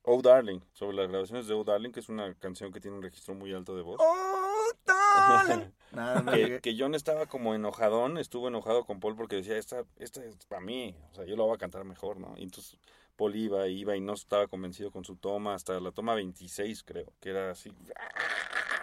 Oh 0.03 0.21
Darling, 0.21 0.61
sobre 0.73 0.97
las 0.97 1.09
grabaciones 1.09 1.47
de 1.47 1.55
Oh 1.55 1.65
Darling, 1.65 1.91
que 1.91 2.01
es 2.01 2.09
una 2.09 2.35
canción 2.35 2.73
que 2.73 2.81
tiene 2.81 2.97
un 2.97 3.03
registro 3.03 3.35
muy 3.35 3.53
alto 3.53 3.75
de 3.75 3.83
voz. 3.83 3.99
¡Oh, 4.01 4.69
darling! 4.85 5.71
Nada, 5.93 6.23
no 6.23 6.33
que, 6.33 6.61
que 6.61 6.77
John 6.79 6.95
estaba 6.95 7.27
como 7.27 7.55
enojadón, 7.55 8.19
estuvo 8.19 8.49
enojado 8.49 8.85
con 8.85 9.01
Paul 9.01 9.17
porque 9.17 9.37
decía, 9.37 9.57
esta, 9.57 9.85
esta 9.97 10.23
es 10.25 10.37
para 10.47 10.61
mí, 10.61 10.95
o 11.13 11.15
sea, 11.15 11.25
yo 11.25 11.37
lo 11.37 11.47
voy 11.47 11.55
a 11.55 11.59
cantar 11.59 11.85
mejor, 11.85 12.19
¿no? 12.19 12.35
Y 12.37 12.43
entonces 12.43 12.77
Paul 13.17 13.37
iba, 13.37 13.67
iba 13.69 13.97
y 13.97 14.01
no 14.01 14.15
estaba 14.15 14.47
convencido 14.49 14.91
con 14.91 15.05
su 15.05 15.17
toma, 15.17 15.55
hasta 15.55 15.79
la 15.81 15.93
toma 15.93 16.15
26 16.15 16.83
creo, 16.85 17.13
que 17.21 17.31
era 17.31 17.51
así, 17.53 17.73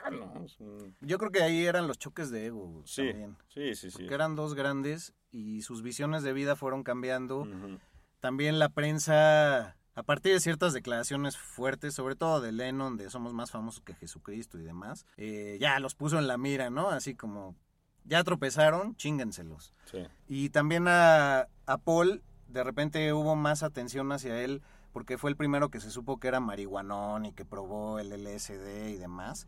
¡ah! 0.04 0.10
¿no? 0.10 0.44
Es 0.46 0.60
un- 0.60 0.96
Yo 1.02 1.18
creo 1.18 1.32
que 1.32 1.42
ahí 1.44 1.66
eran 1.66 1.88
los 1.88 1.98
choques 2.00 2.32
de 2.32 2.46
ego 2.48 2.82
Sí, 2.86 3.08
también. 3.08 3.38
sí, 3.50 3.76
sí, 3.76 3.92
sí. 3.92 4.08
Que 4.08 4.14
eran 4.14 4.36
dos 4.36 4.54
grandes 4.56 5.14
y 5.32 5.62
sus 5.62 5.82
visiones 5.82 6.24
de 6.24 6.34
vida 6.34 6.56
fueron 6.56 6.84
cambiando. 6.84 7.48
También 8.20 8.60
la 8.60 8.70
prensa, 8.70 9.78
a 9.96 10.04
partir 10.04 10.34
de 10.34 10.40
ciertas 10.40 10.74
declaraciones 10.74 11.38
fuertes, 11.38 11.94
sobre 11.94 12.16
todo 12.16 12.40
de 12.42 12.52
Lennon, 12.52 12.98
de 12.98 13.10
somos 13.10 13.34
más 13.34 13.52
famosos 13.52 13.82
que 13.82 13.94
Jesucristo 13.96 14.60
y 14.60 14.64
demás, 14.64 15.06
eh, 15.18 15.58
ya 15.60 15.80
los 15.80 15.96
puso 15.96 16.20
en 16.20 16.28
la 16.28 16.38
mira, 16.38 16.70
¿no? 16.70 16.90
Así 16.90 17.16
como, 17.16 17.56
ya 18.06 18.24
tropezaron, 18.24 18.96
chíngenselos. 18.96 19.74
Sí. 19.86 20.00
Y 20.28 20.50
también 20.50 20.88
a, 20.88 21.48
a 21.66 21.78
Paul, 21.78 22.22
de 22.52 22.64
repente 22.64 23.14
hubo 23.14 23.36
más 23.36 23.64
atención 23.64 24.12
hacia 24.12 24.42
él, 24.42 24.62
porque 24.92 25.18
fue 25.18 25.30
el 25.30 25.38
primero 25.38 25.70
que 25.70 25.80
se 25.80 25.90
supo 25.90 26.20
que 26.20 26.28
era 26.28 26.40
marihuanón 26.40 27.26
y 27.26 27.34
que 27.34 27.46
probó 27.46 28.00
el 28.00 28.12
LSD 28.12 28.90
y 28.90 28.98
demás. 28.98 29.48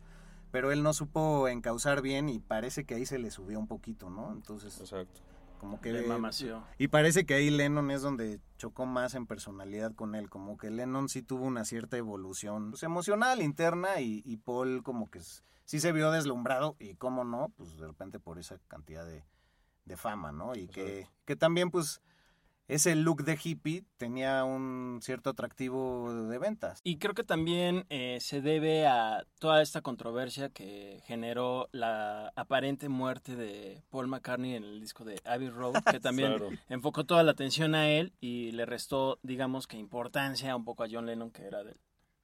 Pero 0.50 0.72
él 0.72 0.82
no 0.82 0.92
supo 0.92 1.48
encauzar 1.48 2.00
bien 2.00 2.28
y 2.28 2.38
parece 2.38 2.84
que 2.84 2.94
ahí 2.94 3.06
se 3.06 3.18
le 3.18 3.30
subió 3.30 3.58
un 3.58 3.66
poquito, 3.66 4.08
¿no? 4.08 4.32
Entonces, 4.32 4.78
Exacto. 4.80 5.20
como 5.58 5.80
que... 5.80 5.92
Le 5.92 6.06
mamació. 6.06 6.62
Y 6.78 6.88
parece 6.88 7.26
que 7.26 7.34
ahí 7.34 7.50
Lennon 7.50 7.90
es 7.90 8.02
donde 8.02 8.40
chocó 8.56 8.86
más 8.86 9.14
en 9.14 9.26
personalidad 9.26 9.92
con 9.94 10.14
él, 10.14 10.30
como 10.30 10.56
que 10.56 10.70
Lennon 10.70 11.08
sí 11.08 11.22
tuvo 11.22 11.44
una 11.44 11.64
cierta 11.64 11.96
evolución 11.96 12.70
pues, 12.70 12.84
emocional, 12.84 13.42
interna, 13.42 14.00
y, 14.00 14.22
y 14.24 14.36
Paul 14.36 14.82
como 14.84 15.10
que 15.10 15.20
sí 15.64 15.80
se 15.80 15.92
vio 15.92 16.12
deslumbrado, 16.12 16.76
y 16.78 16.94
cómo 16.94 17.24
no, 17.24 17.52
pues 17.56 17.76
de 17.76 17.88
repente 17.88 18.20
por 18.20 18.38
esa 18.38 18.58
cantidad 18.68 19.04
de, 19.04 19.24
de 19.84 19.96
fama, 19.96 20.32
¿no? 20.32 20.54
Y 20.54 20.68
que, 20.68 21.08
que 21.24 21.36
también 21.36 21.70
pues 21.70 22.00
ese 22.68 22.94
look 22.94 23.24
de 23.24 23.38
hippie 23.42 23.84
tenía 23.96 24.44
un 24.44 25.00
cierto 25.02 25.30
atractivo 25.30 26.12
de 26.28 26.38
ventas. 26.38 26.80
Y 26.84 26.98
creo 26.98 27.14
que 27.14 27.24
también 27.24 27.84
eh, 27.90 28.18
se 28.20 28.40
debe 28.40 28.86
a 28.86 29.24
toda 29.38 29.62
esta 29.62 29.82
controversia 29.82 30.48
que 30.48 31.00
generó 31.06 31.68
la 31.72 32.32
aparente 32.36 32.88
muerte 32.88 33.36
de 33.36 33.82
Paul 33.90 34.08
McCartney 34.08 34.54
en 34.54 34.64
el 34.64 34.80
disco 34.80 35.04
de 35.04 35.20
Abbey 35.24 35.50
Road, 35.50 35.74
que 35.90 36.00
también 36.00 36.28
Claro. 36.38 36.50
enfocó 36.68 37.04
toda 37.04 37.22
la 37.22 37.32
atención 37.32 37.74
a 37.74 37.88
él 37.90 38.12
y 38.20 38.52
le 38.52 38.64
restó, 38.66 39.18
digamos 39.22 39.66
que 39.66 39.76
importancia 39.76 40.56
un 40.56 40.64
poco 40.64 40.84
a 40.84 40.88
John 40.90 41.06
Lennon, 41.06 41.30
que 41.30 41.42
era 41.44 41.62
de, 41.64 41.76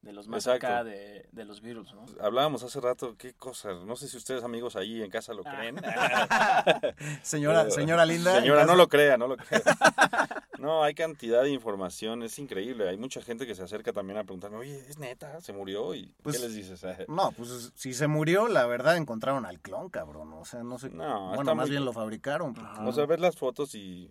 de 0.03 0.13
los 0.15 0.29
más 0.29 0.47
Exacto. 0.47 0.67
acá 0.67 0.85
de, 0.85 1.27
de 1.31 1.45
los 1.45 1.61
Beatles, 1.61 1.93
¿no? 1.93 2.07
Hablábamos 2.23 2.63
hace 2.63 2.81
rato, 2.81 3.17
qué 3.19 3.35
cosas, 3.35 3.85
no 3.85 3.97
sé 3.97 4.09
si 4.09 4.17
ustedes 4.17 4.43
amigos 4.43 4.75
ahí 4.77 5.03
en 5.03 5.11
casa 5.11 5.35
lo 5.35 5.43
Ah. 5.45 5.55
creen. 5.57 5.77
Señora, 7.23 7.63
Pero- 7.65 7.75
señora 7.75 8.07
linda. 8.07 8.41
Señora, 8.41 8.65
no 8.65 8.75
lo 8.77 8.89
crea, 8.89 9.17
no 9.17 9.27
lo 9.29 9.37
crea. 9.37 9.63
No, 10.61 10.85
hay 10.85 10.93
cantidad 10.93 11.43
de 11.43 11.49
información, 11.49 12.23
es 12.23 12.39
increíble. 12.39 12.87
Hay 12.87 12.99
mucha 12.99 13.23
gente 13.23 13.47
que 13.47 13.55
se 13.55 13.63
acerca 13.63 13.95
también 13.95 14.19
a 14.19 14.25
preguntarme, 14.25 14.59
oye, 14.59 14.77
¿es 14.91 14.99
neta? 14.99 15.41
¿Se 15.41 15.55
murió? 15.55 15.95
¿Y 15.95 16.15
Pues, 16.23 16.37
qué 16.37 16.43
les 16.43 16.55
dices? 16.55 16.85
No, 17.09 17.33
pues 17.33 17.73
si 17.75 17.95
se 17.95 18.07
murió, 18.09 18.47
la 18.47 18.67
verdad 18.67 18.99
encontraron 18.99 19.47
al 19.47 19.59
clon, 19.61 19.89
cabrón. 19.89 20.35
O 20.35 20.45
sea, 20.45 20.63
no 20.63 20.79
sé. 20.79 20.91
No, 20.91 21.29
bueno, 21.35 21.55
más 21.55 21.65
muy- 21.65 21.71
bien 21.71 21.87
lo 21.87 21.95
fabricaron. 21.95 22.53
porque- 22.53 22.69
O 22.85 22.93
sea, 22.93 23.07
ver 23.07 23.21
las 23.21 23.37
fotos 23.37 23.75
y... 23.75 24.11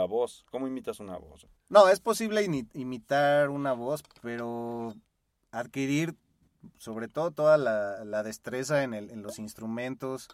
La 0.00 0.06
voz, 0.06 0.46
¿cómo 0.50 0.66
imitas 0.66 0.98
una 0.98 1.18
voz? 1.18 1.46
No, 1.68 1.86
es 1.88 2.00
posible 2.00 2.42
imitar 2.72 3.50
una 3.50 3.74
voz, 3.74 4.02
pero 4.22 4.94
adquirir 5.50 6.14
sobre 6.78 7.06
todo 7.08 7.32
toda 7.32 7.58
la, 7.58 8.02
la 8.06 8.22
destreza 8.22 8.82
en, 8.82 8.94
el- 8.94 9.10
en 9.10 9.22
los 9.22 9.38
instrumentos, 9.38 10.28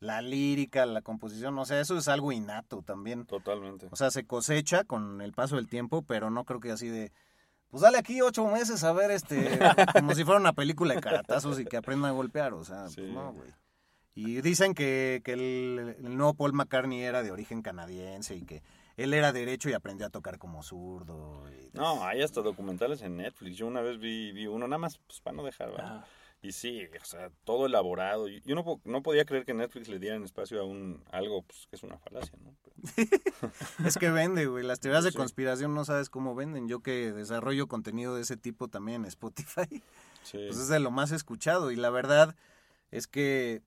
la 0.00 0.20
lírica, 0.20 0.84
la 0.84 1.00
composición, 1.00 1.58
o 1.58 1.64
sea, 1.64 1.80
eso 1.80 1.96
es 1.96 2.08
algo 2.08 2.30
innato 2.30 2.82
también. 2.82 3.24
Totalmente. 3.24 3.88
O 3.90 3.96
sea, 3.96 4.10
se 4.10 4.26
cosecha 4.26 4.84
con 4.84 5.22
el 5.22 5.32
paso 5.32 5.56
del 5.56 5.66
tiempo, 5.66 6.02
pero 6.02 6.28
no 6.30 6.44
creo 6.44 6.60
que 6.60 6.70
así 6.72 6.88
de, 6.88 7.10
pues 7.70 7.80
dale 7.80 7.96
aquí 7.96 8.20
ocho 8.20 8.46
meses 8.48 8.84
a 8.84 8.92
ver, 8.92 9.10
este, 9.10 9.58
como 9.94 10.14
si 10.14 10.24
fuera 10.24 10.38
una 10.40 10.52
película 10.52 10.94
de 10.94 11.00
caratazos 11.00 11.58
y 11.58 11.64
que 11.64 11.78
aprendan 11.78 12.10
a 12.10 12.14
golpear, 12.14 12.52
o 12.52 12.64
sea, 12.64 12.84
pues 12.94 12.98
no, 13.10 13.32
güey. 13.32 13.48
Y 14.14 14.40
dicen 14.42 14.74
que, 14.74 15.20
que 15.24 15.32
el, 15.34 15.96
el 16.04 16.16
nuevo 16.16 16.32
Paul 16.34 16.52
McCartney 16.54 17.02
era 17.02 17.22
de 17.22 17.30
origen 17.32 17.60
canadiense 17.62 18.34
y 18.34 18.42
que 18.46 18.62
él 18.96 19.14
era 19.14 19.32
derecho 19.32 19.68
y 19.68 19.72
aprendió 19.74 20.06
a 20.06 20.10
tocar 20.10 20.38
como 20.38 20.62
zurdo. 20.62 21.44
y- 21.50 21.70
No, 21.76 22.04
hay 22.04 22.22
hasta 22.22 22.40
documentales 22.42 23.02
en 23.02 23.16
Netflix. 23.16 23.56
Yo 23.56 23.66
una 23.66 23.80
vez 23.82 23.98
vi, 23.98 24.32
vi 24.32 24.46
uno, 24.46 24.66
nada 24.68 24.78
más 24.78 24.98
pues, 25.06 25.20
para 25.20 25.36
no 25.36 25.44
dejar. 25.44 25.70
¿verdad? 25.70 26.00
Ah. 26.02 26.06
Y 26.42 26.52
sí, 26.52 26.82
o 27.00 27.04
sea, 27.04 27.30
todo 27.44 27.66
elaborado. 27.66 28.28
Yo 28.28 28.54
no, 28.54 28.80
no 28.84 29.02
podía 29.02 29.24
creer 29.24 29.44
que 29.44 29.54
Netflix 29.54 29.88
le 29.88 29.98
dieran 29.98 30.22
espacio 30.22 30.60
a 30.60 30.64
un 30.64 31.02
algo 31.10 31.42
pues, 31.42 31.66
que 31.68 31.76
es 31.76 31.82
una 31.82 31.98
falacia, 31.98 32.38
¿no? 32.42 32.54
Es 33.86 33.96
que 33.96 34.10
vende, 34.10 34.46
güey. 34.46 34.64
Las 34.64 34.78
teorías 34.80 35.02
de 35.04 35.10
Sí. 35.10 35.16
conspiración 35.16 35.74
no 35.74 35.84
sabes 35.84 36.08
cómo 36.10 36.34
venden. 36.34 36.68
Yo 36.68 36.80
que 36.80 37.12
desarrollo 37.12 37.66
contenido 37.68 38.14
de 38.14 38.22
ese 38.22 38.36
tipo 38.36 38.68
también 38.68 39.02
en 39.02 39.08
Spotify, 39.08 39.82
Sí. 40.22 40.38
pues 40.46 40.58
es 40.58 40.68
de 40.68 40.78
lo 40.78 40.90
más 40.90 41.10
escuchado. 41.10 41.70
Y 41.70 41.76
la 41.76 41.90
verdad 41.90 42.36
es 42.90 43.06
que 43.06 43.62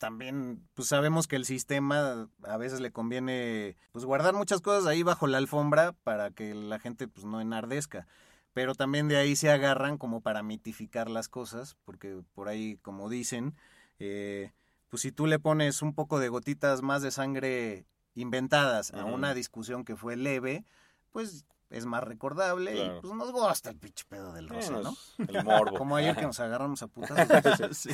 también 0.00 0.66
pues 0.74 0.88
sabemos 0.88 1.28
que 1.28 1.36
el 1.36 1.44
sistema 1.44 2.28
a 2.42 2.56
veces 2.56 2.80
le 2.80 2.90
conviene 2.90 3.76
pues 3.92 4.04
guardar 4.06 4.34
muchas 4.34 4.60
cosas 4.62 4.86
ahí 4.86 5.02
bajo 5.02 5.26
la 5.26 5.38
alfombra 5.38 5.92
para 6.02 6.30
que 6.30 6.54
la 6.54 6.78
gente 6.80 7.06
pues 7.06 7.24
no 7.26 7.40
enardezca. 7.40 8.08
Pero 8.54 8.74
también 8.74 9.06
de 9.06 9.16
ahí 9.18 9.36
se 9.36 9.50
agarran 9.50 9.96
como 9.98 10.22
para 10.22 10.42
mitificar 10.42 11.08
las 11.08 11.28
cosas, 11.28 11.76
porque 11.84 12.20
por 12.34 12.48
ahí, 12.48 12.78
como 12.82 13.08
dicen, 13.08 13.54
eh, 14.00 14.50
pues 14.88 15.02
si 15.02 15.12
tú 15.12 15.26
le 15.28 15.38
pones 15.38 15.82
un 15.82 15.94
poco 15.94 16.18
de 16.18 16.28
gotitas 16.30 16.82
más 16.82 17.02
de 17.02 17.12
sangre 17.12 17.84
inventadas 18.16 18.92
a 18.92 19.04
una 19.04 19.34
discusión 19.34 19.84
que 19.84 19.94
fue 19.94 20.16
leve, 20.16 20.64
pues 21.12 21.44
es 21.68 21.86
más 21.86 22.02
recordable 22.02 22.72
Claro. 22.72 22.96
y 22.96 23.00
pues 23.02 23.14
nos 23.14 23.30
gusta 23.30 23.70
el 23.70 23.76
pinche 23.76 24.04
pedo 24.08 24.32
del 24.32 24.48
rosa, 24.48 24.72
Bueno, 24.72 24.96
¿no? 25.18 25.24
el 25.28 25.44
morbo. 25.44 25.76
Como 25.78 25.94
ayer 25.94 26.16
que 26.16 26.22
nos 26.26 26.40
agarramos 26.40 26.82
a 26.82 26.86
putas. 26.88 27.28
Sí. 27.76 27.90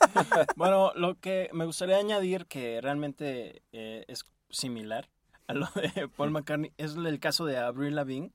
bueno, 0.56 0.92
lo 0.94 1.18
que 1.20 1.48
me 1.52 1.64
gustaría 1.64 1.96
añadir 1.98 2.46
que 2.46 2.80
realmente 2.80 3.62
eh, 3.72 4.04
es 4.08 4.24
similar 4.50 5.08
a 5.48 5.54
lo 5.54 5.66
de 5.74 6.08
Paul 6.08 6.30
McCartney 6.30 6.72
es 6.76 6.96
el 6.96 7.20
caso 7.20 7.44
de 7.44 7.56
Avril 7.58 7.94
Lavigne. 7.94 8.32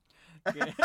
que- 0.54 0.74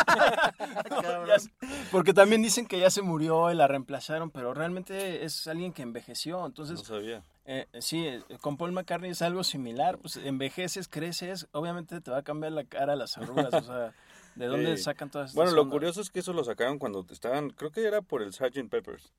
Ya 1.26 1.38
sé, 1.38 1.50
porque 1.90 2.12
también 2.14 2.42
dicen 2.42 2.66
que 2.66 2.78
ya 2.78 2.90
se 2.90 3.02
murió 3.02 3.50
y 3.50 3.54
la 3.54 3.66
reemplazaron, 3.68 4.30
pero 4.30 4.54
realmente 4.54 5.24
es 5.24 5.46
alguien 5.46 5.72
que 5.72 5.82
envejeció. 5.82 6.44
Entonces, 6.46 6.78
No 6.80 6.84
sabía. 6.84 7.22
eh, 7.44 7.66
sí, 7.80 8.06
eh, 8.06 8.22
con 8.40 8.56
Paul 8.56 8.72
McCartney 8.72 9.10
es 9.10 9.22
algo 9.22 9.44
similar. 9.44 9.98
Pues 9.98 10.16
envejeces, 10.16 10.88
creces, 10.88 11.48
obviamente 11.52 12.00
te 12.00 12.10
va 12.10 12.18
a 12.18 12.22
cambiar 12.22 12.52
la 12.52 12.64
cara, 12.64 12.96
las 12.96 13.16
arrugas. 13.18 13.52
o 13.54 13.62
sea, 13.62 13.94
¿de 14.34 14.46
dónde 14.46 14.76
Sí. 14.76 14.82
sacan 14.84 15.10
todas 15.10 15.30
estas 15.30 15.36
Bueno, 15.36 15.52
lo 15.52 15.62
ondas? 15.62 15.72
curioso 15.72 16.00
es 16.00 16.10
que 16.10 16.20
eso 16.20 16.32
lo 16.32 16.44
sacaron 16.44 16.78
cuando 16.78 17.04
estaban, 17.10 17.50
creo 17.50 17.70
que 17.70 17.84
era 17.86 18.02
por 18.02 18.22
el 18.22 18.32
Sgt. 18.32 18.68
Peppers, 18.68 19.12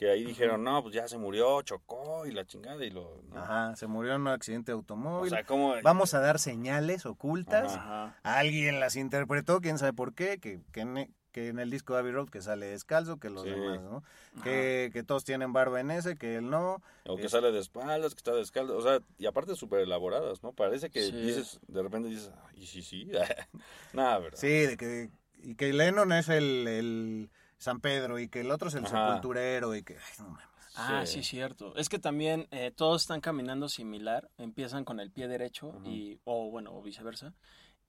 que 0.00 0.10
ahí 0.10 0.24
dijeron, 0.24 0.64
no, 0.64 0.82
pues 0.82 0.94
ya 0.94 1.06
se 1.08 1.18
murió, 1.18 1.60
chocó 1.60 2.24
y 2.24 2.30
la 2.32 2.46
chingada 2.46 2.82
y 2.82 2.88
lo... 2.88 3.20
¿no? 3.28 3.36
Ajá, 3.38 3.76
se 3.76 3.86
murió 3.86 4.14
en 4.14 4.22
un 4.22 4.28
accidente 4.28 4.72
de 4.72 4.76
automóvil. 4.76 5.30
O 5.30 5.36
sea, 5.36 5.44
¿cómo? 5.44 5.74
Vamos 5.82 6.14
a 6.14 6.20
dar 6.20 6.38
señales 6.38 7.04
ocultas. 7.04 7.74
Ajá. 7.74 8.16
Alguien 8.22 8.80
las 8.80 8.96
interpretó, 8.96 9.60
quién 9.60 9.76
sabe 9.76 9.92
por 9.92 10.14
qué, 10.14 10.38
que, 10.38 10.62
que, 10.72 10.80
en, 10.80 11.14
que 11.32 11.48
en 11.48 11.58
el 11.58 11.68
disco 11.70 11.92
de 11.92 11.98
Abbey 11.98 12.12
Road 12.12 12.30
que 12.30 12.40
sale 12.40 12.64
descalzo, 12.64 13.18
que 13.18 13.28
los 13.28 13.42
Sí. 13.42 13.50
demás, 13.50 13.82
¿no? 13.82 14.02
Que, 14.42 14.88
que 14.90 15.02
todos 15.02 15.22
tienen 15.24 15.52
barba 15.52 15.80
en 15.80 15.90
ese, 15.90 16.16
que 16.16 16.36
él 16.36 16.48
no. 16.48 16.80
O 17.04 17.16
que 17.16 17.26
Es- 17.26 17.32
sale 17.32 17.52
de 17.52 17.58
espaldas, 17.58 18.14
que 18.14 18.20
está 18.20 18.32
descalzo, 18.32 18.78
o 18.78 18.80
sea, 18.80 19.00
y 19.18 19.26
aparte 19.26 19.54
súper 19.54 19.80
elaboradas, 19.80 20.42
¿no? 20.42 20.52
Parece 20.54 20.88
que 20.88 21.02
Sí. 21.02 21.12
dices, 21.12 21.60
de 21.68 21.82
repente 21.82 22.08
dices, 22.08 22.30
"Ah, 22.34 22.48
¿y 22.54 22.64
sí, 22.64 22.80
sí? 22.80 23.10
Nada, 23.92 24.18
¿verdad? 24.18 24.38
Sí, 24.40 24.48
de 24.48 24.76
que, 24.78 25.10
y 25.42 25.56
que 25.56 25.74
Lennon 25.74 26.10
es 26.12 26.30
el, 26.30 26.66
el 26.66 27.30
San 27.60 27.80
Pedro 27.80 28.18
y 28.18 28.28
que 28.28 28.40
el 28.40 28.50
otro 28.50 28.68
es 28.68 28.74
el 28.74 28.86
Ajá. 28.86 29.06
sepulturero 29.08 29.74
y 29.76 29.82
que... 29.82 29.94
ay, 29.96 30.02
no 30.18 30.30
mames. 30.30 30.46
Ah, 30.76 31.02
Sí. 31.04 31.14
sí, 31.14 31.22
cierto. 31.24 31.74
Es 31.76 31.88
que 31.88 31.98
también 31.98 32.46
eh, 32.52 32.72
todos 32.74 33.02
están 33.02 33.20
caminando 33.20 33.68
similar. 33.68 34.30
Empiezan 34.38 34.84
con 34.84 34.98
el 34.98 35.10
pie 35.10 35.28
derecho 35.28 35.72
y 35.84 36.18
o 36.24 36.48
bueno, 36.50 36.72
o 36.72 36.80
viceversa. 36.82 37.34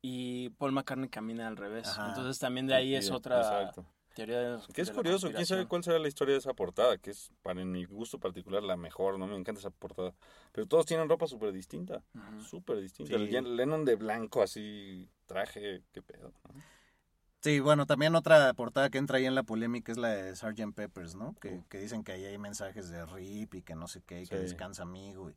Y 0.02 0.50
Paul 0.52 0.72
McCartney 0.74 1.10
camina 1.10 1.48
al 1.48 1.58
revés. 1.58 1.88
Ajá. 1.88 2.10
Entonces 2.10 2.38
también 2.40 2.68
de 2.68 2.74
ahí 2.76 2.96
es 2.96 3.06
Sí, 3.06 3.12
otra 3.14 3.38
exacto. 3.38 3.86
teoría 4.16 4.40
de, 4.40 4.74
Que 4.74 4.82
es 4.82 4.88
de 4.88 4.94
la 4.94 4.98
curioso, 4.98 5.32
quién 5.32 5.46
sabe 5.46 5.68
cuál 5.68 5.84
será 5.84 6.00
la 6.00 6.08
historia 6.08 6.34
de 6.34 6.40
esa 6.40 6.54
portada, 6.54 6.98
que 6.98 7.12
es, 7.12 7.32
para 7.44 7.64
mi 7.64 7.86
gusto 7.86 8.20
particular, 8.20 8.64
la 8.64 8.76
mejor, 8.76 9.18
¿no? 9.20 9.28
Me 9.28 9.38
encanta 9.38 9.60
esa 9.60 9.70
portada. 9.70 10.14
Pero 10.52 10.68
todos 10.68 10.86
tienen 10.88 11.08
ropa 11.08 11.28
súper 11.28 11.54
distinta, 11.54 12.04
Ujú. 12.16 12.42
súper 12.44 12.82
distinta. 12.82 13.16
Sí. 13.16 13.24
El 13.24 13.30
Jen- 13.30 13.56
Lennon 13.56 13.86
de 13.86 13.96
blanco, 13.96 14.42
así, 14.42 15.08
traje, 15.28 15.84
qué 15.94 16.02
pedo. 16.02 16.34
¿no? 16.52 16.62
Sí, 17.42 17.60
bueno, 17.60 17.86
también 17.88 18.14
otra 18.16 18.54
portada 18.54 18.90
que 18.90 19.00
entra 19.00 19.18
ahí 19.18 19.26
en 19.26 19.34
la 19.36 19.44
polémica 19.44 19.92
es 19.92 19.98
la 19.98 20.10
de 20.10 20.36
Sgt. 20.36 20.74
Peppers, 20.76 21.16
¿no? 21.16 21.34
Que, 21.42 21.62
que 21.70 21.80
dicen 21.80 22.04
que 22.04 22.12
ahí 22.12 22.24
hay 22.26 22.38
mensajes 22.38 22.90
de 22.90 23.04
RIP 23.06 23.56
y 23.56 23.62
que 23.64 23.76
no 23.76 23.88
sé 23.88 24.02
qué, 24.06 24.22
y 24.22 24.28
que 24.28 24.38
descansa 24.38 24.84
amigo. 24.84 25.32
Y, 25.32 25.36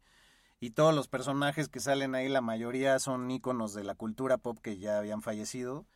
y 0.61 0.71
todos 0.71 0.95
los 0.95 1.09
personajes 1.09 1.69
que 1.69 1.81
salen 1.81 2.15
ahí, 2.15 2.29
la 2.29 2.43
mayoría 2.43 2.99
son 2.99 3.31
íconos 3.31 3.73
de 3.73 3.85
la 3.85 3.95
cultura 3.95 4.37
pop 4.37 4.59
que 4.61 4.77
ya 4.79 4.99
habían 4.99 5.23
fallecido. 5.23 5.87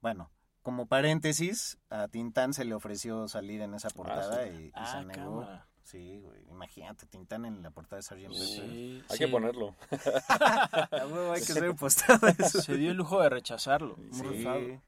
Bueno, 0.00 0.30
como 0.62 0.86
paréntesis, 0.86 1.78
a 1.90 2.08
Tintán 2.08 2.54
se 2.54 2.64
le 2.64 2.74
ofreció 2.74 3.28
salir 3.28 3.60
en 3.60 3.74
esa 3.74 3.90
portada 3.90 4.46
y, 4.48 4.66
y 4.66 4.72
Ah, 4.74 4.98
se 5.00 5.04
negó. 5.06 5.40
cámara. 5.42 5.68
Sí, 5.84 6.18
güey, 6.20 6.42
imagínate, 6.48 7.06
Tintán 7.06 7.44
en 7.44 7.62
la 7.62 7.70
portada 7.70 7.98
de 7.98 8.02
Sgt. 8.02 8.32
Sí, 8.34 9.02
Hay 9.08 9.16
sí. 9.16 9.24
que 9.24 9.28
ponerlo. 9.28 9.76
Hay 10.28 11.42
que 11.44 11.74
postado 11.78 12.26
eso. 12.28 12.60
Se 12.62 12.76
dio 12.76 12.90
el 12.90 12.96
lujo 12.96 13.20
de 13.22 13.28
rechazarlo. 13.28 13.96
Muy 13.96 14.10
Sí. 14.42 14.80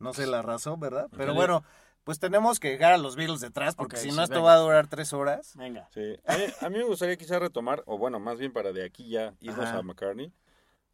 No 0.00 0.12
sé 0.12 0.26
la 0.26 0.42
razón, 0.42 0.80
¿verdad? 0.80 1.08
Pero 1.16 1.34
bueno, 1.34 1.62
pues 2.04 2.18
tenemos 2.18 2.58
que 2.58 2.70
dejar 2.70 2.92
a 2.94 2.98
los 2.98 3.14
Beatles 3.16 3.40
detrás, 3.40 3.76
porque 3.76 3.96
si 3.96 4.10
sí, 4.10 4.16
no, 4.16 4.22
esto 4.22 4.36
venga. 4.36 4.46
va 4.46 4.54
a 4.54 4.58
durar 4.58 4.88
tres 4.88 5.12
horas. 5.12 5.54
Venga. 5.56 5.88
Sí. 5.92 6.16
A 6.26 6.36
mí, 6.36 6.44
a 6.60 6.68
mí 6.70 6.78
me 6.78 6.84
gustaría 6.84 7.16
quizás 7.16 7.38
retomar, 7.38 7.82
o 7.86 7.98
bueno, 7.98 8.18
más 8.18 8.38
bien 8.38 8.52
para 8.52 8.72
de 8.72 8.84
aquí 8.84 9.08
ya 9.10 9.34
irnos 9.40 9.66
Ajá. 9.66 9.78
a 9.78 9.82
McCartney. 9.82 10.28
O 10.28 10.32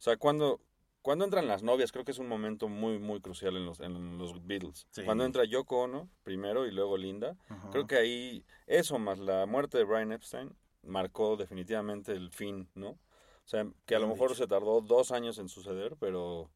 sea, 0.01 0.17
cuando, 0.17 0.61
cuando 1.01 1.23
entran 1.23 1.47
las 1.47 1.63
novias, 1.63 1.91
creo 1.93 2.03
que 2.03 2.11
es 2.11 2.19
un 2.19 2.27
momento 2.27 2.67
muy, 2.67 2.99
muy 2.99 3.21
crucial 3.21 3.55
en 3.55 3.65
los, 3.65 3.79
en 3.79 4.17
los 4.17 4.45
Beatles. 4.45 4.85
Sí. 4.91 5.03
Cuando 5.05 5.23
entra 5.23 5.45
Yoko 5.45 5.83
Ono 5.83 6.09
primero 6.23 6.67
y 6.67 6.71
luego 6.71 6.97
Linda, 6.97 7.37
Ajá. 7.47 7.69
creo 7.71 7.87
que 7.87 7.95
ahí 7.95 8.45
eso 8.67 8.99
más 8.99 9.17
la 9.17 9.45
muerte 9.45 9.77
de 9.77 9.85
Brian 9.85 10.11
Epstein 10.11 10.53
marcó 10.83 11.37
definitivamente 11.37 12.11
el 12.11 12.29
fin, 12.31 12.69
¿no? 12.75 12.89
O 12.89 13.49
sea, 13.49 13.65
que 13.85 13.95
a 13.95 13.99
lo 13.99 14.07
mejor 14.09 14.31
dicho. 14.31 14.43
se 14.43 14.47
tardó 14.47 14.81
dos 14.81 15.11
años 15.13 15.37
en 15.37 15.47
suceder, 15.47 15.95
pero 15.97 16.51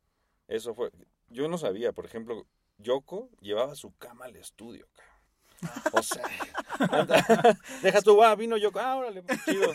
eso 0.49 0.75
fue... 0.75 0.91
Yo 1.32 1.47
no 1.47 1.57
sabía, 1.57 1.91
por 1.93 2.05
ejemplo, 2.05 2.45
Yoko 2.77 3.29
llevaba 3.39 3.75
su 3.75 3.95
cama 3.97 4.25
al 4.25 4.36
estudio, 4.36 4.88
cabrón. 4.93 5.11
O 5.93 6.01
sea, 6.01 6.23
deja 7.84 8.01
tu, 8.01 8.23
ah, 8.23 8.36
vino 8.36 8.57
Yoko, 8.57 8.79
ah, 8.79 8.95
órale, 8.95 9.21
pues, 9.21 9.45
chido. 9.45 9.71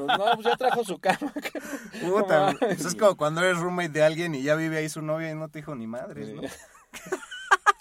No, 0.00 0.34
pues 0.34 0.46
ya 0.46 0.56
trajo 0.56 0.84
su 0.84 0.98
cama. 0.98 1.32
Puta, 2.00 2.52
No 2.52 2.58
pues 2.58 2.84
es 2.84 2.94
como 2.94 3.16
cuando 3.16 3.42
eres 3.42 3.58
roommate 3.58 3.90
de 3.90 4.02
alguien 4.02 4.34
y 4.34 4.42
ya 4.42 4.56
vive 4.56 4.78
ahí 4.78 4.88
su 4.88 5.00
novia 5.00 5.30
y 5.30 5.34
no 5.34 5.48
te 5.48 5.60
dijo 5.60 5.74
ni 5.74 5.86
madres, 5.86 6.30
¿no? 6.30 6.42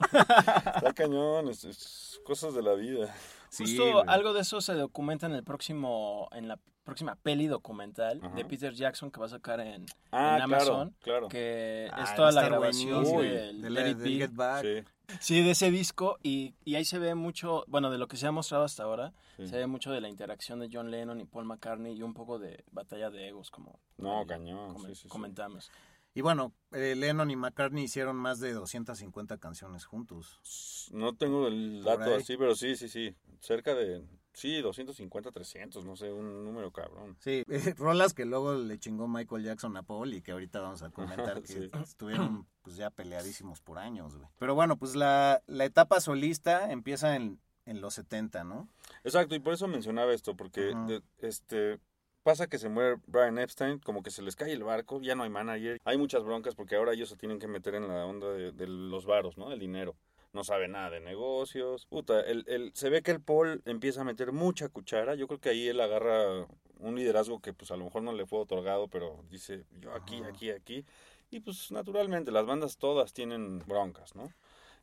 Está 0.02 0.94
cañón, 0.94 1.50
es, 1.50 1.64
es 1.64 2.22
cosas 2.24 2.54
de 2.54 2.62
la 2.62 2.74
vida. 2.74 3.14
Sí, 3.50 3.64
Justo 3.64 3.92
güey. 3.92 4.04
algo 4.08 4.34
de 4.34 4.42
eso 4.42 4.62
se 4.62 4.74
documenta 4.74 5.26
en 5.26 5.34
el 5.34 5.44
próximo, 5.44 6.28
en 6.32 6.48
la 6.48 6.60
próxima 6.84 7.16
peli 7.16 7.48
documental 7.48 8.20
Ajá. 8.24 8.36
de 8.36 8.46
Peter 8.46 8.74
Jackson 8.74 9.12
que 9.12 9.20
va 9.20 9.26
a 9.26 9.30
sacar 9.30 9.60
en, 9.60 9.86
Ah, 10.12 10.36
en 10.38 10.44
Amazon, 10.44 10.96
claro, 11.02 11.28
claro. 11.28 11.28
que 11.28 11.90
Ah, 11.92 12.04
es 12.04 12.12
va 12.12 12.16
toda 12.16 12.32
la 12.32 12.44
grabación 12.44 13.04
del, 13.04 13.62
De 13.62 13.70
Let 13.70 13.90
It 13.92 13.98
del 13.98 14.04
Be. 14.14 14.18
Get 14.26 14.32
Back. 14.34 14.64
Sí. 14.64 14.84
Sí, 15.20 15.42
de 15.44 15.52
ese 15.52 15.72
disco 15.72 16.18
y, 16.22 16.54
y 16.66 16.76
ahí 16.76 16.84
se 16.84 17.00
ve 17.00 17.16
mucho, 17.16 17.64
bueno, 17.68 17.90
de 17.90 17.98
lo 17.98 18.08
que 18.10 18.18
se 18.18 18.28
ha 18.28 18.32
mostrado 18.32 18.64
hasta 18.66 18.84
ahora, 18.84 19.14
Sí. 19.38 19.48
se 19.48 19.58
ve 19.58 19.68
mucho 19.68 19.92
de 19.92 20.02
la 20.02 20.10
interacción 20.10 20.60
de 20.60 20.70
John 20.72 20.90
Lennon 20.92 21.22
y 21.22 21.26
Paul 21.26 21.46
McCartney 21.46 21.94
y 21.98 22.02
un 22.04 22.14
poco 22.14 22.40
de 22.40 22.64
batalla 22.72 23.10
de 23.10 23.28
egos, 23.30 23.50
como 23.52 23.80
No, 23.98 24.20
ahí 24.20 24.26
cañón, 24.26 24.74
comen- 24.76 24.88
sí, 24.90 24.96
sí, 24.96 25.02
sí. 25.04 25.08
comentamos. 25.10 25.72
Y 26.18 26.22
bueno, 26.22 26.52
eh, 26.72 26.96
Lennon 26.96 27.30
y 27.30 27.36
McCartney 27.36 27.84
hicieron 27.84 28.16
más 28.16 28.40
de 28.40 28.52
250 28.52 29.38
canciones 29.38 29.86
juntos. 29.86 30.90
No 30.92 31.16
tengo 31.16 31.46
el 31.48 31.84
dato 31.84 32.16
así, 32.16 32.36
pero 32.38 32.56
sí, 32.56 32.76
sí, 32.76 32.90
sí. 32.90 33.16
Cerca 33.40 33.76
de, 33.76 34.04
sí, 34.34 34.60
250, 34.62 35.32
300, 35.32 35.86
no 35.86 35.96
sé, 35.96 36.12
un 36.12 36.44
número 36.44 36.72
cabrón. 36.72 37.16
Sí, 37.20 37.44
rolas 37.78 38.16
que 38.16 38.26
luego 38.26 38.56
le 38.56 38.80
chingó 38.80 39.08
Michael 39.08 39.44
Jackson 39.44 39.78
a 39.78 39.84
Paul 39.84 40.12
y 40.16 40.24
que 40.24 40.32
ahorita 40.32 40.60
vamos 40.60 40.82
a 40.82 40.90
comentar 40.90 41.40
que 41.44 41.48
Sí. 41.54 41.70
estuvieron 41.84 42.48
pues 42.64 42.78
ya 42.78 42.90
peleadísimos 42.90 43.62
por 43.62 43.78
años, 43.78 44.18
güey. 44.18 44.28
Pero 44.40 44.56
bueno, 44.56 44.76
pues 44.78 44.96
la, 44.96 45.44
la 45.46 45.66
etapa 45.66 46.02
solista 46.02 46.72
empieza 46.72 47.16
en, 47.16 47.40
en 47.66 47.80
los 47.80 47.94
70, 47.94 48.44
¿no? 48.44 48.68
Exacto, 49.04 49.36
y 49.36 49.40
por 49.40 49.54
eso 49.54 49.68
mencionaba 49.68 50.12
esto, 50.14 50.36
porque 50.36 50.74
de- 50.88 51.04
este 51.20 51.80
pasa 52.28 52.48
que 52.48 52.58
se 52.60 52.68
muere 52.68 52.98
Brian 53.08 53.38
Epstein, 53.38 53.80
como 53.80 54.04
que 54.04 54.12
se 54.12 54.22
les 54.22 54.36
cae 54.36 54.52
el 54.52 54.62
barco, 54.62 55.00
ya 55.00 55.16
no 55.16 55.24
hay 55.24 55.30
manager, 55.30 55.80
hay 55.86 55.98
muchas 55.98 56.26
broncas 56.26 56.56
porque 56.56 56.76
ahora 56.76 56.92
ellos 56.92 57.08
se 57.08 57.16
tienen 57.16 57.40
que 57.40 57.48
meter 57.48 57.74
en 57.74 57.88
la 57.88 58.06
onda 58.06 58.28
de, 58.34 58.52
de 58.52 58.68
los 58.68 59.06
varos, 59.06 59.38
¿no? 59.38 59.54
El 59.54 59.60
dinero. 59.60 59.96
No 60.34 60.44
sabe 60.44 60.68
nada 60.68 60.90
de 60.90 61.00
negocios. 61.00 61.86
Puta, 61.86 62.20
el, 62.20 62.44
el- 62.50 62.72
se 62.74 62.90
ve 62.90 63.02
que 63.02 63.12
el 63.12 63.22
Paul 63.22 63.62
empieza 63.64 64.02
a 64.02 64.04
meter 64.04 64.34
mucha 64.34 64.68
cuchara. 64.68 65.16
Yo 65.16 65.26
creo 65.28 65.40
que 65.40 65.48
ahí 65.48 65.70
él 65.70 65.80
agarra 65.80 66.46
un 66.80 66.96
liderazgo 66.96 67.40
que 67.40 67.54
pues 67.54 67.72
a 67.72 67.78
lo 67.78 67.86
mejor 67.86 68.04
no 68.04 68.12
le 68.12 68.26
fue 68.26 68.40
otorgado, 68.40 68.90
pero 68.90 69.24
dice 69.30 69.64
yo 69.80 69.94
aquí, 69.94 70.18
Ajá. 70.18 70.28
aquí, 70.28 70.52
aquí. 70.52 70.86
Y 71.32 71.40
pues 71.40 71.72
naturalmente 71.72 72.32
las 72.34 72.46
bandas 72.46 72.76
todas 72.78 73.14
tienen 73.14 73.60
broncas, 73.66 74.16
¿no? 74.16 74.28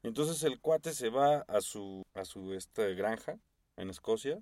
Entonces 0.02 0.42
el 0.44 0.60
cuate 0.60 0.94
se 0.94 1.10
va 1.10 1.44
a 1.46 1.60
su, 1.60 2.04
a 2.14 2.24
su 2.24 2.54
este, 2.54 2.94
granja 2.94 3.36
en 3.76 3.90
Escocia 3.90 4.40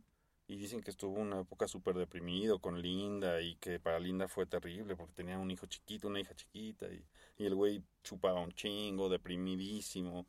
y 0.53 0.57
dicen 0.57 0.83
que 0.83 0.91
estuvo 0.91 1.19
una 1.19 1.41
época 1.41 1.67
súper 1.67 1.97
deprimido 1.97 2.59
con 2.59 2.83
Linda 2.83 3.41
y 3.41 3.57
que 3.57 3.81
para 3.81 3.99
Linda 3.99 4.29
fue 4.29 4.45
terrible 4.45 4.95
porque 4.97 5.15
tenía 5.15 5.39
un 5.39 5.51
hijo 5.51 5.65
chiquito, 5.65 6.09
una 6.09 6.21
hija 6.21 6.35
chiquita 6.35 6.93
y, 6.93 7.03
y 7.39 7.47
el 7.47 7.55
güey 7.55 7.83
chupaba 8.03 8.41
un 8.41 8.53
chingo, 8.53 9.09
deprimidísimo. 9.09 10.27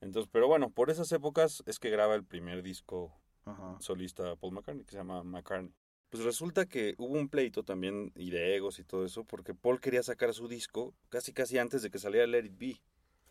Entonces, 0.00 0.30
pero 0.32 0.48
bueno, 0.48 0.70
por 0.70 0.88
esas 0.88 1.12
épocas 1.12 1.62
es 1.66 1.78
que 1.78 1.90
graba 1.90 2.14
el 2.14 2.24
primer 2.24 2.62
disco 2.62 3.12
Ajá. 3.44 3.76
solista 3.80 4.34
Paul 4.36 4.54
McCartney 4.54 4.86
que 4.86 4.92
se 4.92 4.96
llama 4.96 5.22
McCartney. 5.22 5.74
Pues 6.08 6.24
resulta 6.24 6.64
que 6.64 6.94
hubo 6.96 7.18
un 7.18 7.28
pleito 7.28 7.62
también 7.62 8.12
y 8.16 8.30
de 8.30 8.56
egos 8.56 8.78
y 8.78 8.84
todo 8.84 9.04
eso 9.04 9.24
porque 9.24 9.52
Paul 9.52 9.78
quería 9.78 10.02
sacar 10.02 10.32
su 10.32 10.48
disco 10.48 10.94
casi 11.10 11.34
casi 11.34 11.58
antes 11.58 11.82
de 11.82 11.90
que 11.90 11.98
saliera 11.98 12.26
Let 12.26 12.46
It 12.46 12.56
Be. 12.56 12.80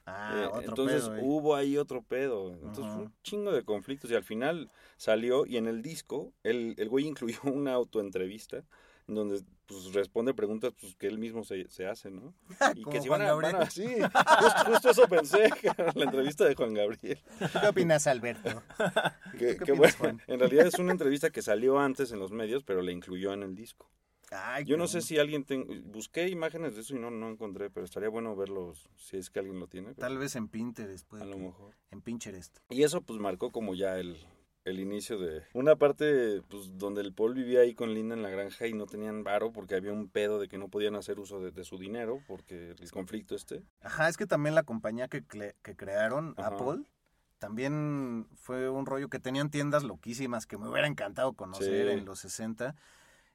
Ah, 0.10 0.41
Eh, 0.43 0.45
otro 0.47 0.62
entonces 0.62 1.03
pedo, 1.03 1.16
eh. 1.16 1.22
hubo 1.24 1.55
ahí 1.55 1.78
otro 1.78 2.01
pedo. 2.01 2.51
Entonces 2.53 2.86
fue 2.93 3.03
un 3.03 3.14
chingo 3.24 3.51
de 3.51 3.64
conflictos 3.64 4.10
y 4.12 4.16
al 4.16 4.24
final 4.24 4.70
salió 4.97 5.45
y 5.45 5.57
en 5.57 5.68
el 5.68 5.82
disco 5.82 6.34
el, 6.43 6.76
el 6.78 6.89
güey 6.89 7.07
incluyó 7.07 7.39
una 7.43 7.74
autoentrevista 7.74 8.64
en 9.07 9.16
donde 9.16 9.41
pues 9.66 9.91
responde 9.93 10.34
preguntas 10.36 10.72
pues, 10.80 10.95
que 10.95 11.07
él 11.07 11.18
mismo 11.18 11.43
se, 11.43 11.68
se 11.68 11.88
hace, 11.88 12.12
¿no? 12.12 12.34
Y 12.76 12.82
Como 12.84 12.93
que 12.93 13.01
si 13.01 13.07
Juan 13.07 13.22
van 13.22 13.30
a, 13.30 13.34
van 13.34 13.55
a- 13.55 13.70
sí, 13.70 13.88
justo, 14.39 14.66
justo 14.72 14.89
eso 14.91 15.07
pensé, 15.07 15.49
la 15.95 16.03
entrevista 16.05 16.45
de 16.45 16.53
Juan 16.55 16.74
Gabriel. 16.76 17.20
¿Qué 17.62 17.68
opinas, 17.68 18.05
Alberto? 18.07 18.62
Que, 19.34 19.57
¿Qué 19.57 19.57
que 19.57 19.72
opinas, 19.72 19.78
bueno, 19.78 19.93
Juan? 19.97 20.22
en 20.28 20.39
realidad 20.39 20.68
es 20.68 20.78
una 20.80 20.91
entrevista 20.91 21.30
que 21.32 21.41
salió 21.41 21.80
antes 21.80 22.12
en 22.12 22.20
los 22.20 22.32
medios, 22.32 22.64
pero 22.64 22.82
la 22.84 22.91
incluyó 22.91 23.34
en 23.34 23.41
el 23.43 23.55
disco. 23.55 23.89
Ay, 24.32 24.63
Yo 24.65 24.77
no 24.77 24.88
sé 24.88 25.01
si 25.01 25.17
alguien 25.17 25.43
ten- 25.43 25.91
busqué 25.91 26.27
imágenes 26.27 26.75
de 26.75 26.82
eso 26.82 26.95
y 26.95 26.99
no 26.99 27.09
no 27.11 27.30
encontré, 27.30 27.69
pero 27.69 27.86
estaría 27.86 28.09
bueno 28.09 28.36
verlos 28.36 28.88
si 28.95 29.17
es 29.17 29.30
que 29.30 29.39
alguien 29.39 29.59
lo 29.59 29.67
tiene. 29.67 29.88
pero- 29.89 29.99
Tal 30.07 30.17
vez 30.17 30.36
en 30.36 30.47
Pinterest, 30.47 31.07
puede 31.07 31.23
A 31.23 31.25
lo 31.25 31.38
mejor. 31.38 31.75
En 31.91 32.01
Pinterest. 32.01 32.59
Y 32.69 32.84
eso 32.84 33.01
pues 33.01 33.19
marcó 33.19 33.51
como 33.51 33.73
ya 33.73 33.97
el, 33.97 34.17
el 34.65 34.80
inicio 34.80 35.17
de 35.17 35.43
una 35.53 35.77
parte 35.77 36.41
pues 36.47 36.77
donde 36.77 37.01
el 37.01 37.13
Paul 37.13 37.34
vivía 37.34 37.61
ahí 37.61 37.73
con 37.73 37.93
Linda 37.93 38.13
en 38.15 38.21
la 38.21 38.30
granja 38.30 38.67
y 38.67 38.73
no 38.73 38.86
tenían 38.86 39.23
varo 39.23 39.51
porque 39.51 39.73
había 39.75 39.93
un 39.93 40.09
pedo 40.09 40.39
de 40.39 40.47
que 40.47 40.57
no 40.59 40.67
podían 40.69 40.95
hacer 40.95 41.19
uso 41.19 41.39
de, 41.39 41.51
de 41.51 41.63
su 41.63 41.77
dinero 41.80 42.21
porque 42.27 42.75
el 42.80 42.91
conflicto 42.91 43.34
este. 43.36 43.63
Ajá, 43.82 44.09
es 44.09 44.17
que 44.17 44.27
también 44.27 44.53
la 44.53 44.63
compañía 44.63 45.07
que, 45.07 45.23
que 45.23 45.75
crearon, 45.75 46.36
Ajá. 46.38 46.49
Apple, 46.49 46.84
también 47.39 48.27
fue 48.36 48.69
un 48.69 48.86
rollo 48.86 49.07
que 49.09 49.17
tenían 49.19 49.49
tiendas 49.49 49.84
loquísimas 49.84 50.45
que 50.45 50.57
me 50.57 50.67
hubiera 50.69 50.88
encantado 50.88 51.34
conocer 51.34 51.88
Sí. 51.88 51.93
en 51.99 52.05
los 52.05 52.19
60. 52.19 52.75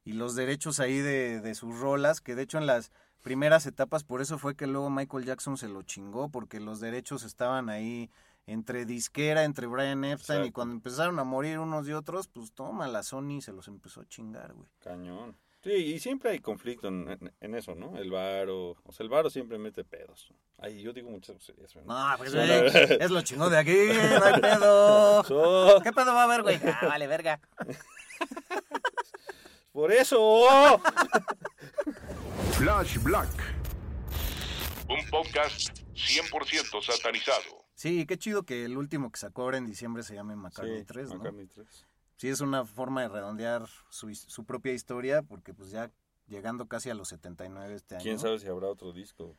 Y 0.05 0.13
los 0.13 0.35
derechos 0.35 0.81
ahí 0.81 0.99
de, 0.99 1.41
de 1.41 1.55
sus 1.55 1.79
rolas, 1.79 2.21
que 2.21 2.35
de 2.35 2.43
hecho 2.43 2.59
en 2.59 2.67
las 2.67 2.93
primeras 3.23 3.65
etapas, 3.67 4.05
por 4.05 4.21
eso 4.21 4.39
fue 4.39 4.55
que 4.55 4.67
luego 4.67 4.91
Michael 4.91 5.25
Jackson 5.25 5.57
se 5.57 5.69
lo 5.69 5.83
chingó, 5.83 6.29
porque 6.29 6.61
los 6.61 6.79
derechos 6.81 7.23
estaban 7.25 7.71
ahí 7.71 8.11
entre 8.47 8.85
disquera, 8.85 9.45
entre 9.45 9.67
Brian 9.67 10.05
Epstein, 10.05 10.45
y 10.45 10.51
cuando 10.53 10.75
empezaron 10.75 11.19
a 11.19 11.25
morir 11.25 11.59
unos 11.59 11.89
y 11.89 11.93
otros, 11.93 12.29
pues 12.29 12.53
toma, 12.53 12.87
la 12.87 13.03
Sony 13.03 13.41
se 13.41 13.53
los 13.53 13.67
empezó 13.69 14.03
a 14.03 14.07
chingar, 14.07 14.53
güey. 14.53 14.69
Cañón. 14.81 15.37
Sí, 15.63 15.71
y 15.73 15.99
siempre 15.99 16.33
hay 16.33 16.41
conflicto 16.41 16.89
en, 16.89 17.09
en- 17.09 17.33
en 17.41 17.55
eso, 17.55 17.75
¿no? 17.75 17.97
El 17.97 18.11
varo, 18.11 18.73
o 18.85 18.93
sea, 18.93 19.03
el 19.05 19.09
varo 19.09 19.31
siempre 19.31 19.57
mete 19.57 19.83
pedos. 19.83 20.29
Ay, 20.59 20.83
yo 20.83 20.93
digo 20.93 21.09
muchas 21.09 21.37
groserías. 21.37 21.73
pero 21.73 21.87
No, 21.87 22.05
pues 22.19 22.35
güey, 22.35 22.51
es 23.01 23.11
lo 23.11 23.23
chingón 23.23 23.51
de 23.51 23.57
aquí, 23.57 23.73
no 24.19 24.25
hay 24.27 24.41
pedo. 24.43 25.25
So- 25.25 25.81
¿Qué 25.83 25.91
pedo 25.95 26.13
va 26.13 26.21
a 26.21 26.25
haber, 26.25 26.43
güey? 26.43 26.61
Ah, 26.63 26.89
vale, 26.89 27.07
verga. 27.07 27.41
Por 29.75 29.91
eso. 29.91 30.79
Flash 32.53 33.03
Black. 33.03 33.29
Un 34.89 35.11
podcast 35.11 35.77
100% 35.95 36.81
satanizado. 36.81 37.65
Sí, 37.75 38.07
qué 38.07 38.17
chido 38.17 38.45
que 38.45 38.67
el 38.67 38.77
último 38.77 39.11
que 39.11 39.19
sacó 39.19 39.43
ahora 39.43 39.59
en 39.59 39.67
diciembre 39.67 40.05
se 40.05 40.15
llame 40.15 40.37
McCartney 40.37 40.79
Sí, 40.79 40.85
3, 40.85 41.09
¿no? 41.09 41.17
McCartney 41.17 41.49
3. 41.49 41.87
Sí, 42.19 42.29
es 42.29 42.41
una 42.41 42.65
forma 42.65 43.03
de 43.03 43.09
redondear 43.09 43.67
su, 43.89 44.45
propia 44.47 44.73
historia, 44.73 45.23
porque 45.23 45.53
pues 45.53 45.73
ya 45.73 45.91
llegando 46.29 46.69
casi 46.69 46.91
a 46.91 46.95
los 46.95 47.09
79 47.09 47.75
este 47.75 47.97
año. 47.97 48.05
¿Quién 48.05 48.21
sabe 48.21 48.39
si 48.39 48.47
habrá 48.47 48.69
otro 48.69 48.93
disco? 48.93 49.37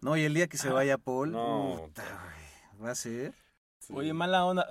No, 0.00 0.16
y 0.16 0.22
el 0.22 0.34
día 0.34 0.46
que 0.46 0.56
se 0.56 0.68
vaya 0.68 0.98
Paul, 0.98 1.32
No. 1.32 1.80
puta, 1.80 2.04
güey, 2.04 2.86
va 2.86 2.92
a 2.92 2.94
ser... 2.94 3.34
Oye, 3.92 4.12
mala 4.12 4.44
onda. 4.44 4.68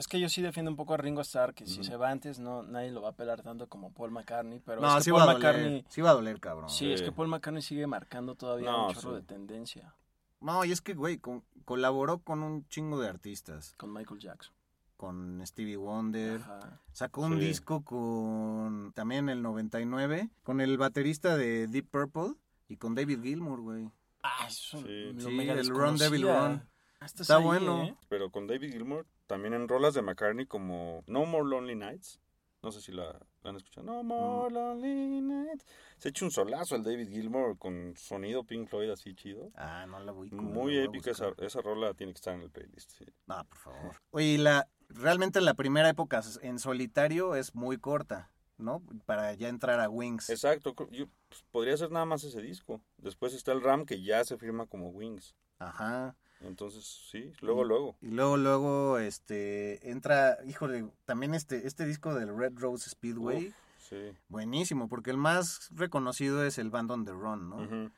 Es 0.00 0.08
que 0.08 0.18
yo 0.18 0.28
sí 0.30 0.40
defiendo 0.40 0.70
un 0.70 0.76
poco 0.78 0.94
a 0.94 0.96
Ringo 0.96 1.20
Starr, 1.20 1.52
que 1.52 1.66
si 1.66 1.84
se 1.84 1.94
va 1.94 2.08
antes, 2.10 2.38
no 2.38 2.62
nadie 2.62 2.90
lo 2.90 3.02
va 3.02 3.10
a 3.10 3.12
pelar 3.12 3.42
tanto 3.42 3.68
como 3.68 3.92
Paul 3.92 4.10
McCartney, 4.10 4.58
pero 4.60 4.80
No, 4.80 4.88
es 4.88 4.94
que 4.94 5.02
sí 5.02 5.10
Paul 5.10 5.20
va 5.20 5.24
a 5.24 5.34
doler, 5.34 5.38
McCartney... 5.54 5.84
sí 5.90 6.00
va 6.00 6.10
a 6.10 6.14
doler, 6.14 6.40
cabrón. 6.40 6.70
Sí, 6.70 6.90
es 6.90 7.02
que 7.02 7.12
Paul 7.12 7.28
McCartney 7.28 7.62
sigue 7.62 7.86
marcando 7.86 8.34
todavía 8.34 8.70
No, 8.70 8.88
un 8.88 8.94
chorro 8.94 9.10
sí. 9.10 9.16
de 9.16 9.22
tendencia 9.22 9.94
No, 10.40 10.64
y 10.64 10.72
es 10.72 10.80
que, 10.80 10.94
güey, 10.94 11.18
con- 11.18 11.44
colaboró 11.66 12.18
con 12.20 12.42
un 12.42 12.66
chingo 12.68 12.98
de 12.98 13.08
artistas. 13.08 13.74
con 13.76 13.92
Michael 13.92 14.20
Jackson. 14.20 14.54
Con 14.96 15.42
Stevie 15.46 15.76
Wonder. 15.76 16.40
Ajá. 16.40 16.80
Sacó 16.92 17.20
un 17.22 17.38
Sí. 17.38 17.46
disco 17.46 17.84
con... 17.84 18.92
También 18.94 19.28
en 19.28 19.36
el 19.36 19.42
99. 19.42 20.30
Con 20.42 20.60
el 20.62 20.76
baterista 20.78 21.36
de 21.36 21.66
Deep 21.68 21.88
Purple. 21.90 22.34
Y 22.68 22.76
con 22.76 22.94
David 22.94 23.22
Gilmour, 23.22 23.60
güey. 23.60 23.90
Ah, 24.22 24.46
eso 24.48 24.78
Sí. 24.78 25.12
lo 25.14 25.28
Sí, 25.28 25.34
mega 25.34 25.54
el 25.54 25.68
Run 25.68 25.96
Devil. 25.96 26.22
Run. 26.22 26.62
Ah, 27.00 27.06
Está 27.06 27.38
ahí, 27.38 27.44
bueno. 27.44 27.82
¿eh? 27.84 27.96
Pero 28.08 28.30
con 28.30 28.46
David 28.46 28.72
Gilmour, 28.72 29.06
también 29.26 29.54
en 29.54 29.68
rolas 29.68 29.94
de 29.94 30.02
McCartney 30.02 30.44
como 30.46 31.02
No 31.06 31.24
More 31.24 31.48
Lonely 31.48 31.74
Nights. 31.74 32.20
No 32.62 32.70
sé 32.72 32.82
si 32.82 32.92
la, 32.92 33.18
la 33.42 33.50
han 33.50 33.56
escuchado. 33.56 33.86
No 33.86 34.02
More 34.02 34.52
Lonely 34.52 35.22
Nights. 35.22 35.64
Se 35.96 36.10
echa 36.10 36.26
un 36.26 36.30
solazo 36.30 36.76
el 36.76 36.84
David 36.84 37.08
Gilmour 37.08 37.56
con 37.56 37.94
sonido 37.96 38.44
Pink 38.44 38.68
Floyd 38.68 38.90
así 38.90 39.14
chido. 39.14 39.50
Ah, 39.56 39.86
no 39.88 39.98
la 40.00 40.12
voy 40.12 40.30
Muy 40.30 40.76
épica 40.76 41.12
esa, 41.12 41.32
esa 41.38 41.62
rola, 41.62 41.94
tiene 41.94 42.12
que 42.12 42.18
estar 42.18 42.34
en 42.34 42.42
el 42.42 42.50
playlist. 42.50 42.90
sí. 42.90 43.06
No, 43.26 43.42
por 43.44 43.56
favor. 43.58 43.96
Oye, 44.10 44.26
y 44.26 44.36
la, 44.36 44.68
realmente 44.90 45.40
la 45.40 45.54
primera 45.54 45.88
época 45.88 46.20
en 46.42 46.58
solitario 46.58 47.34
es 47.34 47.54
muy 47.54 47.78
corta, 47.78 48.30
¿no? 48.58 48.82
Para 49.06 49.32
ya 49.32 49.48
entrar 49.48 49.80
a 49.80 49.88
Wings. 49.88 50.28
Exacto, 50.28 50.74
yo, 50.90 51.06
pues, 51.30 51.42
podría 51.50 51.78
ser 51.78 51.90
nada 51.90 52.04
más 52.04 52.24
ese 52.24 52.42
disco. 52.42 52.82
Después 52.98 53.32
está 53.32 53.52
el 53.52 53.62
RAM 53.62 53.86
que 53.86 54.02
ya 54.02 54.22
se 54.22 54.36
firma 54.36 54.66
como 54.66 54.90
Wings. 54.90 55.34
Ajá. 55.58 56.14
Entonces, 56.40 56.84
sí, 57.10 57.32
luego, 57.40 57.64
luego. 57.64 57.96
Y 58.00 58.08
luego, 58.08 58.36
luego, 58.36 58.98
este, 58.98 59.90
entra, 59.90 60.38
híjole, 60.46 60.88
también 61.04 61.34
este, 61.34 61.66
este 61.66 61.84
disco 61.86 62.14
del 62.14 62.36
Red 62.36 62.54
Rose 62.56 62.88
Speedway, 62.88 63.48
Uf, 63.48 63.54
sí. 63.88 64.12
buenísimo, 64.28 64.88
porque 64.88 65.10
el 65.10 65.18
más 65.18 65.68
reconocido 65.74 66.44
es 66.44 66.58
el 66.58 66.70
Band 66.70 66.90
on 66.90 67.04
the 67.04 67.12
Run, 67.12 67.48
¿no? 67.50 67.90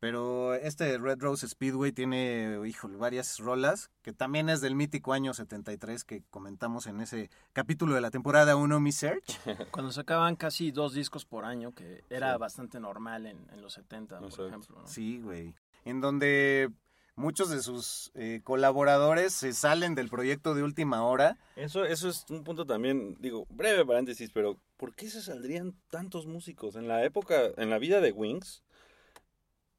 Pero 0.00 0.54
este 0.54 0.96
Red 0.96 1.18
Rose 1.20 1.48
Speedway 1.48 1.90
tiene, 1.90 2.56
híjole, 2.64 2.96
varias 2.96 3.40
rolas, 3.40 3.90
que 4.02 4.12
también 4.12 4.48
es 4.48 4.60
del 4.60 4.76
mítico 4.76 5.12
año 5.12 5.34
73 5.34 6.04
que 6.04 6.22
comentamos 6.30 6.86
en 6.86 7.00
ese 7.00 7.30
capítulo 7.52 7.96
de 7.96 8.00
la 8.00 8.12
temporada 8.12 8.54
1, 8.54 8.78
Mi 8.78 8.92
Search. 8.92 9.26
Cuando 9.72 9.90
sacaban 9.90 10.36
casi 10.36 10.70
dos 10.70 10.94
discos 10.94 11.24
por 11.24 11.44
año, 11.44 11.72
que 11.72 12.04
era 12.10 12.34
Sí. 12.34 12.38
bastante 12.38 12.78
normal 12.78 13.26
en, 13.26 13.44
en 13.50 13.60
los 13.60 13.72
70, 13.72 14.20
por 14.20 14.46
ejemplo. 14.46 14.78
¿no? 14.82 14.86
Sí, 14.86 15.18
güey. 15.20 15.52
En 15.84 16.00
donde 16.00 16.70
muchos 17.18 17.50
de 17.50 17.60
sus 17.60 18.10
eh, 18.14 18.40
colaboradores 18.44 19.32
se 19.34 19.52
salen 19.52 19.94
del 19.94 20.08
proyecto 20.08 20.54
de 20.54 20.62
última 20.62 21.04
hora. 21.04 21.36
Eso, 21.56 21.84
eso 21.84 22.08
es 22.08 22.24
un 22.30 22.44
punto 22.44 22.64
también, 22.64 23.16
digo, 23.20 23.46
breve 23.50 23.84
paréntesis, 23.84 24.30
pero 24.32 24.58
¿por 24.76 24.94
qué 24.94 25.10
se 25.10 25.20
saldrían 25.20 25.74
tantos 25.90 26.26
músicos? 26.26 26.76
En 26.76 26.88
la 26.88 27.04
época, 27.04 27.50
en 27.56 27.70
la 27.70 27.78
vida 27.78 28.00
de 28.00 28.12
Wings, 28.12 28.62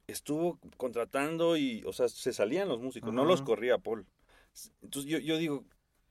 estuvo 0.06 0.58
contratando 0.76 1.56
y, 1.56 1.82
o 1.86 1.92
sea, 1.92 2.08
se 2.08 2.32
salían 2.32 2.68
los 2.68 2.80
músicos, 2.80 3.12
no 3.12 3.24
los 3.24 3.42
corría 3.42 3.78
Paul. 3.78 4.06
Entonces 4.82 5.10
yo, 5.10 5.18
yo 5.18 5.38
digo, 5.38 5.64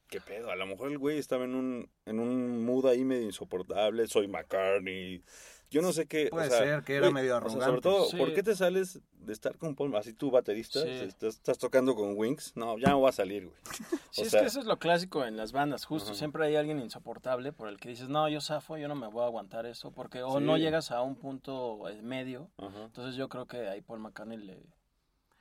¿qué 0.08 0.20
pedo? 0.20 0.50
A 0.50 0.56
lo 0.56 0.66
mejor 0.66 0.92
el 0.92 0.98
güey 0.98 1.20
estaba 1.20 1.46
en 1.46 1.56
un, 1.56 1.90
en 2.06 2.20
un 2.20 2.66
mood 2.66 2.88
ahí 2.88 3.06
medio 3.06 3.26
insoportable, 3.26 4.08
soy 4.08 4.28
McCartney. 4.28 5.24
Yo 5.70 5.82
no 5.82 5.94
sé 5.94 6.08
qué. 6.08 6.28
o 6.28 6.30
Puede 6.32 6.50
sea, 6.50 6.58
ser 6.60 6.84
que 6.84 6.96
era 6.96 7.12
medio 7.12 7.38
o 7.38 7.40
sea, 7.42 7.50
sobre 7.50 7.64
arrogante. 7.66 7.82
todo, 7.90 8.06
Sí. 8.06 8.18
¿por 8.18 8.34
qué 8.34 8.42
te 8.44 8.56
sales 8.56 9.00
de 9.14 9.34
estar 9.34 9.58
con 9.58 9.76
Paul? 9.76 9.96
Así 9.96 10.14
tú, 10.14 10.32
baterista, 10.32 10.82
Sí. 10.82 10.90
estás, 10.90 11.36
estás 11.36 11.58
tocando 11.60 11.94
con 11.96 12.14
Wings. 12.18 12.54
No, 12.56 12.78
ya 12.80 12.90
no 12.90 13.00
voy 13.00 13.10
a 13.10 13.12
salir, 13.12 13.46
güey. 13.46 13.58
Sí, 14.12 14.22
O 14.22 14.26
es 14.26 14.32
sea- 14.32 14.42
que 14.42 14.48
eso 14.48 14.60
es 14.60 14.66
lo 14.66 14.80
clásico 14.80 15.24
en 15.26 15.38
las 15.38 15.52
bandas, 15.52 15.86
justo. 15.86 16.16
Siempre 16.16 16.46
hay 16.46 16.56
alguien 16.56 16.80
insoportable 16.80 17.52
por 17.54 17.68
el 17.70 17.78
que 17.78 17.90
dices, 17.90 18.10
no, 18.10 18.28
yo 18.28 18.42
zafo, 18.42 18.78
yo 18.78 18.88
no 18.88 18.96
me 18.96 19.08
voy 19.08 19.22
a 19.24 19.26
aguantar 19.28 19.66
eso, 19.68 19.92
porque 19.92 20.24
o 20.24 20.40
Sí. 20.40 20.44
no 20.44 20.58
llegas 20.58 20.90
a 20.92 21.02
un 21.04 21.16
punto 21.16 21.88
eh, 21.90 22.02
medio. 22.02 22.50
Entonces 22.58 23.16
yo 23.16 23.30
creo 23.30 23.46
que 23.46 23.68
ahí 23.70 23.82
Paul 23.82 24.00
McCartney 24.00 24.38
le, 24.38 24.64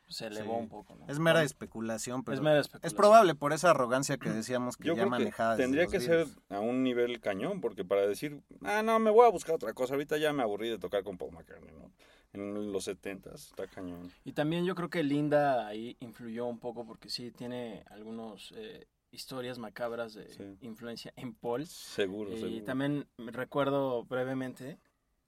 se 0.09 0.27
elevó 0.29 0.55
Sí. 0.55 0.61
un 0.61 0.69
poco. 0.69 0.97
¿no? 0.97 1.07
Es 1.09 1.19
mera 1.19 1.43
especulación, 1.43 2.25
pero 2.25 2.35
Es 2.37 2.41
mera 2.43 2.61
es 2.61 2.67
especulación. 2.67 2.97
probable 2.97 3.35
por 3.35 3.53
esa 3.53 3.71
arrogancia 3.71 4.17
que 4.19 4.31
decíamos 4.31 4.77
que 4.77 4.89
Yo 4.89 4.97
ya 4.97 5.07
manejaba. 5.07 5.57
tendría 5.57 5.87
que 5.87 6.01
ser 6.01 6.27
a 6.49 6.61
un 6.61 6.83
nivel 6.83 7.21
cañón, 7.21 7.61
porque 7.61 7.85
para 7.85 8.07
decir, 8.07 8.43
ah, 8.63 8.83
no, 8.83 8.99
me 8.99 9.11
voy 9.11 9.27
a 9.27 9.31
buscar 9.31 9.55
otra 9.55 9.73
cosa, 9.75 9.95
ahorita 9.95 10.17
ya 10.19 10.33
me 10.33 10.43
aburrí 10.43 10.69
de 10.69 10.79
tocar 10.79 11.03
con 11.05 11.17
Paul 11.19 11.33
McCartney, 11.33 11.73
¿no? 11.75 11.91
En 12.35 12.73
los 12.73 12.85
setentas, 12.85 13.47
está 13.47 13.67
cañón. 13.67 14.13
Y 14.25 14.33
también 14.33 14.65
yo 14.67 14.75
creo 14.75 14.91
que 14.91 15.03
Linda 15.03 15.67
ahí 15.67 15.97
influyó 16.01 16.47
un 16.47 16.59
poco 16.59 16.85
porque 16.87 17.09
sí 17.09 17.31
tiene 17.31 17.85
algunos 17.91 18.53
eh, 18.55 18.87
historias 19.11 19.59
macabras 19.59 20.13
de 20.13 20.29
Sí. 20.29 20.43
influencia 20.61 21.13
en 21.17 21.33
Paul. 21.35 21.67
Seguro, 21.67 22.31
Y 22.35 22.39
seguro. 22.39 22.65
también 22.65 23.07
me 23.17 23.33
recuerdo 23.33 24.05
brevemente 24.05 24.79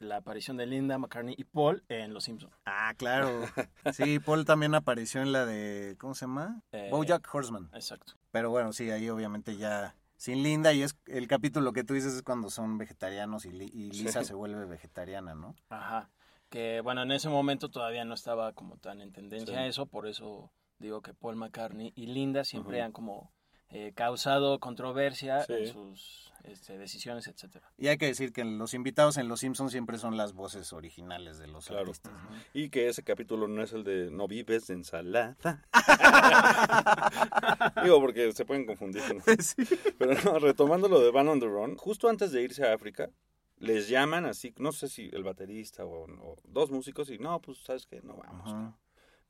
la 0.00 0.16
aparición 0.16 0.56
de 0.56 0.66
Linda 0.66 0.98
McCartney 0.98 1.34
y 1.38 1.44
Paul 1.44 1.84
en 1.88 2.12
Los 2.12 2.24
Simpsons. 2.24 2.52
Ah, 2.66 2.92
claro. 2.96 3.30
Sí, 3.94 4.18
Paul 4.18 4.44
también 4.44 4.74
apareció 4.74 5.22
en 5.22 5.30
la 5.32 5.46
de. 5.46 5.96
¿Cómo 5.98 6.14
se 6.14 6.22
llama? 6.26 6.62
Eh, 6.72 6.88
Bojack 6.90 7.32
Horseman. 7.32 7.70
Exacto. 7.74 8.14
Pero 8.32 8.50
bueno, 8.50 8.72
sí, 8.72 8.90
ahí 8.90 9.08
obviamente 9.08 9.56
ya. 9.56 9.94
Sin 10.16 10.42
Linda, 10.42 10.72
y 10.74 10.82
es 10.82 10.96
el 11.06 11.26
capítulo 11.28 11.72
que 11.72 11.82
tú 11.84 11.94
dices 11.94 12.12
es 12.14 12.22
cuando 12.22 12.50
son 12.50 12.76
vegetarianos 12.76 13.46
y, 13.46 13.52
Li- 13.52 13.70
y 13.72 13.90
Lisa 13.90 14.20
Sí. 14.20 14.26
se 14.28 14.34
vuelve 14.34 14.66
vegetariana, 14.66 15.34
¿no? 15.34 15.54
Ajá. 15.70 16.10
Que 16.50 16.80
bueno, 16.82 17.02
en 17.02 17.12
ese 17.12 17.28
momento 17.30 17.70
todavía 17.70 18.04
no 18.04 18.12
estaba 18.14 18.52
como 18.52 18.76
tan 18.76 19.00
en 19.00 19.12
tendencia 19.12 19.56
Sí. 19.62 19.68
eso, 19.68 19.86
por 19.86 20.06
eso 20.06 20.50
digo 20.78 21.00
que 21.00 21.14
Paul 21.14 21.36
McCartney 21.36 21.92
y 21.94 22.06
Linda 22.06 22.44
siempre 22.44 22.82
han 22.82 22.92
como 22.92 23.32
eh, 23.70 23.92
causado 23.94 24.58
controversia 24.58 25.42
Sí. 25.44 25.52
en 25.54 25.72
sus 25.72 26.29
este, 26.44 26.78
decisiones, 26.78 27.26
etcétera. 27.26 27.70
Y 27.78 27.88
hay 27.88 27.98
que 27.98 28.06
decir 28.06 28.32
que 28.32 28.44
los 28.44 28.74
invitados 28.74 29.16
en 29.16 29.28
Los 29.28 29.40
Simpsons 29.40 29.72
siempre 29.72 29.98
son 29.98 30.16
las 30.16 30.32
voces 30.32 30.72
originales 30.72 31.38
de 31.38 31.46
los 31.46 31.66
Claro. 31.66 31.82
artistas. 31.82 32.12
¿no? 32.12 32.36
Y 32.54 32.70
que 32.70 32.88
ese 32.88 33.02
capítulo 33.02 33.48
no 33.48 33.62
es 33.62 33.72
el 33.72 33.84
de 33.84 34.10
no 34.10 34.28
vives 34.28 34.66
de 34.68 34.74
ensalada. 34.74 35.36
Digo, 37.82 38.00
porque 38.00 38.32
se 38.32 38.44
pueden 38.44 38.66
confundir. 38.66 39.02
¿no? 39.14 39.22
Pero 39.98 40.14
no, 40.24 40.38
retomando 40.38 40.88
lo 40.88 41.00
de 41.00 41.10
Van 41.10 41.28
on 41.28 41.40
the 41.40 41.46
Run, 41.46 41.76
justo 41.76 42.08
antes 42.08 42.32
de 42.32 42.42
irse 42.42 42.66
a 42.66 42.74
África, 42.74 43.10
les 43.58 43.88
llaman 43.88 44.24
así, 44.24 44.54
no 44.58 44.72
sé 44.72 44.88
si 44.88 45.10
el 45.12 45.22
baterista 45.22 45.84
o, 45.84 46.04
o 46.04 46.36
dos 46.44 46.70
músicos 46.70 47.10
y 47.10 47.18
no, 47.18 47.40
pues 47.40 47.58
sabes 47.58 47.86
que 47.86 48.00
no 48.02 48.16
vamos. 48.16 48.74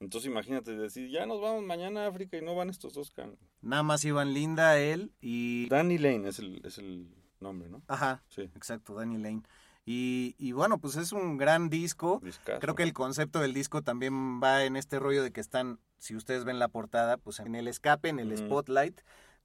Entonces 0.00 0.30
imagínate 0.30 0.74
decir, 0.76 1.10
ya 1.10 1.26
nos 1.26 1.40
vamos 1.42 1.62
mañana 1.62 2.04
a 2.04 2.08
África 2.08 2.36
y 2.38 2.42
no 2.42 2.54
van 2.54 2.70
estos 2.70 2.94
dos 2.94 3.10
can. 3.10 3.36
Nada 3.60 3.82
más 3.82 4.04
iban 4.04 4.32
Linda, 4.32 4.78
él 4.78 5.12
y... 5.20 5.68
Danny 5.68 5.98
Lane 5.98 6.28
es 6.28 6.38
el, 6.38 6.60
es 6.64 6.78
el 6.78 7.06
nombre, 7.38 7.68
¿no? 7.68 7.82
Ajá, 7.86 8.22
Sí. 8.28 8.42
exacto, 8.54 8.94
Danny 8.94 9.18
Lane. 9.18 9.42
Y, 9.84 10.34
y 10.38 10.52
bueno, 10.52 10.78
pues 10.78 10.96
es 10.96 11.12
un 11.12 11.36
gran 11.36 11.68
disco. 11.68 12.20
Discazo. 12.24 12.60
Creo 12.60 12.74
que 12.74 12.82
el 12.82 12.92
concepto 12.94 13.40
del 13.40 13.52
disco 13.52 13.82
también 13.82 14.40
va 14.42 14.64
en 14.64 14.76
este 14.76 14.98
rollo 14.98 15.22
de 15.22 15.32
que 15.32 15.40
están, 15.40 15.80
si 15.98 16.16
ustedes 16.16 16.44
ven 16.44 16.58
la 16.58 16.68
portada, 16.68 17.18
pues 17.18 17.38
en 17.40 17.54
el 17.54 17.68
escape, 17.68 18.08
en 18.08 18.20
el 18.20 18.36
spotlight, 18.36 19.00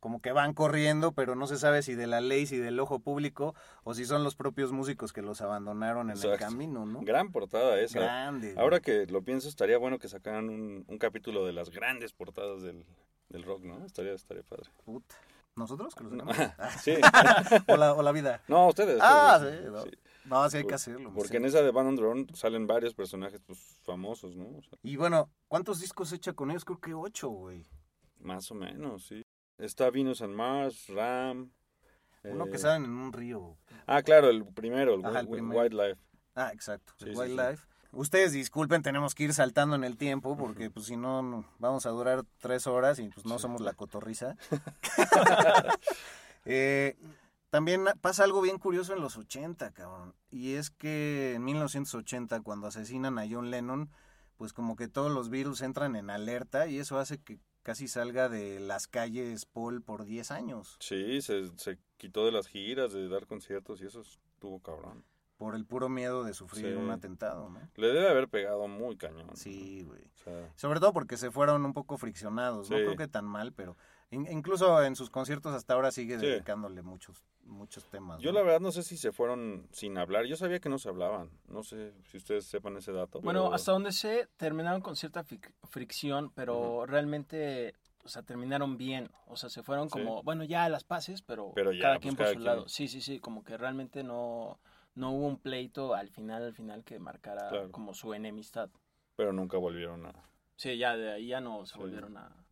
como 0.06 0.22
que 0.22 0.32
van 0.34 0.54
corriendo, 0.54 1.14
pero 1.14 1.34
no 1.34 1.48
se 1.48 1.58
sabe 1.58 1.82
si 1.82 1.96
de 1.96 2.06
la 2.06 2.22
ley, 2.22 2.46
si 2.46 2.58
del 2.60 2.80
ojo 2.80 3.00
público, 3.00 3.56
o 3.84 3.96
si 3.96 4.06
son 4.06 4.24
los 4.24 4.36
propios 4.36 4.72
músicos 4.72 5.12
que 5.12 5.24
los 5.24 5.42
abandonaron 5.42 6.12
en 6.12 6.18
el 6.24 6.38
camino, 6.38 6.86
¿no? 6.86 7.02
Gran 7.02 7.32
portada 7.32 7.80
esa. 7.80 8.02
Grande. 8.02 8.54
Ahora 8.56 8.80
que 8.82 9.08
lo 9.08 9.24
pienso, 9.24 9.50
estaría 9.50 9.80
bueno 9.80 9.98
que 9.98 10.08
sacaran 10.08 10.52
un, 10.52 10.86
un 10.88 10.98
capítulo 11.00 11.44
de 11.44 11.54
las 11.54 11.72
grandes 11.72 12.14
portadas 12.14 12.62
del, 12.62 12.86
del 13.30 13.42
rock, 13.42 13.64
¿no? 13.64 13.84
Estaría, 13.84 14.14
estaría 14.14 14.44
padre. 14.44 14.70
Puta. 14.86 15.16
¿Nosotros 15.56 15.96
que 15.96 16.04
los 16.04 16.14
No, 16.14 16.26
hagamos? 16.30 16.56
sí. 16.84 16.94
o, 17.68 17.76
la, 17.76 17.94
o 17.96 18.04
la 18.04 18.12
vida. 18.12 18.44
No, 18.48 18.68
ustedes. 18.68 19.00
Ah, 19.02 19.40
ustedes. 19.40 19.64
sí, 19.64 19.72
no. 19.72 19.82
Sí. 19.82 19.90
No, 20.26 20.50
sí 20.52 20.58
hay 20.58 20.68
que 20.68 20.76
hacerlo. 20.76 21.14
Porque 21.16 21.30
sí. 21.30 21.38
en 21.38 21.46
esa 21.46 21.64
de 21.64 21.72
Van 21.72 21.88
on 21.88 21.98
Run 21.98 22.28
salen 22.36 22.68
varios 22.68 22.94
personajes 22.94 23.42
pues, 23.44 23.58
famosos, 23.82 24.36
¿no? 24.36 24.46
O 24.56 24.62
sea, 24.62 24.78
Y 24.84 24.98
bueno, 24.98 25.32
¿cuántos 25.48 25.80
discos 25.80 26.14
echa 26.14 26.34
con 26.34 26.52
ellos? 26.52 26.64
Creo 26.64 26.80
que 26.80 26.94
ocho, 26.94 27.30
güey. 27.30 27.66
más 28.20 28.52
o 28.52 28.54
menos, 28.54 29.08
sí. 29.08 29.26
Está 29.58 29.90
Venus 29.90 30.22
and 30.22 30.34
Mars, 30.36 30.88
Ram. 30.88 31.52
Uno 32.24 32.46
que 32.46 32.56
eh, 32.56 32.60
salen 32.60 32.86
en 32.86 32.92
un 32.92 33.14
río. 33.14 33.58
Ah, 33.86 34.02
claro, 34.02 34.30
el 34.30 34.46
primero, 34.46 34.96
el, 34.96 35.06
Ajá. 35.06 35.22
Wildlife. 35.22 36.02
Ah, 36.34 36.50
exacto. 36.54 36.94
Sí, 36.98 37.06
el 37.06 37.12
sí, 37.12 37.16
sí. 37.16 37.20
Wildlife. 37.22 37.66
Ustedes 37.92 38.34
disculpen, 38.34 38.82
tenemos 38.82 39.16
que 39.16 39.24
ir 39.24 39.34
saltando 39.34 39.76
en 39.78 39.86
el 39.86 39.96
tiempo 39.96 40.36
porque 40.36 40.70
pues 40.70 40.88
si 40.88 40.98
no, 40.98 41.22
no- 41.22 41.46
vamos 41.60 41.86
a 41.86 41.92
durar 41.92 42.26
tres 42.40 42.68
horas 42.68 43.00
y 43.00 43.08
pues 43.08 43.26
no 43.26 43.40
somos 43.40 43.62
la 43.62 43.74
cotorriza. 43.74 44.36
Eh, 46.48 46.96
también 47.50 47.86
pasa 48.02 48.24
algo 48.24 48.40
bien 48.40 48.60
curioso 48.60 48.94
en 48.94 49.02
los 49.02 49.18
80, 49.18 49.72
cabrón. 49.72 50.14
Y 50.30 50.54
es 50.54 50.70
que 50.70 51.34
en 51.34 51.44
1980, 51.44 52.42
cuando 52.42 52.68
asesinan 52.68 53.18
a 53.18 53.26
John 53.28 53.50
Lennon, 53.50 53.90
pues 54.38 54.54
como 54.54 54.76
que 54.76 54.88
todos 54.88 55.12
los 55.12 55.30
Beatles 55.30 55.62
entran 55.62 55.96
en 55.96 56.12
alerta 56.12 56.68
y 56.68 56.78
eso 56.78 57.00
hace 57.00 57.18
que 57.18 57.40
casi 57.66 57.88
salga 57.88 58.30
de 58.30 58.60
las 58.60 58.86
calles 58.88 59.46
Paul 59.48 59.82
por 59.82 60.06
10 60.06 60.30
años. 60.30 60.78
Sí, 60.80 61.20
se, 61.24 61.50
se 61.58 61.80
quitó 61.98 62.24
de 62.24 62.32
las 62.32 62.48
giras, 62.48 62.94
de 62.94 63.10
dar 63.10 63.26
conciertos 63.26 63.82
y 63.82 63.88
eso 63.88 64.02
estuvo 64.02 64.60
cabrón. 64.62 65.04
Por 65.38 65.56
el 65.56 65.66
puro 65.66 65.90
miedo 65.90 66.24
de 66.24 66.34
sufrir 66.36 66.68
Sí. 66.68 66.74
un 66.74 66.92
atentado, 66.92 67.50
¿no? 67.50 67.60
Le 67.76 67.88
debe 67.88 68.08
haber 68.08 68.30
pegado 68.30 68.68
muy 68.68 68.96
cañón. 68.98 69.36
Sí, 69.36 69.82
güey. 69.84 70.04
O 70.04 70.18
sea, 70.24 70.54
Sobre 70.56 70.80
todo 70.80 70.94
porque 70.94 71.18
se 71.18 71.32
fueron 71.32 71.66
un 71.66 71.74
poco 71.74 71.98
friccionados. 71.98 72.70
No 72.70 72.78
creo 72.78 72.96
que 72.96 73.08
tan 73.08 73.26
mal, 73.26 73.52
pero 73.52 73.76
in- 74.12 74.28
incluso 74.32 74.82
en 74.84 74.96
sus 74.96 75.10
conciertos 75.10 75.54
hasta 75.54 75.74
ahora 75.74 75.92
sigue 75.92 76.20
Sí. 76.20 76.26
dedicándole 76.26 76.82
muchos 76.82 77.24
muchos 77.48 77.86
temas. 77.92 78.20
yo 78.22 78.32
¿no? 78.32 78.40
la 78.40 78.44
verdad 78.44 78.60
no 78.60 78.72
sé 78.72 78.82
si 78.82 78.98
se 78.98 79.12
fueron 79.12 79.68
sin 79.72 80.00
hablar. 80.00 80.26
Yo 80.26 80.36
sabía 80.36 80.60
que 80.60 80.68
no 80.68 80.80
se 80.80 80.90
hablaban. 80.90 81.30
No 81.48 81.62
sé 81.62 81.94
si 82.06 82.18
ustedes 82.18 82.46
sepan 82.46 82.76
ese 82.78 82.92
dato. 82.92 83.22
Bueno, 83.22 83.44
pero- 83.44 83.54
hasta 83.54 83.72
donde 83.72 83.92
sé, 83.92 84.28
terminaron 84.38 84.82
con 84.82 84.96
cierta 84.96 85.24
fric- 85.24 85.54
fricción, 85.70 86.32
pero 86.34 86.88
realmente, 86.88 87.76
o 88.04 88.08
sea, 88.10 88.24
terminaron 88.24 88.78
bien. 88.78 89.12
O 89.28 89.36
sea, 89.38 89.50
se 89.50 89.62
fueron 89.62 89.90
Sí. 89.90 90.00
como, 90.00 90.24
bueno, 90.24 90.44
ya 90.44 90.64
a 90.66 90.70
las 90.70 90.84
paces, 90.84 91.22
pero, 91.22 91.52
Pero 91.54 91.72
ya, 91.72 91.82
cada 91.82 91.94
pues, 91.96 92.02
quien 92.02 92.16
por 92.16 92.24
cada 92.24 92.34
su 92.34 92.40
quien. 92.40 92.46
lado. 92.46 92.68
Sí, 92.68 92.88
sí, 92.88 93.00
sí, 93.02 93.20
como 93.20 93.44
que 93.44 93.58
realmente 93.58 94.04
no, 94.04 94.60
no 94.96 95.12
hubo 95.12 95.28
un 95.28 95.38
pleito 95.38 95.94
al 95.94 96.10
final, 96.10 96.42
al 96.44 96.54
final 96.56 96.84
que 96.84 96.98
marcara 96.98 97.48
Claro. 97.50 97.72
como 97.72 97.94
su 97.94 98.14
enemistad. 98.16 98.72
Pero 99.16 99.34
nunca 99.34 99.58
volvieron 99.58 100.08
a... 100.08 100.14
Sí, 100.56 100.78
ya 100.80 100.96
de 100.98 101.12
ahí 101.12 101.28
ya 101.28 101.42
no 101.42 101.64
se 101.68 101.74
Sí. 101.74 101.80
volvieron 101.80 102.18
a, 102.18 102.45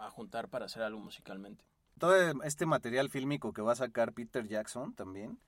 a- 0.00 0.10
juntar 0.10 0.48
para 0.48 0.66
hacer 0.66 0.82
algo 0.82 1.00
musicalmente. 1.00 1.64
Todo 1.98 2.42
este 2.44 2.66
material 2.66 3.10
fílmico 3.10 3.52
que 3.52 3.62
va 3.62 3.72
a 3.72 3.76
sacar 3.76 4.12
Peter 4.12 4.46
Jackson 4.46 4.94
también, 4.94 5.38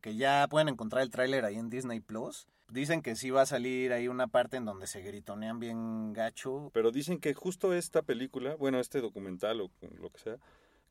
que 0.00 0.14
ya 0.16 0.46
pueden 0.48 0.68
encontrar 0.68 1.02
el 1.02 1.10
tráiler 1.10 1.44
ahí 1.44 1.56
en 1.56 1.68
Disney 1.68 2.00
Plus. 2.00 2.46
Dicen 2.68 3.02
que 3.02 3.14
sí 3.16 3.30
va 3.30 3.42
a 3.42 3.46
salir 3.46 3.92
ahí 3.92 4.08
una 4.08 4.26
parte 4.26 4.56
en 4.56 4.64
donde 4.64 4.86
se 4.86 5.00
gritonean 5.00 5.58
bien 5.60 6.12
gacho. 6.12 6.70
Pero 6.74 6.90
dicen 6.90 7.18
que 7.20 7.34
justo 7.34 7.72
esta 7.72 8.02
película, 8.02 8.56
bueno, 8.56 8.80
este 8.80 9.00
documental 9.00 9.60
o 9.60 9.70
lo 10.00 10.10
que 10.10 10.18
sea, 10.18 10.36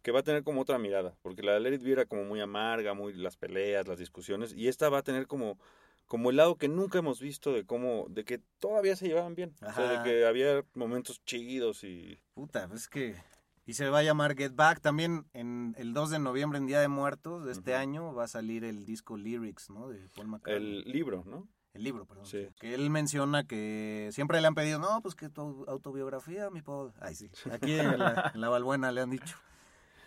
que 0.02 0.12
va 0.12 0.20
a 0.20 0.24
tener 0.24 0.44
como 0.44 0.62
otra 0.62 0.78
mirada, 0.78 1.16
porque 1.22 1.42
la 1.44 1.54
de 1.54 1.60
Let 1.62 1.76
It 1.76 1.84
Be 1.84 1.92
era 1.94 2.06
como 2.06 2.24
muy 2.26 2.40
amarga, 2.40 2.94
muy 2.94 3.14
las 3.14 3.38
peleas, 3.38 3.88
las 3.88 3.98
discusiones, 4.00 4.54
y 4.54 4.68
esta 4.68 4.90
va 4.90 5.00
a 5.00 5.04
tener 5.04 5.28
como 5.28 5.58
como 6.08 6.30
el 6.30 6.38
lado 6.38 6.58
que 6.58 6.68
nunca 6.68 7.00
hemos 7.00 7.20
visto 7.20 7.52
de 7.52 7.66
cómo, 7.66 8.06
de 8.10 8.26
que 8.26 8.42
todavía 8.60 8.96
se 8.96 9.08
llevaban 9.08 9.36
bien, 9.36 9.56
o 9.62 9.74
sea, 9.74 9.90
de 9.90 10.04
que 10.04 10.26
había 10.26 10.64
momentos 10.74 11.24
chidos 11.26 11.84
y 11.84 12.20
Puta, 12.34 12.70
es 12.74 12.88
que... 12.88 13.16
Y 13.68 13.74
se 13.74 13.90
va 13.90 14.00
a 14.00 14.04
llamar 14.04 14.36
Get 14.38 14.54
Back. 14.54 14.80
También 14.80 15.26
en 15.34 15.74
el 15.80 15.94
2 15.94 16.12
de 16.12 16.20
noviembre, 16.20 16.60
en 16.60 16.68
Día 16.68 16.82
de 16.82 16.88
Muertos 16.88 17.46
de 17.46 17.52
este 17.52 17.74
año, 17.74 18.14
va 18.14 18.26
a 18.26 18.28
salir 18.28 18.64
el 18.64 18.86
disco 18.86 19.18
Lyrics, 19.18 19.72
¿no? 19.72 19.90
De 19.90 20.08
Paul 20.10 20.28
McCartney. 20.28 20.82
el 20.84 20.92
libro, 20.92 21.24
¿no? 21.26 21.48
El 21.74 21.84
libro, 21.84 22.06
perdón. 22.06 22.28
Sí. 22.28 22.48
Que 22.60 22.76
él 22.76 22.92
menciona 22.92 23.46
que 23.46 24.10
siempre 24.12 24.40
le 24.40 24.48
han 24.48 24.54
pedido, 24.54 24.78
no, 24.78 25.02
pues 25.02 25.16
que 25.16 25.30
tu 25.30 25.66
autobiografía, 25.68 26.52
mi 26.52 26.62
Paul. 26.62 26.94
Ay, 27.00 27.16
sí. 27.16 27.32
Aquí 27.52 27.74
en 27.74 27.98
la, 27.98 28.32
en 28.36 28.42
la 28.42 28.50
Balbuena 28.50 28.92
le 28.92 29.02
han 29.02 29.10
dicho. 29.10 29.36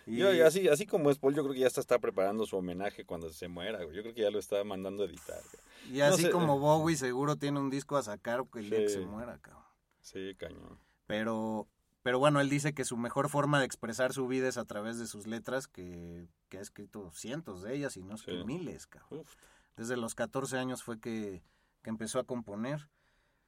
Y- 0.09 0.17
Yo- 0.17 0.45
así, 0.47 0.67
así 0.67 0.85
como 0.85 1.11
es 1.11 1.19
Paul, 1.19 1.35
yo 1.35 1.43
creo 1.43 1.53
que 1.53 1.59
ya 1.61 1.67
hasta 1.67 1.81
está 1.81 1.99
preparando 1.99 2.45
su 2.45 2.57
homenaje 2.57 3.05
cuando 3.05 3.29
se 3.29 3.47
muera, 3.47 3.83
güey. 3.83 3.95
Yo 3.95 4.01
creo 4.01 4.13
que 4.15 4.21
ya 4.21 4.31
lo 4.31 4.39
está 4.39 4.63
mandando 4.63 5.03
a 5.03 5.05
editar. 5.05 5.39
güey. 5.41 5.97
Y 5.97 6.01
así 6.01 6.23
No 6.23 6.27
sé, 6.27 6.31
como 6.31 6.55
eh, 6.55 6.59
Bowie 6.59 6.95
seguro 6.97 7.35
tiene 7.35 7.59
un 7.59 7.69
disco 7.69 7.95
a 7.97 8.03
sacar 8.03 8.43
que 8.51 8.59
el 8.59 8.69
día 8.69 8.79
que 8.79 8.89
Sí. 8.89 8.95
se 8.95 9.05
muera, 9.05 9.37
cabrón. 9.39 9.63
Sí, 10.01 10.35
cañón. 10.37 10.79
Pero, 11.07 11.67
pero 12.03 12.19
bueno, 12.19 12.39
él 12.41 12.49
dice 12.49 12.73
que 12.73 12.85
su 12.85 12.97
mejor 12.97 13.29
forma 13.29 13.59
de 13.59 13.65
expresar 13.65 14.13
su 14.13 14.27
vida 14.27 14.47
es 14.47 14.57
a 14.57 14.65
través 14.65 14.97
de 14.99 15.07
sus 15.07 15.27
letras, 15.27 15.67
que, 15.67 16.27
que 16.49 16.57
ha 16.57 16.61
escrito 16.61 17.11
cientos 17.11 17.61
de 17.61 17.75
ellas 17.75 17.95
y 17.97 18.03
no 18.03 18.15
es 18.15 18.23
que 18.23 18.31
Sí. 18.31 18.43
miles, 18.45 18.87
cabrón. 18.87 19.21
Uf. 19.21 19.35
Desde 19.75 19.95
los 19.97 20.15
14 20.15 20.57
años 20.57 20.83
fue 20.83 20.99
que, 20.99 21.41
que 21.83 21.89
empezó 21.89 22.19
a 22.19 22.23
componer. 22.23 22.89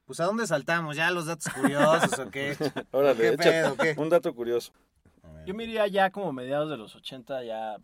Pues 0.05 0.20
¿a 0.20 0.26
dónde 0.26 0.45
saltamos? 0.47 0.95
¿Ya 0.95 1.09
los 1.12 1.26
datos 1.26 1.51
curiosos 1.53 2.20
o 2.20 2.30
qué? 2.32 2.55
Órale, 2.91 3.32
¿Qué 3.32 3.38
pedo, 3.38 3.76
qué? 3.78 3.95
un 3.97 4.09
dato 4.09 4.34
curioso. 4.36 4.72
Yo 5.45 5.53
me 5.55 5.63
iría 5.63 5.87
ya 5.87 6.11
como 6.11 6.31
mediados 6.33 6.69
de 6.69 6.77
los 6.77 6.95
80, 6.95 7.43
ya 7.43 7.77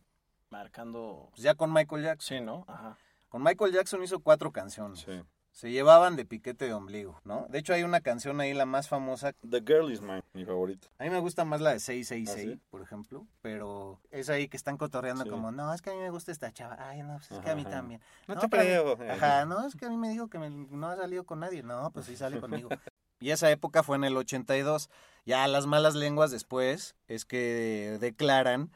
marcando... 0.50 1.28
Pues 1.32 1.42
ya 1.42 1.56
con 1.56 1.74
Michael 1.74 2.04
Jackson. 2.04 2.38
Sí, 2.38 2.44
¿no? 2.44 2.66
Ajá. 2.68 2.98
Con 3.30 3.44
Michael 3.44 3.74
Jackson 3.74 4.04
hizo 4.04 4.20
cuatro 4.20 4.52
canciones. 4.52 5.00
Sí. 5.00 5.22
Se 5.52 5.72
llevaban 5.72 6.16
de 6.16 6.24
piquete 6.24 6.66
de 6.66 6.74
ombligo, 6.74 7.20
¿no? 7.24 7.48
De 7.50 7.58
hecho 7.58 7.74
hay 7.74 7.82
una 7.82 8.00
canción 8.02 8.40
ahí, 8.40 8.54
la 8.54 8.68
más 8.68 8.88
famosa. 8.88 9.34
The 9.50 9.62
Girl 9.66 9.92
is 9.92 10.02
Mine, 10.02 10.22
mi 10.34 10.46
favorita. 10.46 10.88
A 11.00 11.04
mí 11.04 11.10
me 11.10 11.18
gusta 11.20 11.46
más 11.46 11.62
la 11.62 11.72
de 11.72 11.80
666, 11.80 12.48
¿Ah, 12.48 12.54
sí? 12.54 12.62
por 12.70 12.82
ejemplo. 12.84 13.26
Pero 13.42 14.00
es 14.12 14.30
ahí 14.30 14.48
que 14.48 14.56
están 14.56 14.78
cotorreando 14.78 15.24
Sí. 15.24 15.30
como, 15.32 15.52
no, 15.52 15.74
es 15.74 15.82
que 15.82 15.90
a 15.90 15.94
mí 15.94 16.00
me 16.00 16.12
gusta 16.12 16.32
esta 16.32 16.52
chava. 16.52 16.78
Ay, 16.80 17.02
no, 17.02 17.16
pues 17.18 17.32
es 17.32 17.40
que 17.40 17.50
a 17.50 17.56
mí 17.56 17.62
Ajá. 17.64 17.72
también. 17.72 18.02
No 18.28 18.38
te 18.38 18.48
pero 18.50 18.62
a 18.62 18.96
mí- 18.96 18.96
creo. 19.04 19.12
Ajá, 19.14 19.46
no, 19.46 19.66
es 19.66 19.76
que 19.76 19.88
a 19.88 19.90
mí 19.90 19.98
me 19.98 20.10
dijo 20.10 20.28
que 20.30 20.38
me- 20.38 20.50
no 20.52 20.88
ha 20.90 20.96
salido 20.96 21.24
con 21.26 21.40
nadie. 21.40 21.64
No, 21.64 21.90
pues 21.92 22.06
sí 22.06 22.16
sale 22.16 22.40
conmigo. 22.40 22.70
Y 23.20 23.32
esa 23.32 23.50
época 23.52 23.84
fue 23.84 23.96
en 23.98 24.04
el 24.04 24.18
82. 24.18 24.90
Ya 25.26 25.48
las 25.48 25.66
malas 25.66 25.96
lenguas 25.96 26.32
después 26.32 26.96
es 27.08 27.26
que 27.26 27.98
declaran 28.00 28.72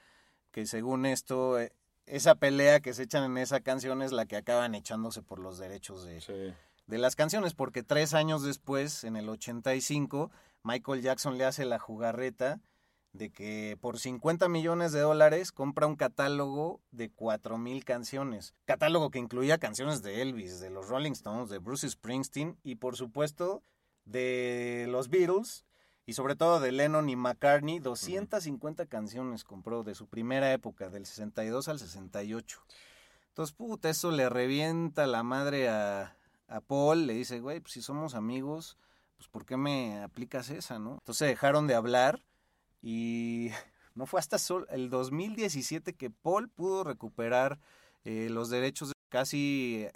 que 0.52 0.66
según 0.66 1.06
esto, 1.06 1.60
eh, 1.60 1.72
esa 2.06 2.36
pelea 2.36 2.80
que 2.82 2.94
se 2.94 3.04
echan 3.04 3.24
en 3.24 3.38
esa 3.38 3.62
canción 3.62 4.02
es 4.02 4.12
la 4.12 4.26
que 4.26 4.36
acaban 4.36 4.76
echándose 4.76 5.22
por 5.22 5.40
los 5.40 5.58
derechos 5.58 6.04
de, 6.04 6.20
Sí. 6.20 6.54
de 6.88 6.98
las 6.98 7.16
canciones, 7.16 7.54
porque 7.54 7.84
tres 7.84 8.14
años 8.14 8.44
después, 8.44 9.04
en 9.06 9.16
el 9.16 9.30
85, 9.30 10.30
Michael 10.64 11.02
Jackson 11.02 11.38
le 11.38 11.46
hace 11.46 11.64
la 11.66 11.80
jugarreta 11.80 12.60
de 13.14 13.30
que 13.30 13.78
por 13.82 14.00
50 14.00 14.48
millones 14.50 14.92
de 14.94 15.02
dólares 15.02 15.52
compra 15.52 15.88
un 15.88 15.96
catálogo 15.96 16.82
de 16.92 17.10
4 17.12 17.58
mil 17.58 17.84
canciones. 17.86 18.54
Catálogo 18.66 19.10
que 19.10 19.20
incluía 19.20 19.58
canciones 19.58 20.02
de 20.02 20.22
Elvis, 20.22 20.60
de 20.60 20.70
los 20.70 20.88
Rolling 20.90 21.12
Stones, 21.12 21.50
de 21.50 21.58
Bruce 21.60 21.90
Springsteen 21.90 22.58
y 22.64 22.76
por 22.76 22.96
supuesto 22.96 23.64
de 24.06 24.88
los 24.90 25.10
Beatles 25.10 25.66
y 26.06 26.14
sobre 26.14 26.36
todo 26.36 26.60
de 26.60 26.72
Lennon 26.72 27.10
y 27.10 27.16
McCartney. 27.16 27.80
250 27.80 28.86
canciones 28.88 29.44
compró 29.44 29.84
de 29.84 29.96
su 29.96 30.08
primera 30.08 30.52
época, 30.52 30.90
del 30.90 31.06
62 31.06 31.68
al 31.68 31.80
68. 31.80 32.62
Entonces, 33.30 33.56
puta, 33.56 33.90
eso 33.90 34.12
le 34.12 34.30
revienta 34.30 35.08
la 35.08 35.24
madre 35.24 35.70
a, 35.70 36.18
a 36.48 36.62
Paul. 36.62 37.08
Le 37.08 37.14
dice, 37.14 37.40
güey, 37.40 37.60
pues 37.60 37.74
si 37.74 37.82
somos 37.82 38.16
amigos, 38.16 38.78
pues 39.18 39.30
¿por 39.30 39.46
qué 39.46 39.58
me 39.58 40.02
aplicas 40.02 40.50
esa, 40.50 40.80
no? 40.80 40.94
Entonces 40.96 41.28
dejaron 41.28 41.68
de 41.68 41.76
hablar 41.76 42.24
y 42.82 43.52
No 43.96 44.06
fue 44.06 44.20
hasta 44.20 44.38
el 44.70 44.90
2017 44.90 45.94
que 45.94 46.10
Paul 46.10 46.50
pudo 46.50 46.84
recuperar 46.84 47.60
eh, 48.04 48.28
los 48.30 48.50
derechos 48.50 48.90
de 48.90 48.94
casi... 49.10 49.88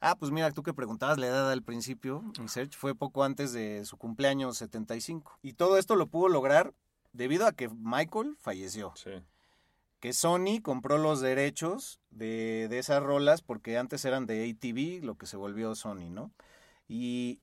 Ah, 0.00 0.16
pues 0.16 0.30
mira, 0.30 0.50
tú 0.52 0.62
que 0.62 0.74
preguntabas 0.74 1.18
la 1.18 1.26
edad 1.26 1.50
al 1.50 1.62
principio, 1.62 2.22
Research 2.36 2.76
fue 2.76 2.94
poco 2.94 3.24
antes 3.24 3.52
de 3.52 3.84
su 3.84 3.96
cumpleaños 3.96 4.56
75. 4.58 5.38
Y 5.42 5.54
todo 5.54 5.76
esto 5.76 5.96
lo 5.96 6.06
pudo 6.06 6.28
lograr 6.28 6.72
debido 7.12 7.46
a 7.46 7.52
que 7.52 7.68
Michael 7.68 8.36
falleció. 8.38 8.92
Sí. 8.94 9.10
Que 9.98 10.12
Sony 10.12 10.60
compró 10.62 10.98
los 10.98 11.20
derechos 11.20 12.00
de, 12.10 12.68
de 12.70 12.78
esas 12.78 13.02
rolas 13.02 13.42
porque 13.42 13.76
antes 13.76 14.04
eran 14.04 14.26
de 14.26 14.48
ATV, 14.48 15.04
lo 15.04 15.16
que 15.16 15.26
se 15.26 15.36
volvió 15.36 15.74
Sony, 15.74 16.10
¿no? 16.10 16.30
Y, 16.86 17.40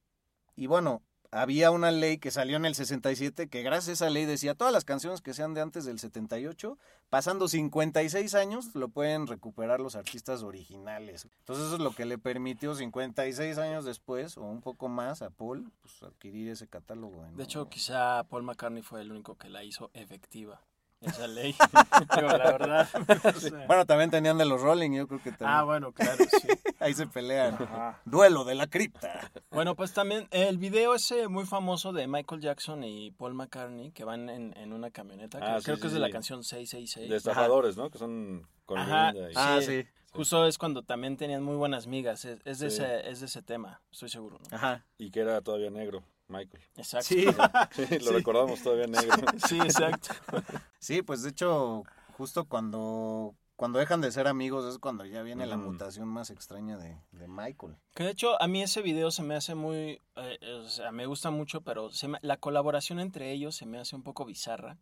y 0.55 0.67
bueno, 0.67 1.01
había 1.35 1.71
una 1.71 1.91
ley 1.91 2.17
que 2.17 2.31
salió 2.31 2.57
en 2.57 2.65
el 2.65 2.75
67 2.75 3.47
que 3.49 3.61
gracias 3.61 3.89
a 4.01 4.05
esa 4.05 4.09
ley 4.09 4.25
decía 4.25 4.55
todas 4.55 4.73
las 4.73 4.85
canciones 4.85 5.21
que 5.21 5.33
sean 5.33 5.53
de 5.53 5.61
antes 5.61 5.85
del 5.85 5.99
78, 5.99 6.77
pasando 7.09 7.47
56 7.47 8.33
años, 8.35 8.73
lo 8.73 8.87
pueden 8.89 9.27
recuperar 9.27 9.79
los 9.79 9.95
artistas 9.95 10.43
originales. 10.43 11.27
Entonces 11.39 11.65
eso 11.67 11.75
es 11.75 11.81
lo 11.81 11.91
que 11.93 12.05
le 12.05 12.17
permitió 12.17 12.73
56 12.75 13.57
años 13.57 13.85
después, 13.85 14.37
o 14.37 14.43
un 14.43 14.61
poco 14.61 14.87
más, 14.89 15.21
a 15.21 15.29
Paul, 15.29 15.71
pues, 15.81 16.01
adquirir 16.03 16.49
ese 16.49 16.67
catálogo. 16.67 17.25
en- 17.25 17.35
De 17.37 17.43
hecho, 17.43 17.67
quizá 17.69 18.23
Paul 18.29 18.43
McCartney 18.43 18.81
fue 18.81 19.01
el 19.01 19.11
único 19.11 19.35
que 19.35 19.49
la 19.49 19.63
hizo 19.63 19.91
efectiva. 19.93 20.61
Esa 21.05 21.27
ley. 21.27 21.55
Digo, 22.15 22.27
la 22.27 22.37
verdad. 22.51 22.89
o 23.35 23.39
sea, 23.39 23.65
Bueno, 23.67 23.85
también 23.85 24.09
tenían 24.09 24.37
de 24.37 24.45
los 24.45 24.61
Rolling, 24.61 24.91
yo 24.91 25.07
creo 25.07 25.21
que 25.21 25.31
también. 25.31 25.49
Ah, 25.49 25.63
bueno, 25.63 25.91
claro, 25.91 26.23
sí. 26.41 26.47
Ahí 26.79 26.93
se 26.93 27.07
pelean. 27.07 27.57
Duelo 28.05 28.43
de 28.43 28.55
la 28.55 28.67
cripta. 28.67 29.31
Bueno, 29.51 29.75
pues 29.75 29.93
también 29.93 30.27
el 30.31 30.57
video 30.57 30.95
ese 30.95 31.27
muy 31.27 31.45
famoso 31.45 31.93
de 31.93 32.07
Michael 32.07 32.41
Jackson 32.41 32.83
y 32.83 33.11
Paul 33.11 33.33
McCartney 33.33 33.91
que 33.91 34.03
van 34.03 34.29
en, 34.29 34.55
en 34.57 34.73
una 34.73 34.91
camioneta, 34.91 35.39
que 35.39 35.45
Ah, 35.45 35.59
creo 35.63 35.75
sí, 35.75 35.81
que 35.81 35.87
es 35.87 35.93
sí, 35.93 35.99
de 35.99 36.05
la 36.05 36.09
canción 36.11 36.43
666. 36.43 37.09
De 37.09 37.15
estafadores, 37.17 37.77
¿no? 37.77 37.89
Que 37.89 37.97
son 37.97 38.47
con 38.65 38.77
Ajá, 38.77 39.13
y- 39.15 39.33
Ah, 39.35 39.57
sí. 39.61 39.83
sí. 39.83 39.87
Justo 40.11 40.45
es 40.47 40.57
cuando 40.57 40.81
también 40.83 41.17
tenían 41.17 41.43
muy 41.43 41.57
buenas 41.57 41.87
migas. 41.87 42.23
Es, 42.23 42.39
es 42.45 42.59
de, 42.59 42.69
Sí. 42.71 42.77
ese, 42.81 43.09
es 43.09 43.19
de 43.19 43.25
ese 43.25 43.41
tema, 43.41 43.81
estoy 43.91 44.07
seguro. 44.09 44.39
¿no? 44.49 44.55
Ajá. 44.55 44.85
Y 44.97 45.11
que 45.11 45.19
era 45.19 45.41
todavía 45.41 45.69
negro, 45.69 46.03
Michael. 46.27 46.63
Exacto. 46.77 47.05
Sí. 47.07 47.25
Sí, 47.75 47.99
lo 47.99 48.07
Sí. 48.11 48.13
recordamos 48.13 48.61
todavía 48.61 48.87
negro. 48.87 49.15
Sí, 49.47 49.59
exacto. 49.59 50.09
Sí, 50.79 51.01
pues 51.01 51.23
de 51.23 51.29
hecho, 51.29 51.83
justo 52.17 52.45
cuando, 52.45 53.35
cuando 53.55 53.79
dejan 53.79 54.01
de 54.01 54.11
ser 54.11 54.27
amigos 54.27 54.65
es 54.71 54.77
cuando 54.79 55.03
ya 55.05 55.23
viene 55.23 55.45
la 55.47 55.57
Ujú. 55.57 55.71
mutación 55.71 56.07
más 56.07 56.29
extraña 56.29 56.77
de, 56.77 56.97
de 57.11 57.27
Michael. 57.27 57.75
Que 57.95 58.03
de 58.03 58.11
hecho 58.11 58.39
a 58.41 58.47
mí 58.47 58.61
ese 58.61 58.81
video 58.81 59.09
se 59.11 59.23
me 59.23 59.35
hace 59.35 59.55
muy, 59.55 59.99
eh, 60.15 60.39
o 60.63 60.67
sea, 60.69 60.91
me 60.91 61.05
gusta 61.07 61.31
mucho, 61.31 61.61
pero 61.61 61.91
se 61.91 62.07
me- 62.07 62.19
la 62.21 62.37
colaboración 62.37 62.99
entre 62.99 63.31
ellos 63.31 63.55
se 63.55 63.65
me 63.65 63.79
hace 63.79 63.95
un 63.95 64.03
poco 64.03 64.25
bizarra, 64.25 64.77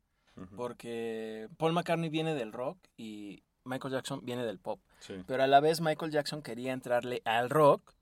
porque 0.57 1.47
Paul 1.57 1.73
McCartney 1.73 2.09
viene 2.09 2.33
del 2.35 2.51
rock 2.51 2.77
y 2.97 3.43
Michael 3.65 3.93
Jackson 3.93 4.19
viene 4.23 4.45
del 4.45 4.59
pop, 4.59 4.79
Sí. 4.99 5.13
pero 5.27 5.43
a 5.43 5.47
la 5.47 5.59
vez 5.59 5.79
Michael 5.79 6.11
Jackson 6.11 6.41
quería 6.41 6.73
entrarle 6.73 7.21
al 7.25 7.49
rock, 7.49 7.93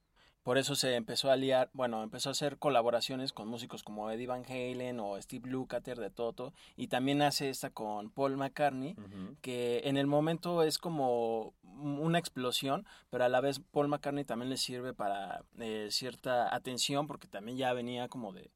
por 0.44 0.58
eso 0.58 0.76
se 0.76 0.96
empezó 0.96 1.30
a 1.30 1.36
liar, 1.36 1.70
bueno, 1.74 2.02
empezó 2.04 2.30
a 2.30 2.32
hacer 2.32 2.58
colaboraciones 2.58 3.32
con 3.34 3.48
músicos 3.48 3.84
como 3.84 4.10
Eddie 4.10 4.28
Van 4.28 4.44
Halen 4.46 5.00
o 5.00 5.22
Steve 5.22 5.50
Lukather 5.50 6.00
de 6.00 6.10
Toto, 6.10 6.54
y 6.76 6.88
también 6.88 7.22
hace 7.22 7.50
esta 7.50 7.70
con 7.70 8.10
Paul 8.10 8.38
McCartney, 8.38 8.96
que 9.42 9.82
en 9.86 9.98
el 9.98 10.08
momento 10.08 10.64
es 10.64 10.78
como 10.78 11.54
una 11.64 12.18
explosión, 12.20 12.86
pero 13.10 13.24
a 13.26 13.30
la 13.30 13.42
vez 13.42 13.60
Paul 13.60 13.88
McCartney 13.88 14.24
también 14.26 14.50
le 14.50 14.58
sirve 14.58 14.94
para 14.94 15.44
eh, 15.60 15.88
cierta 15.92 16.54
atención, 16.56 17.08
porque 17.08 17.28
también 17.28 17.58
ya 17.58 17.74
venía 17.74 18.08
como 18.08 18.34
de, 18.34 18.50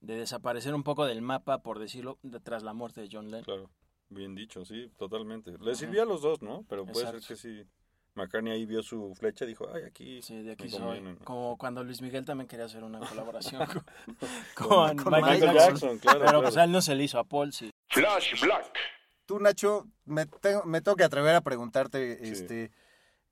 de 0.00 0.16
desaparecer 0.16 0.74
un 0.74 0.82
poco 0.84 1.06
del 1.06 1.22
mapa, 1.22 1.58
por 1.62 1.78
decirlo, 1.78 2.18
de- 2.22 2.40
tras 2.40 2.62
la 2.62 2.72
muerte 2.72 3.00
de 3.00 3.08
John 3.10 3.26
Lennon. 3.26 3.44
Claro, 3.44 3.70
bien 4.08 4.34
dicho, 4.34 4.64
sí, 4.64 4.90
totalmente. 4.96 5.56
Le 5.58 5.74
sirvió 5.74 6.02
a 6.02 6.06
los 6.06 6.22
dos, 6.22 6.40
¿no? 6.42 6.64
Pero 6.68 6.84
puede 6.86 7.06
Exacto. 7.06 7.20
ser 7.20 7.36
que 7.36 7.40
sí. 7.40 7.68
McCartney 8.14 8.52
ahí 8.52 8.66
vio 8.66 8.82
su 8.82 9.14
flecha 9.14 9.44
y 9.44 9.48
dijo, 9.48 9.66
ay, 9.74 9.82
aquí, 9.84 10.20
Sí, 10.22 10.42
de 10.42 10.52
aquí 10.52 10.68
soy. 10.68 11.02
Como 11.24 11.56
cuando 11.56 11.82
Luis 11.82 12.02
Miguel 12.02 12.24
también 12.24 12.46
quería 12.48 12.66
hacer 12.66 12.84
una 12.84 13.00
colaboración 13.00 13.64
con, 13.66 13.84
Con- 14.54 14.96
con 14.96 14.96
con 14.96 15.12
Michael, 15.14 15.40
Michael 15.40 15.54
Jackson. 15.56 15.72
Jackson, 15.72 15.98
claro, 15.98 16.18
Pero 16.18 16.30
claro. 16.30 16.42
pues 16.42 16.56
a 16.56 16.64
él 16.64 16.72
no 16.72 16.82
se 16.82 16.94
le 16.94 17.04
hizo, 17.04 17.18
a 17.18 17.24
Paul 17.24 17.52
sí. 17.52 17.70
Flash 17.88 18.40
Black. 18.42 18.72
Tú, 19.26 19.38
Nacho, 19.38 19.86
me, 20.04 20.26
tengo, 20.26 20.64
me 20.64 20.80
tengo 20.82 20.96
que 20.96 21.04
atrever 21.04 21.34
a 21.34 21.40
preguntarte, 21.40 22.18
Sí. 22.24 22.32
este, 22.32 22.70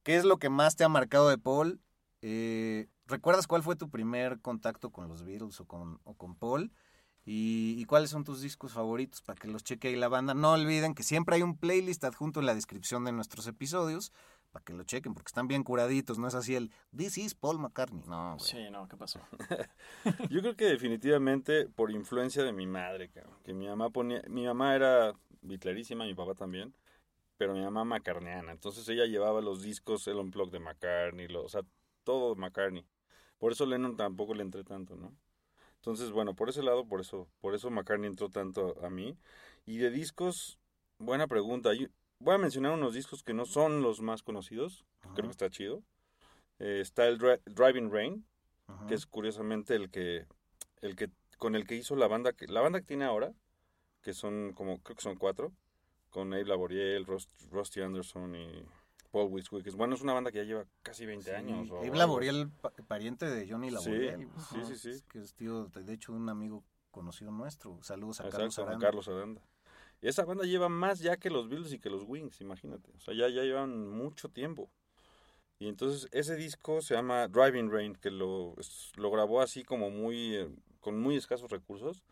¿qué 0.02 0.16
es 0.16 0.24
lo 0.24 0.38
que 0.38 0.48
más 0.48 0.76
te 0.76 0.84
ha 0.84 0.88
marcado 0.88 1.28
de 1.28 1.36
Paul? 1.38 1.80
Eh, 2.22 2.86
¿Recuerdas 3.06 3.46
cuál 3.46 3.62
fue 3.62 3.76
tu 3.76 3.90
primer 3.90 4.40
contacto 4.40 4.90
con 4.90 5.08
los 5.08 5.24
Beatles 5.24 5.58
o 5.60 5.66
con, 5.66 6.00
o 6.04 6.14
con 6.14 6.36
Paul? 6.36 6.72
Y, 7.26 7.74
y 7.78 7.84
cuáles 7.84 8.08
son 8.10 8.24
tus 8.24 8.40
discos 8.40 8.72
favoritos 8.72 9.20
para 9.20 9.38
que 9.38 9.46
los 9.48 9.62
cheque 9.62 9.88
ahí 9.88 9.96
la 9.96 10.08
banda? 10.08 10.32
No 10.32 10.52
olviden 10.52 10.94
que 10.94 11.02
siempre 11.02 11.36
hay 11.36 11.42
un 11.42 11.58
playlist 11.58 12.02
adjunto 12.04 12.40
en 12.40 12.46
la 12.46 12.54
descripción 12.54 13.04
de 13.04 13.12
nuestros 13.12 13.46
episodios 13.46 14.12
para 14.51 14.64
que 14.64 14.72
lo 14.72 14.82
chequen 14.84 15.14
porque 15.14 15.28
están 15.28 15.48
bien 15.48 15.62
curaditos, 15.62 16.18
no 16.18 16.26
es 16.28 16.34
así 16.34 16.55
el 16.57 16.70
This 16.96 17.18
is 17.18 17.34
Paul 17.34 17.59
McCartney, 17.59 18.03
no, 18.07 18.36
güey. 18.36 18.48
Sí, 18.51 18.70
no, 18.70 18.88
¿qué 18.88 18.96
pasó? 18.96 19.20
Yo 20.30 20.40
creo 20.40 20.57
que 20.57 20.64
definitivamente 20.66 21.66
por 21.68 21.90
influencia 21.90 22.42
de 22.42 22.53
mi 22.53 22.66
madre, 22.66 23.09
cabrón, 23.11 23.38
que 23.44 23.53
mi 23.55 23.66
mamá 23.66 23.90
ponía, 23.90 24.22
mi 24.28 24.44
mamá 24.46 24.74
era 24.74 25.12
bitlerísima, 25.42 26.05
mi 26.05 26.14
papá 26.14 26.34
también, 26.34 26.74
pero 27.36 27.55
mi 27.55 27.61
mamá 27.62 27.84
macarneana, 27.84 28.53
entonces 28.53 28.88
ella 28.88 29.07
llevaba 29.07 29.40
los 29.40 29.62
discos, 29.62 30.07
el 30.09 30.16
unplug 30.16 30.51
de 30.51 30.61
McCartney, 30.61 31.28
lo- 31.28 31.44
o 31.44 31.48
sea, 31.48 31.62
todo 32.05 32.34
McCartney. 32.34 32.84
Por 33.38 33.53
eso 33.53 33.64
Lennon 33.66 33.96
tampoco 33.96 34.34
le 34.34 34.42
entré 34.42 34.64
tanto, 34.64 34.96
¿no? 34.96 35.14
Entonces, 35.76 36.11
bueno, 36.11 36.34
por 36.34 36.51
ese 36.51 36.62
lado, 36.62 36.86
por 36.86 37.01
eso, 37.01 37.26
por 37.40 37.55
eso 37.55 37.70
McCartney 37.70 38.09
entró 38.11 38.28
tanto 38.28 38.76
a 38.84 38.90
mí. 38.90 39.16
Y 39.64 39.78
de 39.78 39.90
discos, 39.90 40.59
buena 40.98 41.26
pregunta. 41.26 41.70
Voy 42.20 42.34
a 42.34 42.38
mencionar 42.38 42.72
unos 42.72 42.94
discos 42.94 43.22
que 43.22 43.34
no 43.34 43.44
son 43.46 43.82
los 43.82 44.00
más 44.00 44.22
conocidos, 44.22 44.84
creo 45.14 45.24
que 45.26 45.32
está 45.32 45.50
chido. 45.50 45.82
Eh, 46.58 46.80
está 46.80 47.06
el 47.08 47.18
Dri- 47.18 47.40
Driving 47.46 47.90
Rain, 47.90 48.26
Ajá. 48.66 48.86
que 48.86 48.94
es 48.94 49.06
curiosamente 49.06 49.74
el 49.74 49.90
que 49.90 50.26
el 50.82 50.94
que 50.94 51.10
con 51.38 51.54
el 51.56 51.66
que 51.66 51.74
hizo 51.74 51.96
la 51.96 52.06
banda 52.06 52.32
que 52.34 52.46
la 52.46 52.60
banda 52.60 52.80
que 52.80 52.86
tiene 52.86 53.04
ahora 53.06 53.32
que 54.02 54.12
son 54.14 54.52
como 54.54 54.78
creo 54.82 54.96
que 54.96 55.02
son 55.02 55.16
cuatro 55.16 55.52
con 56.10 56.32
Abe 56.34 56.44
Laboriel, 56.44 57.06
Rost- 57.06 57.30
Rusty 57.50 57.80
Anderson 57.80 58.34
y 58.34 58.62
Paul 59.10 59.28
Wiswick. 59.32 59.74
Bueno, 59.74 59.94
es 59.94 60.02
una 60.02 60.12
banda 60.12 60.30
que 60.30 60.38
ya 60.38 60.44
lleva 60.44 60.64
casi 60.82 61.06
20 61.06 61.34
años. 61.34 61.70
o 61.70 61.78
Abe. 61.78 61.96
Laboriel, 61.96 62.50
pa- 62.60 62.70
pariente 62.86 63.26
de 63.26 63.48
Johnny 63.50 63.68
Sí, 63.68 63.74
Laboriel. 63.74 64.20
sí, 64.20 64.28
Ajá, 64.36 64.64
sí, 64.66 64.76
sí. 64.76 64.90
es 64.90 65.02
Que 65.04 65.18
es 65.20 65.34
tío, 65.34 65.66
de 65.66 65.92
hecho, 65.92 66.12
un 66.12 66.28
amigo 66.28 66.62
conocido 66.90 67.30
nuestro. 67.32 67.78
Saludos 67.82 68.20
a 68.20 68.24
Carlos 68.28 68.46
Exacto, 68.48 68.62
a 68.62 68.66
Aranda. 68.70 68.86
Carlos 68.86 69.08
Aranda. 69.08 69.42
Esa 70.03 70.24
banda 70.24 70.44
lleva 70.44 70.68
más 70.68 71.01
ya 71.01 71.16
que 71.18 71.30
los 71.30 71.48
Beatles 71.48 71.72
y 71.72 71.78
que 71.78 71.90
los 71.90 72.05
Wings, 72.07 72.40
imagínate. 72.40 72.90
O 72.96 73.01
sea, 73.01 73.14
ya, 73.14 73.28
ya 73.28 73.42
llevan 73.42 73.88
mucho 73.88 74.28
tiempo. 74.30 74.70
Y 75.59 75.68
entonces 75.68 76.09
ese 76.12 76.36
disco 76.36 76.80
se 76.80 76.94
llama 76.94 77.28
Driving 77.28 77.70
Rain, 77.70 77.94
que 77.94 78.11
lo, 78.11 78.55
lo 78.96 79.11
grabó 79.11 79.42
así 79.42 79.62
como 79.62 79.90
muy, 79.90 80.36
eh, 80.36 80.48
con 80.80 80.98
muy 80.98 81.16
escasos 81.16 81.51
recursos. 81.51 82.03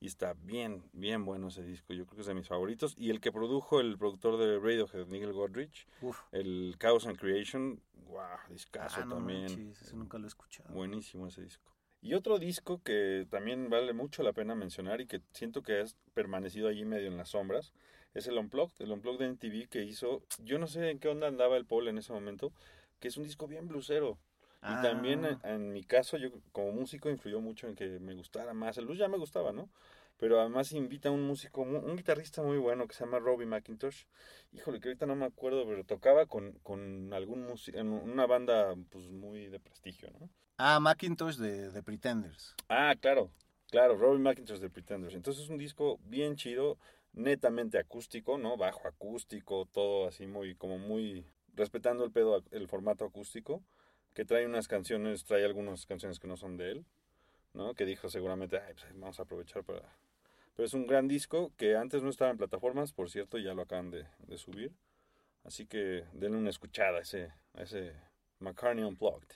Y 0.00 0.06
está 0.08 0.34
bien, 0.34 0.82
bien 0.92 1.24
bueno 1.24 1.48
ese 1.48 1.62
disco. 1.62 1.94
Yo 1.94 2.04
creo 2.04 2.16
que 2.16 2.20
es 2.22 2.26
de 2.26 2.34
mis 2.34 2.48
favoritos. 2.48 2.94
Y 2.98 3.10
el 3.10 3.20
que 3.20 3.32
produjo 3.32 3.80
el 3.80 3.96
productor 3.96 4.36
de 4.38 4.58
Radiohead, 4.58 5.06
Nigel 5.06 5.32
Godrich, 5.32 5.86
Uf. 6.02 6.18
el 6.32 6.74
Chaos 6.78 7.06
and 7.06 7.16
Creation, 7.16 7.80
wow, 8.08 8.22
discazo 8.50 9.00
Ah, 9.00 9.04
no 9.06 9.14
también. 9.14 9.42
manches, 9.44 9.80
ese 9.82 9.96
nunca 9.96 10.18
lo 10.18 10.24
he 10.24 10.28
escuchado. 10.28 10.74
Buenísimo 10.74 11.28
ese 11.28 11.42
disco. 11.42 11.72
Y 12.06 12.14
otro 12.14 12.38
disco 12.38 12.80
que 12.84 13.26
también 13.30 13.68
vale 13.68 13.92
mucho 13.92 14.22
la 14.22 14.32
pena 14.32 14.54
mencionar 14.54 15.00
y 15.00 15.06
que 15.06 15.22
siento 15.32 15.62
que 15.62 15.80
ha 15.80 15.84
permanecido 16.14 16.68
allí 16.68 16.84
medio 16.84 17.08
en 17.08 17.16
las 17.16 17.30
sombras 17.30 17.72
es 18.14 18.28
el 18.28 18.38
Unplugged, 18.38 18.80
el 18.80 18.92
Unplugged 18.92 19.18
de 19.18 19.26
MTV 19.26 19.68
que 19.68 19.82
hizo, 19.82 20.22
yo 20.44 20.60
no 20.60 20.68
sé 20.68 20.88
en 20.88 21.00
qué 21.00 21.08
onda 21.08 21.26
andaba 21.26 21.56
el 21.56 21.66
Paul 21.66 21.88
en 21.88 21.98
ese 21.98 22.12
momento, 22.12 22.52
que 23.00 23.08
es 23.08 23.16
un 23.16 23.24
disco 23.24 23.48
bien 23.48 23.66
blusero. 23.66 24.18
Ah. 24.60 24.78
Y 24.78 24.86
también 24.86 25.24
en, 25.24 25.40
en 25.42 25.72
mi 25.72 25.82
caso, 25.82 26.16
yo 26.16 26.30
como 26.52 26.70
músico 26.70 27.10
influyó 27.10 27.40
mucho 27.40 27.66
en 27.66 27.74
que 27.74 27.98
me 27.98 28.14
gustara 28.14 28.54
más. 28.54 28.78
El 28.78 28.84
blues 28.84 28.98
ya 28.98 29.08
me 29.08 29.18
gustaba, 29.18 29.50
¿no? 29.50 29.68
Pero 30.18 30.40
además 30.40 30.72
invita 30.72 31.10
a 31.10 31.12
un 31.12 31.22
músico, 31.22 31.60
un 31.60 31.96
guitarrista 31.96 32.42
muy 32.42 32.56
bueno 32.58 32.86
que 32.86 32.94
se 32.94 33.04
llama 33.04 33.18
Robbie 33.18 33.46
McIntosh. 33.46 34.04
Híjole, 34.52 34.80
que 34.80 34.88
ahorita 34.88 35.06
no 35.06 35.14
me 35.14 35.26
acuerdo, 35.26 35.66
pero 35.66 35.84
tocaba 35.84 36.26
con, 36.26 36.52
con 36.62 37.12
algún 37.12 37.46
músico, 37.46 37.78
en 37.78 37.88
una 37.88 38.26
banda 38.26 38.74
pues 38.90 39.10
muy 39.10 39.48
de 39.48 39.60
prestigio, 39.60 40.10
¿no? 40.18 40.30
Ah, 40.58 40.80
Macintosh 40.80 41.36
de, 41.36 41.70
de 41.70 41.82
Pretenders. 41.82 42.54
Ah, 42.68 42.94
claro, 42.98 43.30
claro, 43.70 43.96
Robbie 43.96 44.22
McIntosh 44.22 44.58
de 44.58 44.70
Pretenders. 44.70 45.14
Entonces 45.14 45.44
es 45.44 45.50
un 45.50 45.58
disco 45.58 45.98
bien 46.04 46.36
chido, 46.36 46.78
netamente 47.12 47.78
acústico, 47.78 48.38
¿no? 48.38 48.56
Bajo 48.56 48.88
acústico, 48.88 49.66
todo 49.66 50.08
así 50.08 50.26
muy, 50.26 50.54
como 50.54 50.78
muy, 50.78 51.26
respetando 51.54 52.04
el 52.04 52.10
pedo, 52.10 52.42
el 52.52 52.68
formato 52.68 53.04
acústico, 53.04 53.62
que 54.14 54.24
trae 54.24 54.46
unas 54.46 54.66
canciones, 54.66 55.24
trae 55.24 55.44
algunas 55.44 55.84
canciones 55.84 56.18
que 56.18 56.28
no 56.28 56.38
son 56.38 56.56
de 56.56 56.72
él, 56.72 56.86
¿no? 57.52 57.74
Que 57.74 57.84
dijo 57.84 58.08
seguramente, 58.08 58.58
Ay, 58.58 58.74
pues, 58.74 58.86
vamos 58.94 59.18
a 59.18 59.24
aprovechar 59.24 59.62
para... 59.62 59.82
Pero 60.56 60.66
es 60.66 60.74
un 60.74 60.86
gran 60.86 61.06
disco 61.06 61.52
que 61.56 61.76
antes 61.76 62.02
no 62.02 62.08
estaba 62.10 62.30
en 62.30 62.38
plataformas, 62.38 62.92
por 62.92 63.10
cierto, 63.10 63.36
ya 63.38 63.52
lo 63.54 63.62
acaban 63.62 63.90
de, 63.90 64.06
de 64.26 64.38
subir. 64.38 64.72
Así 65.44 65.66
que 65.66 66.04
denle 66.14 66.38
una 66.38 66.50
escuchada 66.50 66.98
a 66.98 67.02
ese, 67.02 67.32
a 67.54 67.62
ese 67.62 67.94
McCartney 68.40 68.82
Unplugged. 68.84 69.28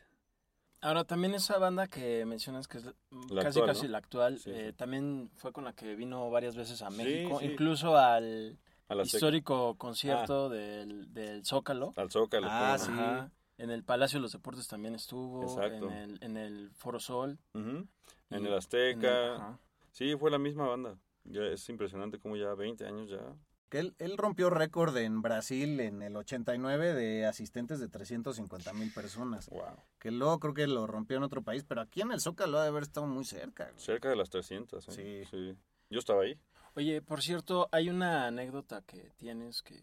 Ahora, 0.81 1.05
también 1.05 1.35
esa 1.35 1.59
banda 1.59 1.87
que 1.89 2.25
mencionas 2.25 2.67
que 2.67 2.79
es 2.79 2.85
La 3.31 3.43
casi 3.43 3.59
actual, 3.59 3.67
casi 3.67 3.83
¿no? 3.87 3.93
la 3.93 3.99
actual, 3.99 4.39
Sí, 4.39 4.51
eh, 4.51 4.69
sí. 4.71 4.73
también 4.73 5.31
fue 5.37 5.53
con 5.53 5.65
la 5.65 5.75
que 5.75 5.95
vino 5.95 6.31
varias 6.31 6.57
veces 6.57 6.81
a 6.81 6.89
México, 6.89 7.39
sí. 7.39 7.47
incluso 7.47 7.97
al 7.99 8.59
histórico 9.05 9.77
concierto 9.77 10.49
del, 10.49 11.13
del 11.13 11.45
Zócalo. 11.45 11.93
Al 11.97 12.11
Zócalo. 12.11 12.47
Ah, 12.51 12.79
sí. 12.79 12.91
Ajá. 12.93 13.31
En 13.59 13.69
el 13.71 13.85
Palacio 13.85 14.19
de 14.19 14.23
los 14.23 14.33
Deportes 14.33 14.67
también 14.69 14.95
estuvo. 14.95 15.43
Exacto. 15.43 15.91
En 15.91 15.97
el, 15.99 16.19
en 16.23 16.37
el 16.39 16.71
Foro 16.73 16.99
Sol. 16.99 17.39
En 17.53 17.87
el 18.31 18.55
Azteca. 18.55 19.27
en 19.27 19.31
el- 19.33 19.37
ajá. 19.37 19.59
Sí, 19.93 20.17
fue 20.17 20.31
la 20.31 20.39
misma 20.39 20.67
banda. 20.67 20.97
Ya 21.31 21.43
es 21.43 21.69
impresionante 21.69 22.19
como 22.19 22.37
ya 22.37 22.55
20 22.55 22.87
años 22.87 23.09
ya. 23.11 23.21
Que 23.69 23.79
él, 23.79 23.95
él 23.99 24.17
rompió 24.19 24.51
récord 24.51 24.97
en 24.97 25.23
Brasil 25.23 25.79
en 25.79 26.03
el 26.03 26.17
89 26.17 26.93
de 26.93 27.25
asistentes 27.27 27.79
de 27.79 27.89
350 27.89 28.73
mil 28.73 28.93
personas. 28.93 29.49
Wow. 29.49 29.77
Que 30.01 30.11
luego 30.11 30.41
creo 30.41 30.55
que 30.55 30.67
lo 30.67 30.89
rompió 30.89 31.17
en 31.19 31.23
otro 31.23 31.43
país, 31.43 31.63
pero 31.63 31.81
aquí 31.81 32.01
en 32.01 32.11
el 32.11 32.21
Zócalo 32.21 32.59
ha 32.59 32.63
de 32.63 32.69
haber 32.69 32.83
estado 32.83 33.07
muy 33.07 33.25
cerca. 33.25 33.67
güey. 33.67 33.79
Cerca 33.79 34.09
de 34.09 34.17
las 34.17 34.29
300. 34.31 34.89
¿eh? 34.89 34.93
Sí. 34.93 35.29
sí. 35.31 35.57
Yo 35.89 36.01
estaba 36.01 36.23
ahí. 36.23 36.37
Oye, 36.75 37.01
por 37.01 37.23
cierto, 37.23 37.69
hay 37.71 37.91
una 37.91 38.27
anécdota 38.27 38.83
que 38.83 39.13
tienes 39.19 39.63
que 39.63 39.81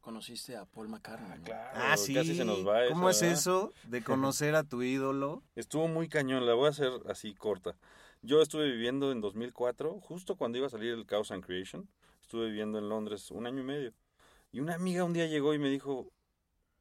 conociste 0.00 0.56
a 0.56 0.64
Paul 0.64 0.88
McCartney. 0.88 1.38
¿no? 1.38 1.44
Claro, 1.44 1.70
Ah, 1.74 1.96
sí. 1.96 2.14
casi 2.14 2.36
se 2.36 2.44
nos 2.44 2.66
va 2.66 2.88
¿Cómo 2.88 3.10
esa, 3.10 3.26
es 3.26 3.30
¿verdad? 3.30 3.38
eso 3.40 3.72
de 3.88 4.02
conocer 4.02 4.54
a 4.54 4.62
tu 4.64 4.82
ídolo? 4.82 5.42
Estuvo 5.56 5.88
muy 5.88 6.08
cañón, 6.08 6.46
la 6.46 6.54
voy 6.54 6.66
a 6.66 6.70
hacer 6.70 6.92
así 7.08 7.34
corta. 7.34 7.76
Yo 8.22 8.42
estuve 8.42 8.66
viviendo 8.70 9.12
en 9.12 9.20
2004, 9.20 10.00
justo 10.00 10.36
cuando 10.36 10.58
iba 10.58 10.66
a 10.66 10.70
salir 10.70 10.92
el 10.92 11.06
Chaos 11.06 11.30
and 11.30 11.44
Creation. 11.44 11.88
Estuve 12.20 12.46
viviendo 12.46 12.78
en 12.78 12.88
Londres 12.88 13.30
un 13.30 13.46
año 13.46 13.60
y 13.60 13.64
medio. 13.64 13.92
Y 14.52 14.60
una 14.60 14.74
amiga 14.74 15.04
un 15.04 15.12
día 15.12 15.26
llegó 15.26 15.54
y 15.54 15.58
me 15.58 15.68
dijo, 15.68 16.10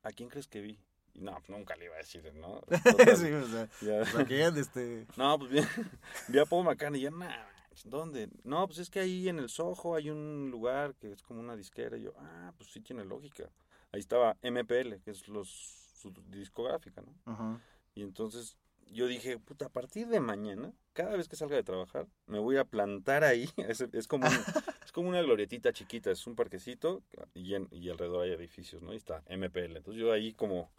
¿a 0.03 0.11
quién 0.11 0.29
crees 0.29 0.47
que 0.47 0.61
vi? 0.61 0.79
Y 1.13 1.21
no, 1.21 1.33
pues 1.35 1.49
nunca 1.49 1.75
le 1.75 1.85
iba 1.85 1.95
a 1.95 1.99
decir, 1.99 2.33
¿no? 2.33 2.61
Total, 2.83 3.17
Sí, 3.17 3.31
o 3.31 3.47
sea, 3.47 3.69
ya. 3.81 4.05
sea, 4.05 4.25
que 4.25 4.38
ya, 4.38 4.47
este... 4.47 5.07
No, 5.15 5.38
pues 5.38 5.51
bien, 5.51 5.65
vi 6.27 6.39
a 6.39 6.45
Paul 6.45 6.65
McCartney 6.65 7.01
y 7.01 7.03
yo, 7.05 7.11
nah, 7.11 7.45
¿dónde? 7.85 8.29
No, 8.43 8.65
pues 8.67 8.79
es 8.79 8.89
que 8.89 8.99
ahí 8.99 9.29
en 9.29 9.39
el 9.39 9.49
Soho 9.49 9.95
hay 9.95 10.09
un 10.09 10.49
lugar 10.51 10.95
que 10.95 11.11
es 11.11 11.21
como 11.23 11.39
una 11.39 11.55
disquera. 11.55 11.97
Y 11.97 12.03
yo, 12.03 12.13
ah, 12.17 12.53
pues 12.57 12.71
sí 12.71 12.81
tiene 12.81 13.05
lógica. 13.05 13.49
Ahí 13.91 13.99
estaba 13.99 14.38
MPL, 14.41 14.95
que 15.03 15.11
es 15.11 15.27
los, 15.27 15.49
su 15.49 16.11
discográfica, 16.27 17.01
¿no? 17.01 17.13
Ajá. 17.31 17.61
Y 17.95 18.01
entonces 18.03 18.57
yo 18.91 19.07
dije, 19.07 19.38
puta, 19.39 19.65
a 19.65 19.69
partir 19.69 20.07
de 20.07 20.19
mañana, 20.19 20.73
cada 20.93 21.15
vez 21.15 21.27
que 21.27 21.35
salga 21.35 21.55
de 21.55 21.63
trabajar, 21.63 22.07
me 22.25 22.39
voy 22.39 22.57
a 22.57 22.65
plantar 22.65 23.23
ahí. 23.23 23.49
Es, 23.57 23.81
es 23.81 24.07
como, 24.07 24.27
un- 24.27 24.33
es 24.85 24.91
como 24.91 25.09
una 25.09 25.21
glorietita 25.21 25.73
chiquita, 25.73 26.11
es 26.11 26.25
un 26.27 26.35
parquecito 26.35 27.03
y, 27.33 27.53
en- 27.55 27.67
y 27.71 27.89
alrededor 27.89 28.23
hay 28.23 28.31
edificios, 28.31 28.81
¿no? 28.81 28.93
Y 28.93 28.97
está 28.97 29.23
MPL. 29.27 29.77
Entonces 29.77 29.95
yo 30.01 30.11
ahí 30.11 30.33
como 30.33 30.71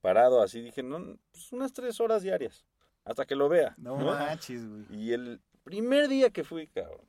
parado 0.00 0.42
así 0.42 0.60
dije, 0.62 0.82
no, 0.82 1.18
pues 1.30 1.52
unas 1.52 1.72
tres 1.72 2.00
horas 2.00 2.22
diarias, 2.22 2.64
hasta 3.04 3.26
que 3.26 3.36
lo 3.36 3.48
vea. 3.48 3.74
No 3.76 3.96
¿no? 3.98 4.06
manches, 4.06 4.66
güey. 4.66 4.84
Y 4.90 5.12
el 5.12 5.40
primer 5.64 6.08
día 6.08 6.30
que 6.30 6.42
fui, 6.44 6.66
cabrón, 6.68 7.06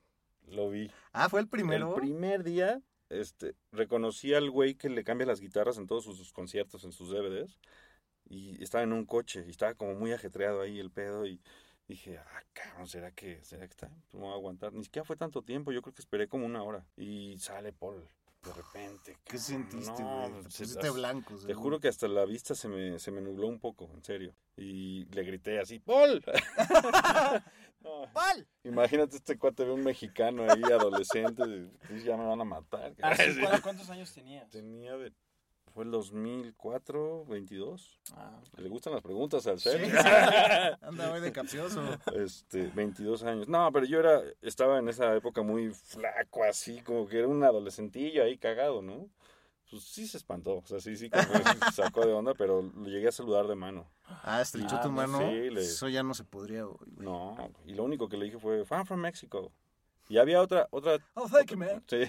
lo 0.47 0.69
vi. 0.69 0.91
Ah, 1.13 1.29
¿fue 1.29 1.39
el 1.39 1.47
primero? 1.47 1.95
El 1.95 2.01
primer 2.01 2.43
día, 2.43 2.81
este, 3.09 3.55
reconocí 3.71 4.33
al 4.33 4.49
güey 4.51 4.75
que 4.75 4.89
le 4.89 5.03
cambia 5.03 5.25
las 5.27 5.39
guitarras 5.39 5.77
en 5.77 5.87
todos 5.87 6.03
sus, 6.03 6.17
sus 6.17 6.33
conciertos, 6.33 6.83
en 6.83 6.91
sus 6.91 7.09
DVDs. 7.09 7.57
Y 8.31 8.63
estaba 8.63 8.83
en 8.83 8.93
un 8.93 9.05
coche, 9.05 9.43
y 9.45 9.49
estaba 9.49 9.73
como 9.73 9.93
muy 9.95 10.13
ajetreado 10.13 10.61
ahí 10.61 10.79
el 10.79 10.89
pedo, 10.89 11.25
y 11.25 11.41
dije, 11.87 12.17
ah, 12.17 12.43
cabrón, 12.53 12.87
¿será 12.87 13.11
que, 13.11 13.43
será 13.43 13.67
que 13.67 13.71
está? 13.71 13.89
Pues 13.89 14.13
me 14.13 14.21
voy 14.21 14.31
a 14.31 14.35
aguantar. 14.35 14.71
Ni 14.73 14.83
siquiera 14.85 15.03
fue 15.05 15.17
tanto 15.17 15.41
tiempo, 15.41 15.71
yo 15.73 15.81
creo 15.81 15.93
que 15.93 16.01
esperé 16.01 16.27
como 16.29 16.45
una 16.45 16.63
hora. 16.63 16.85
Y 16.95 17.37
sale 17.39 17.73
Paul, 17.73 18.07
de 18.43 18.53
repente. 18.53 19.17
¿Qué 19.25 19.37
cabrón, 19.37 19.39
sentiste, 19.41 20.01
no, 20.03 20.19
güey? 20.29 20.31
Te 20.43 20.43
pusiste 20.43 20.89
blanco, 20.91 21.35
Te 21.45 21.53
juro 21.53 21.79
que 21.81 21.89
hasta 21.89 22.07
la 22.07 22.23
vista 22.25 22.55
se 22.55 22.69
me, 22.69 22.97
se 22.99 23.11
me 23.11 23.19
nubló 23.21 23.47
un 23.47 23.59
poco, 23.59 23.91
en 23.93 24.03
serio. 24.03 24.33
Y 24.55 25.03
le 25.13 25.23
grité 25.23 25.59
así, 25.59 25.79
¡Paul! 25.79 26.23
No, 27.81 28.03
¡Paul! 28.13 28.47
Imagínate 28.63 29.15
este 29.15 29.39
cuate 29.39 29.65
ve 29.65 29.71
un 29.71 29.83
mexicano 29.83 30.43
ahí, 30.43 30.61
adolescente, 30.71 31.41
y 31.89 32.03
ya 32.03 32.15
me 32.15 32.25
van 32.27 32.39
a 32.39 32.43
matar. 32.45 32.93
Ah, 33.01 33.15
sí, 33.15 33.33
Sí. 33.33 33.41
¿cu- 33.41 33.61
¿Cuántos 33.63 33.89
años 33.89 34.13
tenías? 34.13 34.47
Tenía 34.51 34.95
de... 34.97 35.11
Fue 35.73 35.85
el 35.85 35.91
2004, 35.91 37.25
22. 37.27 37.99
Ah, 38.15 38.41
Le 38.57 38.67
gustan 38.67 38.91
las 38.93 39.01
preguntas 39.01 39.47
al 39.47 39.57
Sí. 39.59 39.69
ser. 39.69 39.81
Anda 40.81 41.13
hoy 41.13 41.21
de 41.21 41.31
capcioso. 41.31 41.81
Este, 42.15 42.67
22 42.75 43.23
años. 43.23 43.47
No, 43.47 43.71
pero 43.71 43.85
yo 43.85 43.99
era, 43.99 44.21
estaba 44.41 44.79
en 44.79 44.89
esa 44.89 45.15
época 45.15 45.41
muy 45.43 45.69
flaco, 45.71 46.43
así, 46.43 46.81
como 46.81 47.07
que 47.07 47.19
era 47.19 47.27
un 47.29 47.41
adolescentillo 47.43 48.23
ahí 48.23 48.37
cagado, 48.37 48.81
¿no? 48.81 49.07
Pues 49.69 49.83
sí 49.85 50.05
se 50.05 50.17
espantó, 50.17 50.57
o 50.57 50.65
sea, 50.65 50.81
sí, 50.81 50.97
sí, 50.97 51.09
como 51.09 51.23
que 51.31 51.65
se 51.67 51.71
sacó 51.81 52.05
de 52.05 52.11
onda, 52.11 52.33
pero 52.33 52.61
lo 52.61 52.89
llegué 52.89 53.07
a 53.07 53.11
saludar 53.13 53.47
de 53.47 53.55
mano. 53.55 53.89
Ah, 54.23 54.41
estrechó 54.41 54.75
Ah, 54.75 54.81
tu 54.81 54.91
mano. 54.91 55.19
sí, 55.19 55.49
le- 55.49 55.61
Eso 55.61 55.87
ya 55.87 56.03
no 56.03 56.13
se 56.13 56.25
podría 56.25 56.63
güey. 56.65 56.77
No, 56.97 57.37
y 57.65 57.73
lo 57.75 57.85
único 57.85 58.09
que 58.09 58.17
le 58.17 58.25
dije 58.25 58.37
fue, 58.37 58.65
I'm 58.69 58.85
from 58.85 58.99
Mexico. 58.99 59.53
Y 60.09 60.17
había 60.17 60.41
otra, 60.41 60.67
otra... 60.71 60.97
Oh, 61.13 61.29
thank 61.29 61.51
you, 61.51 61.57
man. 61.57 61.81
Sí. 61.87 61.99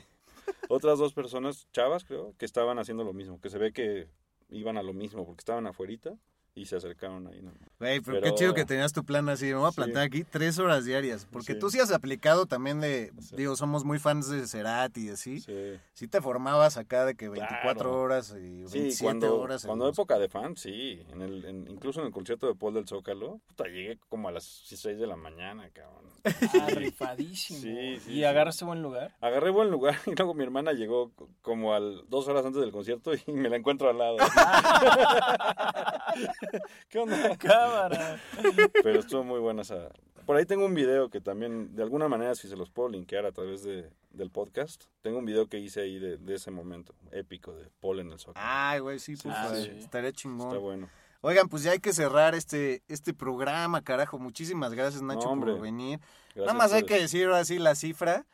Otras 0.68 0.98
dos 0.98 1.12
personas, 1.12 1.68
chavas 1.72 2.04
creo, 2.04 2.34
que 2.38 2.44
estaban 2.44 2.78
haciendo 2.78 3.04
lo 3.04 3.12
mismo, 3.12 3.40
que 3.40 3.50
se 3.50 3.58
ve 3.58 3.72
que 3.72 4.08
iban 4.48 4.76
a 4.76 4.82
lo 4.82 4.92
mismo, 4.92 5.24
porque 5.26 5.40
estaban 5.40 5.66
afuerita 5.66 6.16
y 6.54 6.66
se 6.66 6.76
acercaron 6.76 7.26
ahí. 7.28 7.40
¿no? 7.42 7.52
Güey, 7.80 8.00
pero, 8.00 8.20
qué 8.20 8.34
chido 8.34 8.54
que 8.54 8.64
tenías 8.64 8.92
tu 8.92 9.04
plan 9.04 9.28
así. 9.28 9.46
Me 9.46 9.54
voy 9.54 9.66
a 9.68 9.70
Sí. 9.70 9.76
plantar 9.76 10.02
aquí 10.04 10.24
tres 10.24 10.58
horas 10.58 10.84
diarias. 10.84 11.26
Porque 11.30 11.54
Sí. 11.54 11.58
tú 11.58 11.70
sí 11.70 11.80
has 11.80 11.92
aplicado 11.92 12.46
también 12.46 12.80
de. 12.80 13.12
Digo, 13.36 13.56
somos 13.56 13.84
muy 13.84 13.98
fans 13.98 14.28
de 14.28 14.46
Cerati 14.46 15.06
y 15.06 15.10
así. 15.10 15.40
Sí. 15.40 15.78
Sí 15.94 16.08
te 16.08 16.20
formabas 16.20 16.76
acá 16.76 17.04
de 17.06 17.14
que 17.14 17.28
24 17.28 17.82
Claro. 17.90 18.00
horas 18.00 18.30
y 18.36 18.58
27 18.64 18.90
Sí, 18.92 19.04
cuando, 19.04 19.40
horas. 19.40 19.64
cuando 19.64 19.86
los- 19.86 19.94
época 19.94 20.18
de 20.18 20.28
fan, 20.28 20.56
sí. 20.56 21.02
En 21.10 21.22
el, 21.22 21.44
en- 21.44 21.70
incluso 21.70 22.00
en 22.00 22.06
el 22.06 22.12
concierto 22.12 22.46
de 22.46 22.54
Paul 22.54 22.74
del 22.74 22.86
Zócalo, 22.86 23.40
puta, 23.46 23.64
llegué 23.64 23.98
como 24.08 24.28
a 24.28 24.32
las 24.32 24.44
6 24.44 24.98
de 24.98 25.06
la 25.06 25.16
mañana, 25.16 25.68
cabrón. 25.70 26.02
ah, 26.62 26.66
rifadísimo. 26.68 27.60
Sí, 27.60 27.98
sí, 28.00 28.10
¿Y 28.10 28.14
sí. 28.16 28.24
agarraste 28.24 28.64
buen 28.64 28.82
lugar? 28.82 29.14
Agarré 29.20 29.50
buen 29.50 29.70
lugar 29.70 29.94
y 30.06 30.14
luego 30.14 30.34
mi 30.34 30.44
hermana 30.44 30.72
llegó 30.72 31.10
co- 31.14 31.28
como 31.40 31.74
al 31.74 32.04
dos 32.08 32.28
horas 32.28 32.44
antes 32.46 32.60
del 32.60 32.70
concierto 32.72 33.12
y 33.14 33.32
me 33.32 33.48
la 33.48 33.56
encuentro 33.56 33.88
al 33.90 33.98
lado. 33.98 34.16
¿Qué 36.88 36.98
onda? 36.98 37.36
Cámara. 37.38 38.20
Pero 38.82 39.00
estuvo 39.00 39.24
muy 39.24 39.40
buena 39.40 39.62
esa. 39.62 39.88
Por 40.26 40.36
ahí 40.36 40.46
tengo 40.46 40.66
un 40.66 40.74
video 40.74 41.10
que 41.10 41.20
también, 41.20 41.74
de 41.74 41.82
alguna 41.82 42.08
manera, 42.08 42.34
si 42.34 42.48
se 42.48 42.56
los 42.56 42.70
puedo 42.70 42.88
linkear 42.88 43.26
a 43.26 43.32
través 43.32 43.64
de, 43.64 43.90
del 44.10 44.30
podcast, 44.30 44.84
tengo 45.00 45.18
un 45.18 45.24
video 45.24 45.48
que 45.48 45.58
hice 45.58 45.80
ahí 45.80 45.98
de, 45.98 46.16
de 46.16 46.34
ese 46.34 46.50
momento 46.50 46.94
épico 47.10 47.52
de 47.54 47.68
Paul 47.80 48.00
en 48.00 48.12
el 48.12 48.18
Zócalo. 48.18 48.46
Ay, 48.48 48.80
güey, 48.80 48.98
sí, 48.98 49.16
pues, 49.16 49.34
sí, 49.34 49.48
güey, 49.48 49.64
sí. 49.64 49.70
estaría 49.78 50.12
chingón. 50.12 50.48
Está 50.48 50.58
bueno. 50.58 50.88
Oigan, 51.24 51.48
pues 51.48 51.62
ya 51.62 51.70
hay 51.70 51.78
que 51.78 51.92
cerrar 51.92 52.34
este, 52.34 52.82
este 52.88 53.14
programa, 53.14 53.82
carajo. 53.82 54.18
Muchísimas 54.18 54.74
gracias, 54.74 55.02
Nacho, 55.02 55.28
por 55.28 55.60
venir. 55.60 56.00
Gracias 56.34 56.46
Nada 56.46 56.54
más 56.54 56.72
a 56.72 56.76
hay 56.76 56.82
que 56.82 56.98
decir 56.98 57.26
ahora 57.26 57.44
sí 57.44 57.58
la 57.60 57.76
cifra. 57.76 58.26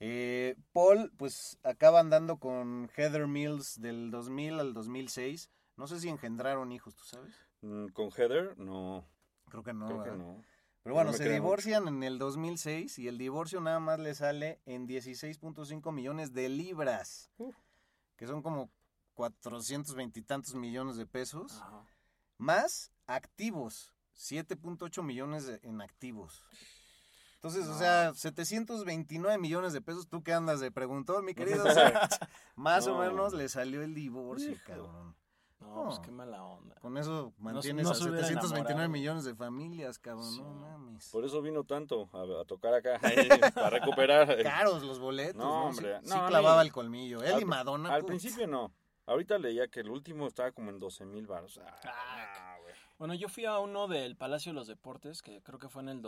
Eh, 0.00 0.56
Paul, 0.72 1.12
pues 1.16 1.58
acaba 1.62 2.00
andando 2.00 2.38
con 2.38 2.90
Heather 2.96 3.28
Mills 3.28 3.80
del 3.80 4.10
2000 4.10 4.58
al 4.58 4.74
2006. 4.74 5.50
No 5.76 5.86
sé 5.86 6.00
si 6.00 6.08
engendraron 6.08 6.72
hijos, 6.72 6.96
¿tú 6.96 7.04
sabes? 7.04 7.32
Mm, 7.62 7.86
Con 7.88 8.10
Heather, 8.10 8.56
no. 8.58 9.04
Creo 9.48 9.62
que 9.62 9.72
no. 9.72 9.86
Creo 9.86 10.02
que 10.04 10.10
no. 10.12 10.42
Pero 10.82 10.94
bueno, 10.96 11.12
No 11.12 11.16
se 11.16 11.28
divorcian 11.28 11.86
en 11.86 12.02
el 12.02 12.18
2006 12.18 12.98
y 12.98 13.06
el 13.08 13.16
divorcio 13.16 13.60
nada 13.60 13.78
más 13.78 14.00
le 14.00 14.14
sale 14.14 14.60
en 14.66 14.88
16.5 14.88 15.92
millones 15.92 16.32
de 16.32 16.48
libras, 16.48 17.30
que 18.16 18.26
son 18.26 18.42
como 18.42 18.68
420 19.14 20.18
y 20.18 20.22
tantos 20.24 20.54
millones 20.56 20.96
de 20.96 21.06
pesos, 21.06 21.62
más 22.36 22.90
activos, 23.06 23.94
7.8 24.16 25.04
millones 25.04 25.46
de- 25.46 25.60
en 25.62 25.80
activos. 25.80 26.44
Entonces, 27.36 27.66
o 27.68 27.78
sea, 27.78 28.12
729 28.14 29.38
millones 29.38 29.72
de 29.72 29.80
pesos, 29.82 30.08
tú 30.08 30.22
que 30.24 30.32
andas 30.32 30.58
de 30.60 30.70
preguntón, 30.72 31.24
mi 31.24 31.34
querido, 31.34 31.62
Serge? 31.72 31.92
más 32.56 32.86
o 32.88 32.94
No. 32.94 32.98
menos 33.08 33.32
le 33.34 33.48
salió 33.48 33.82
el 33.82 33.94
divorcio, 33.94 34.50
Hijo. 34.52 34.62
cabrón. 34.66 35.14
No, 35.62 35.84
pues 35.84 35.96
No. 35.96 36.02
qué 36.02 36.10
mala 36.10 36.44
onda. 36.44 36.74
Con 36.80 36.98
eso 36.98 37.32
mantienes 37.38 37.84
no 37.84 37.90
a 37.92 37.94
se 37.94 38.04
hubiera 38.04 38.26
729 38.26 38.70
enamorado. 38.72 38.88
millones 38.92 39.24
de 39.24 39.34
familias, 39.34 39.98
cabrón, 39.98 40.36
no 40.36 40.54
mames. 40.54 41.08
Por 41.10 41.24
eso 41.24 41.40
vino 41.42 41.64
tanto 41.64 42.08
a, 42.12 42.42
a 42.42 42.44
tocar 42.44 42.74
acá, 42.74 42.98
para 43.54 43.70
recuperar. 43.70 44.42
Caros 44.42 44.82
los 44.82 44.98
boletos, 44.98 45.36
¿no? 45.36 45.44
No, 45.44 45.64
hombre. 45.68 45.98
Sí, 46.02 46.08
no, 46.08 46.12
sí 46.14 46.18
a 46.18 46.22
mí- 46.22 46.28
clavaba 46.28 46.62
el 46.62 46.72
colmillo. 46.72 47.22
Él 47.22 47.34
al- 47.34 47.42
y 47.42 47.44
Madonna. 47.44 47.92
Al 47.94 48.00
putz. 48.02 48.08
principio 48.08 48.46
no. 48.46 48.72
Ahorita 49.06 49.36
leía 49.38 49.66
que 49.68 49.80
el 49.80 49.88
último 49.90 50.26
estaba 50.28 50.52
como 50.52 50.70
en 50.70 50.78
12 50.78 51.04
mil 51.06 51.26
baros. 51.26 51.58
Ah, 51.84 52.56
güey. 52.62 52.72
Bueno, 52.98 53.14
yo 53.14 53.28
fui 53.28 53.44
a 53.46 53.58
uno 53.58 53.88
del 53.88 54.16
Palacio 54.16 54.52
de 54.52 54.54
los 54.54 54.68
Deportes, 54.68 55.22
que 55.22 55.42
creo 55.42 55.58
que 55.58 55.68
fue 55.68 55.82
en 55.82 55.88
el 55.88 56.02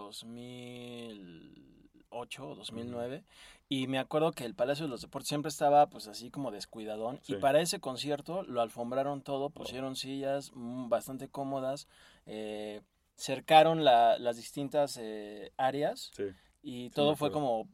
2008 2.15 2.49
o 2.49 2.55
2009, 2.55 3.25
y 3.69 3.87
me 3.89 3.99
acuerdo 3.99 4.33
que 4.33 4.45
el 4.45 4.55
Palacio 4.55 4.85
de 4.87 4.91
los 4.91 5.03
Deportes 5.03 5.29
siempre 5.29 5.49
estaba 5.49 5.89
pues 5.89 6.07
así 6.07 6.31
como 6.31 6.51
descuidadón, 6.51 7.19
Sí. 7.23 7.35
y 7.35 7.37
para 7.37 7.61
ese 7.61 7.81
concierto 7.81 8.43
lo 8.45 8.61
alfombraron 8.63 9.23
todo, 9.23 9.51
pusieron 9.51 9.97
sillas 9.97 10.53
mm, 10.55 10.89
bastante 10.89 11.29
cómodas, 11.29 11.89
eh, 12.27 12.81
cercaron 13.17 13.85
la- 13.85 14.19
las 14.19 14.37
distintas 14.37 14.99
eh, 15.01 15.53
áreas, 15.57 16.11
Sí. 16.17 16.25
y 16.63 16.91
todo 16.91 17.17
fue 17.17 17.31
como 17.33 17.69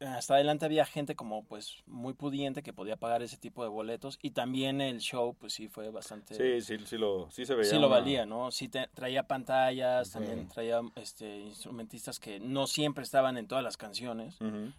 hasta 0.00 0.34
adelante 0.34 0.64
había 0.64 0.84
gente 0.84 1.14
como 1.16 1.44
pues 1.44 1.82
muy 1.86 2.14
pudiente 2.14 2.62
que 2.62 2.72
podía 2.72 2.96
pagar 2.96 3.22
ese 3.22 3.36
tipo 3.36 3.62
de 3.62 3.68
boletos 3.68 4.18
y 4.22 4.30
también 4.30 4.80
el 4.80 4.98
show 5.00 5.34
pues 5.38 5.52
sí 5.52 5.68
fue 5.68 5.90
bastante 5.90 6.34
Sí, 6.34 6.60
sí, 6.78 6.84
sí, 6.86 6.96
lo, 6.98 7.30
sí 7.30 7.44
se 7.46 7.54
veía. 7.54 7.70
sí 7.70 7.78
lo 7.78 7.88
valía, 7.88 8.26
¿no? 8.26 8.50
Sí 8.50 8.68
te- 8.68 8.88
traía 8.94 9.24
pantallas, 9.24 10.10
también 10.10 10.48
traía 10.48 10.80
este 10.96 11.38
instrumentistas 11.40 12.18
que 12.20 12.40
no 12.40 12.66
siempre 12.66 13.02
estaban 13.04 13.36
en 13.36 13.46
todas 13.46 13.64
las 13.64 13.76
canciones. 13.76 14.38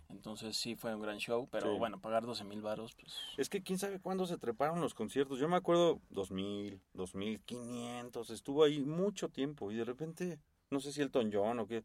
Entonces 0.09 0.57
sí 0.57 0.75
fue 0.75 0.93
un 0.95 1.01
gran 1.01 1.17
show, 1.19 1.47
pero 1.51 1.71
Sí. 1.73 1.77
bueno, 1.79 1.99
pagar 1.99 2.25
12 2.25 2.43
mil 2.43 2.61
varos, 2.61 2.95
pues 2.95 3.13
Es 3.37 3.49
que 3.49 3.61
quién 3.61 3.77
sabe 3.79 3.99
cuándo 3.99 4.25
se 4.25 4.37
treparon 4.37 4.81
los 4.81 4.93
conciertos. 4.93 5.39
Yo 5.39 5.47
me 5.47 5.55
acuerdo 5.55 5.99
2000, 6.09 6.79
2500, 6.93 8.29
estuvo 8.29 8.63
ahí 8.63 8.79
mucho 8.81 9.29
tiempo 9.29 9.71
y 9.71 9.75
de 9.75 9.85
repente, 9.85 10.39
no 10.69 10.79
sé 10.79 10.91
si 10.91 11.01
Elton 11.01 11.29
John 11.33 11.59
o 11.59 11.67
qué, 11.67 11.83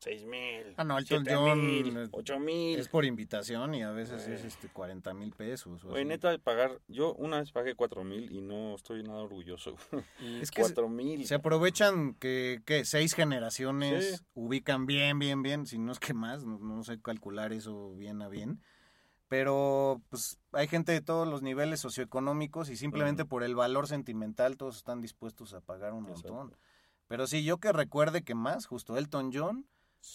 6000. 0.00 0.74
Ah, 0.76 0.84
no, 0.84 0.96
Elton 0.98 1.24
7000, 1.24 1.84
John, 1.94 2.02
eh, 2.04 2.08
8000. 2.12 2.78
Es 2.78 2.88
por 2.88 3.04
invitación 3.04 3.74
y 3.74 3.82
a 3.82 3.90
veces 3.90 4.26
Eh. 4.28 4.34
es 4.34 4.44
este 4.44 4.68
40 4.68 5.12
mil 5.14 5.32
pesos. 5.32 5.84
o 5.84 5.88
Güey, 5.88 6.02
así. 6.02 6.08
neta, 6.08 6.38
pagar, 6.38 6.80
yo 6.86 7.14
una 7.14 7.40
vez 7.40 7.50
pagué 7.52 7.74
4000 7.74 8.30
y 8.30 8.40
no 8.40 8.74
estoy 8.76 9.02
nada 9.02 9.20
orgulloso. 9.22 9.74
Es 10.42 10.50
que 10.50 10.62
se- 10.64 10.74
4000. 10.74 11.26
Se 11.26 11.34
aprovechan 11.34 12.14
que, 12.14 12.60
que 12.64 12.84
seis 12.84 13.14
generaciones 13.14 14.18
Sí. 14.18 14.24
ubican 14.34 14.86
bien, 14.86 15.18
bien, 15.18 15.42
bien, 15.42 15.66
si 15.66 15.78
no 15.78 15.90
es 15.92 15.98
que 15.98 16.14
más, 16.14 16.44
no, 16.44 16.58
no 16.58 16.82
sé 16.84 17.00
calcular 17.00 17.52
eso 17.52 17.94
bien 17.96 18.22
a 18.22 18.28
bien. 18.28 18.60
Pero 19.28 20.00
pues 20.08 20.38
hay 20.52 20.68
gente 20.68 20.92
de 20.92 21.02
todos 21.02 21.28
los 21.28 21.42
niveles 21.42 21.80
socioeconómicos 21.80 22.70
y 22.70 22.76
simplemente 22.76 23.26
por 23.26 23.42
el 23.42 23.54
valor 23.54 23.86
sentimental 23.86 24.56
todos 24.56 24.76
están 24.78 25.02
dispuestos 25.02 25.52
a 25.52 25.60
pagar 25.60 25.92
un 25.92 26.04
montón. 26.04 26.54
Pero 27.08 27.26
sí, 27.26 27.44
yo 27.44 27.58
que 27.58 27.72
recuerde 27.72 28.22
que 28.22 28.34
más, 28.34 28.64
justo 28.66 28.96
Elton 28.96 29.30
John, 29.32 29.66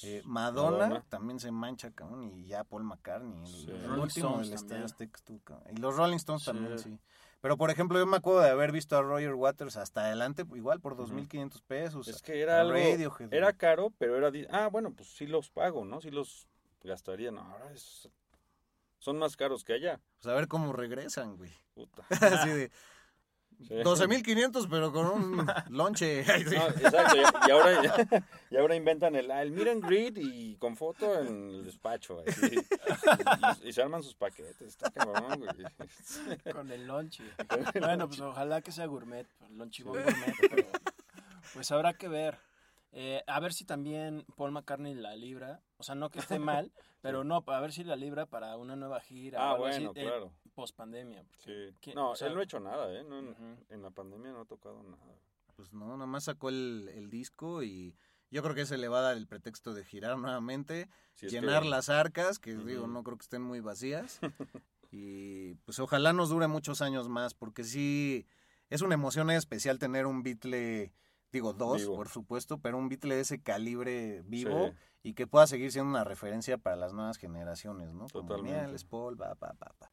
eh, 0.03 0.21
Madonna, 0.25 0.77
Madonna. 0.77 1.05
también 1.09 1.39
se 1.39 1.51
mancha, 1.51 1.91
cabrón, 1.91 2.23
y 2.23 2.45
ya 2.45 2.63
Paul 2.63 2.83
McCartney, 2.83 3.37
el, 3.41 3.47
Sí. 3.47 3.71
el 3.71 3.83
Rolling 3.87 4.01
último 4.03 4.27
Stones 4.41 4.47
del 4.47 4.55
Estadio. 4.55 4.85
Azteca. 4.85 5.61
Y 5.71 5.77
los 5.77 5.95
Rolling 5.95 6.15
Stones 6.17 6.41
Sí. 6.43 6.51
también, 6.51 6.79
sí. 6.79 6.99
Pero, 7.41 7.57
por 7.57 7.69
ejemplo, 7.69 7.99
yo 7.99 8.05
me 8.05 8.15
acuerdo 8.17 8.39
de 8.39 8.49
haber 8.49 8.71
visto 8.71 8.95
a 8.97 9.01
Roger 9.01 9.33
Waters 9.33 9.75
hasta 9.75 10.01
adelante, 10.05 10.45
igual 10.55 10.79
por 10.79 10.95
2.500 10.95 11.61
pesos. 11.61 12.07
Es 12.07 12.21
que 12.21 12.39
era 12.41 12.61
algo, 12.61 12.73
Radiohead, 12.73 13.33
era 13.33 13.51
caro, 13.51 13.91
pero 13.97 14.15
era, 14.17 14.31
ah, 14.51 14.69
bueno, 14.69 14.93
pues 14.93 15.09
sí 15.09 15.27
los 15.27 15.49
pago, 15.49 15.83
¿no? 15.83 15.99
Sí 15.99 16.09
los 16.09 16.47
gastaría, 16.83 17.31
no, 17.31 17.41
ahora 17.41 17.71
es, 17.73 18.07
son 18.99 19.17
más 19.17 19.35
caros 19.35 19.65
que 19.65 19.73
allá. 19.73 19.99
Pues 20.21 20.31
a 20.31 20.35
ver 20.35 20.47
cómo 20.47 20.71
regresan, 20.71 21.35
güey. 21.35 21.51
Puta. 21.73 22.05
Así 22.47 22.49
de 22.49 22.71
Sí. 23.67 23.75
12.500, 23.75 24.67
pero 24.69 24.91
con 24.91 25.05
un 25.05 25.47
lonche. 25.69 26.23
Ay, 26.29 26.43
sí. 26.47 26.55
No, 26.55 26.67
exacto, 26.67 27.15
y, 27.17 27.47
y 27.47 27.51
ahora, 27.51 28.23
y 28.49 28.57
ahora 28.57 28.75
inventan 28.75 29.15
el, 29.15 29.31
el 29.31 29.51
meet 29.51 29.67
and 29.67 29.85
greet 29.85 30.17
y 30.17 30.55
con 30.57 30.75
foto 30.75 31.19
en 31.19 31.49
el 31.49 31.65
despacho, 31.65 32.23
así, 32.27 32.55
y, 33.63 33.69
y 33.69 33.73
se 33.73 33.81
arman 33.81 34.03
sus 34.03 34.15
paquetes, 34.15 34.61
está 34.61 34.91
cabrón, 34.91 35.39
güey. 35.39 36.43
con 36.53 36.71
el 36.71 36.85
lonche. 36.87 37.23
bueno, 37.79 38.07
pues 38.07 38.19
ojalá 38.19 38.61
que 38.61 38.71
sea 38.71 38.85
gourmet, 38.85 39.27
el 39.47 39.57
lonchibón 39.57 40.01
gourmet, 40.03 40.35
pero 40.49 40.67
pues 41.53 41.71
habrá 41.71 41.93
que 41.93 42.07
ver. 42.07 42.37
Eh, 42.95 43.23
a 43.25 43.39
ver 43.39 43.53
si 43.53 43.65
también 43.65 44.23
Paul 44.37 44.51
McCartney 44.51 44.93
la 44.93 45.15
libra, 45.15 45.61
o 45.77 45.83
sea, 45.83 45.95
no 45.95 46.11
que 46.11 46.19
esté 46.19 46.37
mal, 46.37 46.71
pero 47.01 47.23
no, 47.23 47.43
a 47.47 47.59
ver 47.59 47.71
si 47.73 47.83
la 47.83 47.95
libra 47.95 48.27
para 48.27 48.55
una 48.55 48.75
nueva 48.75 48.99
gira 49.01 49.49
Ah, 49.49 49.55
bueno, 49.55 49.93
eh, 49.95 50.03
claro. 50.03 50.31
Post 50.53 50.75
pandemia. 50.75 51.25
Sí. 51.39 51.51
¿Quién- 51.81 51.95
No, 51.95 52.11
o 52.11 52.15
sea, 52.15 52.27
él 52.27 52.33
no 52.35 52.39
ha 52.39 52.43
hecho 52.43 52.59
nada, 52.59 52.91
¿eh? 52.93 53.03
No, 53.03 53.19
en- 53.19 53.65
En 53.69 53.81
la 53.81 53.91
pandemia 53.91 54.31
no 54.31 54.41
ha 54.41 54.45
tocado 54.45 54.81
nada. 54.83 55.17
Pues 55.55 55.71
no, 55.73 55.87
nada 55.93 56.05
más 56.07 56.23
sacó 56.25 56.49
el, 56.49 56.89
el 56.93 57.09
disco 57.09 57.61
y 57.63 57.95
yo 58.31 58.41
creo 58.41 58.55
que 58.55 58.65
se 58.65 58.77
le 58.77 58.87
va 58.87 58.99
a 58.99 59.03
dar 59.03 59.17
el 59.17 59.27
pretexto 59.27 59.73
de 59.73 59.83
girar 59.85 60.17
nuevamente, 60.17 60.89
Si 61.13 61.27
llenar 61.27 61.63
que- 61.63 61.69
las 61.69 61.89
arcas, 61.89 62.39
que 62.39 62.55
digo, 62.55 62.87
no 62.87 63.03
creo 63.03 63.17
que 63.17 63.23
estén 63.23 63.41
muy 63.43 63.59
vacías. 63.59 64.19
y 64.91 65.55
pues 65.65 65.79
ojalá 65.79 66.13
nos 66.13 66.29
dure 66.29 66.47
muchos 66.47 66.81
años 66.81 67.09
más, 67.09 67.33
porque 67.33 67.63
sí, 67.63 68.27
es 68.69 68.81
una 68.81 68.95
emoción 68.95 69.29
especial 69.31 69.79
tener 69.79 70.05
un 70.05 70.23
Beatle, 70.23 70.91
digo, 71.31 71.53
dos, 71.53 71.81
Vivo. 71.81 71.95
por 71.95 72.09
supuesto, 72.09 72.59
pero 72.59 72.77
un 72.77 72.89
Beatle 72.89 73.15
de 73.15 73.21
ese 73.21 73.41
calibre 73.41 74.21
vivo 74.25 74.67
Sí. 74.69 74.73
Y 75.03 75.13
que 75.13 75.27
pueda 75.27 75.45
seguir 75.47 75.71
siendo 75.71 75.89
una 75.89 76.03
referencia 76.05 76.57
para 76.57 76.75
las 76.77 76.93
nuevas 76.93 77.17
generaciones, 77.17 77.93
¿no? 77.93 78.07
Como 78.07 78.27
Totalmente. 78.27 78.61
Mieles, 78.61 78.85
Paul, 78.85 79.17
pa, 79.17 79.35
pa, 79.35 79.53
pa, 79.53 79.73
pa. 79.77 79.89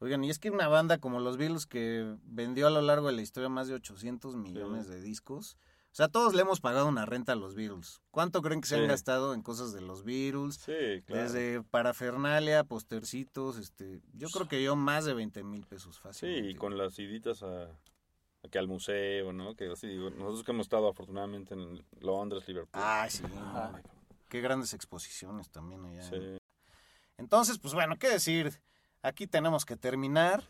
Oigan, 0.00 0.24
y 0.24 0.30
es 0.30 0.38
que 0.38 0.50
una 0.50 0.66
banda 0.68 0.98
como 0.98 1.20
los 1.20 1.36
Beatles 1.36 1.66
que 1.66 2.16
vendió 2.24 2.66
a 2.66 2.70
lo 2.70 2.80
largo 2.80 3.08
de 3.08 3.12
la 3.12 3.22
historia 3.22 3.48
más 3.50 3.68
de 3.68 3.74
800 3.74 4.34
millones 4.36 4.88
de 4.88 5.00
discos. 5.00 5.56
O 5.92 5.94
sea, 5.94 6.08
todos 6.08 6.34
le 6.34 6.42
hemos 6.42 6.60
pagado 6.60 6.86
una 6.86 7.04
renta 7.04 7.32
a 7.32 7.36
los 7.36 7.54
Beatles. 7.54 8.00
¿Cuánto 8.10 8.40
creen 8.42 8.60
que 8.60 8.68
se 8.68 8.76
Sí. 8.76 8.80
han 8.82 8.88
gastado 8.88 9.34
en 9.34 9.42
cosas 9.42 9.72
de 9.72 9.80
los 9.82 10.04
Beatles? 10.04 10.54
Sí, 10.54 11.02
claro. 11.04 11.22
Desde 11.24 11.62
parafernalia, 11.64 12.64
postercitos, 12.64 13.58
este, 13.58 14.00
yo 14.14 14.28
creo 14.28 14.48
que 14.48 14.62
yo 14.62 14.74
más 14.76 15.04
de 15.04 15.14
20 15.14 15.42
mil 15.42 15.66
pesos 15.66 15.96
Sí, 15.96 16.00
fácil. 16.02 16.48
y 16.50 16.54
con 16.54 16.78
las 16.78 16.98
iditas 16.98 17.42
a 17.42 17.68
que 18.48 18.58
al 18.58 18.68
museo, 18.68 19.32
¿no? 19.32 19.54
Que 19.54 19.70
así, 19.70 19.86
digo, 19.86 20.10
nosotros 20.10 20.44
que 20.44 20.52
hemos 20.52 20.66
estado 20.66 20.88
afortunadamente 20.88 21.54
en 21.54 21.84
Londres, 22.00 22.46
Liverpool. 22.48 22.82
Ah, 22.82 23.06
sí. 23.08 23.22
Ay, 23.54 23.82
Qué 24.28 24.40
grandes 24.40 24.72
exposiciones 24.74 25.50
también 25.50 25.84
allá. 25.84 26.02
Sí. 26.02 26.38
Entonces, 27.18 27.58
pues 27.58 27.74
bueno, 27.74 27.98
¿qué 27.98 28.08
decir? 28.08 28.60
Aquí 29.02 29.26
tenemos 29.26 29.64
que 29.64 29.76
terminar. 29.76 30.44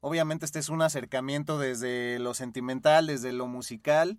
Obviamente 0.00 0.46
este 0.46 0.58
es 0.58 0.70
un 0.70 0.82
acercamiento 0.82 1.58
desde 1.58 2.18
lo 2.18 2.34
sentimental, 2.34 3.06
desde 3.06 3.32
lo 3.32 3.46
musical. 3.46 4.18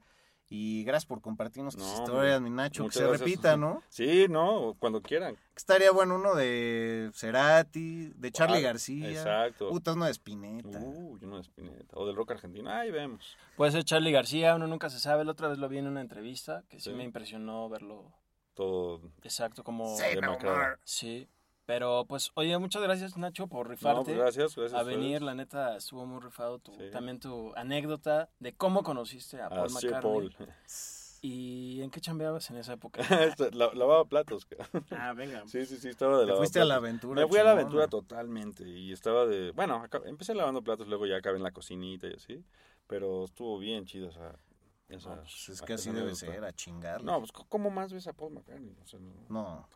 Y 0.54 0.84
gracias 0.84 1.06
por 1.06 1.22
compartirnos 1.22 1.78
tus 1.78 1.86
No, 1.88 1.94
historias, 1.94 2.42
mi 2.42 2.50
Nacho. 2.50 2.86
Que 2.88 2.92
se 2.92 3.00
gracias. 3.08 3.22
repita, 3.22 3.56
¿no? 3.56 3.82
Sí, 3.90 4.26
no, 4.30 4.76
cuando 4.80 5.02
quieran. 5.02 5.38
Estaría 5.56 5.92
bueno 5.92 6.16
uno 6.16 6.36
de 6.36 7.10
Cerati, 7.14 8.12
de 8.18 8.32
Charlie 8.34 8.58
Ah, 8.58 8.62
García. 8.62 9.10
exacto. 9.12 9.70
Puta, 9.70 9.94
uno 9.94 10.06
de 10.06 10.12
Spinetta. 10.12 10.78
Uy, 10.80 11.22
uno 11.24 11.38
de 11.38 11.44
Spinetta. 11.44 11.96
O 11.96 12.06
del 12.06 12.18
rock 12.18 12.32
argentino. 12.32 12.70
Ahí 12.70 12.92
vemos. 12.92 13.38
Puede 13.56 13.72
ser 13.72 13.86
Charlie 13.86 14.12
García, 14.12 14.54
uno 14.56 14.68
nunca 14.68 14.90
se 14.90 15.00
sabe. 15.00 15.24
La 15.24 15.32
otra 15.32 15.48
vez 15.48 15.58
lo 15.58 15.70
vi 15.70 15.78
en 15.78 15.88
una 15.88 16.02
entrevista 16.02 16.66
que 16.68 16.82
sí, 16.82 16.90
Sí. 16.90 16.96
me 16.98 17.06
impresionó 17.06 17.70
verlo. 17.70 18.12
Todo 18.54 19.00
Exacto, 19.24 19.64
como. 19.64 19.96
Say 19.98 20.16
no 20.16 20.22
demacrado. 20.22 20.58
more. 20.58 20.76
Sí. 20.84 21.30
Pero 21.74 22.04
pues, 22.06 22.32
oye, 22.36 22.58
muchas 22.58 22.82
gracias 22.82 23.16
Nacho 23.16 23.48
por 23.48 23.70
rifarte. 23.70 24.04
pues, 24.04 24.18
gracias, 24.18 24.56
gracias 24.58 24.78
A 24.78 24.84
venir, 24.84 25.22
la 25.22 25.34
neta, 25.36 25.78
estuvo 25.78 26.06
muy 26.06 26.20
rifado. 26.20 26.60
Tu, 26.60 26.74
Sí. 26.74 26.90
También 26.92 27.18
tu 27.22 27.54
anécdota 27.56 28.30
de 28.40 28.54
cómo 28.54 28.84
conociste 28.84 29.42
a 29.42 29.48
Paul 29.48 29.70
McCartney. 29.72 30.02
Paul. 30.02 30.36
¿Y 31.22 31.82
en 31.82 31.90
qué 31.90 32.02
chambeabas 32.02 32.50
en 32.50 32.58
esa 32.58 32.74
época? 32.74 33.02
La- 33.54 33.72
Lavaba 33.74 34.04
platos. 34.04 34.46
Ah, 34.92 35.14
venga. 35.14 35.44
Sí, 35.48 35.66
sí, 35.66 35.78
sí, 35.78 35.88
estaba 35.88 36.20
de 36.20 36.26
Te 36.26 36.34
fuiste 36.36 36.60
a 36.60 36.66
la 36.66 36.76
aventura, 36.76 37.22
Me 37.22 37.28
fui 37.30 37.40
a 37.40 37.46
la 37.46 37.52
aventura 37.52 37.88
totalmente. 37.88 38.68
Y 38.68 38.92
estaba 38.92 39.26
de. 39.26 39.52
Bueno, 39.52 39.76
acá- 39.76 40.02
empecé 40.06 40.36
lavando 40.36 40.62
platos, 40.62 40.90
luego 40.90 41.06
ya 41.06 41.16
acabé 41.16 41.38
en 41.38 41.44
la 41.44 41.52
cocinita 41.52 42.06
y 42.08 42.16
así. 42.16 42.44
Pero 42.88 43.24
estuvo 43.24 43.58
bien 43.60 43.86
chido 43.86 44.10
esa. 44.96 45.14
esa 45.14 45.22
Pues 45.22 45.50
es 45.50 45.62
que 45.62 45.74
así 45.74 45.92
debe 45.92 46.14
ser, 46.16 46.44
a 46.44 46.54
chingarle. 46.54 47.06
No, 47.06 47.20
pues, 47.20 47.32
¿cómo 47.32 47.70
más 47.70 47.92
ves 47.94 48.08
a 48.08 48.14
Paul 48.14 48.34
McCartney? 48.34 48.76
O 48.84 48.86
sea, 48.88 49.00
no. 49.00 49.14
No. 49.30 49.70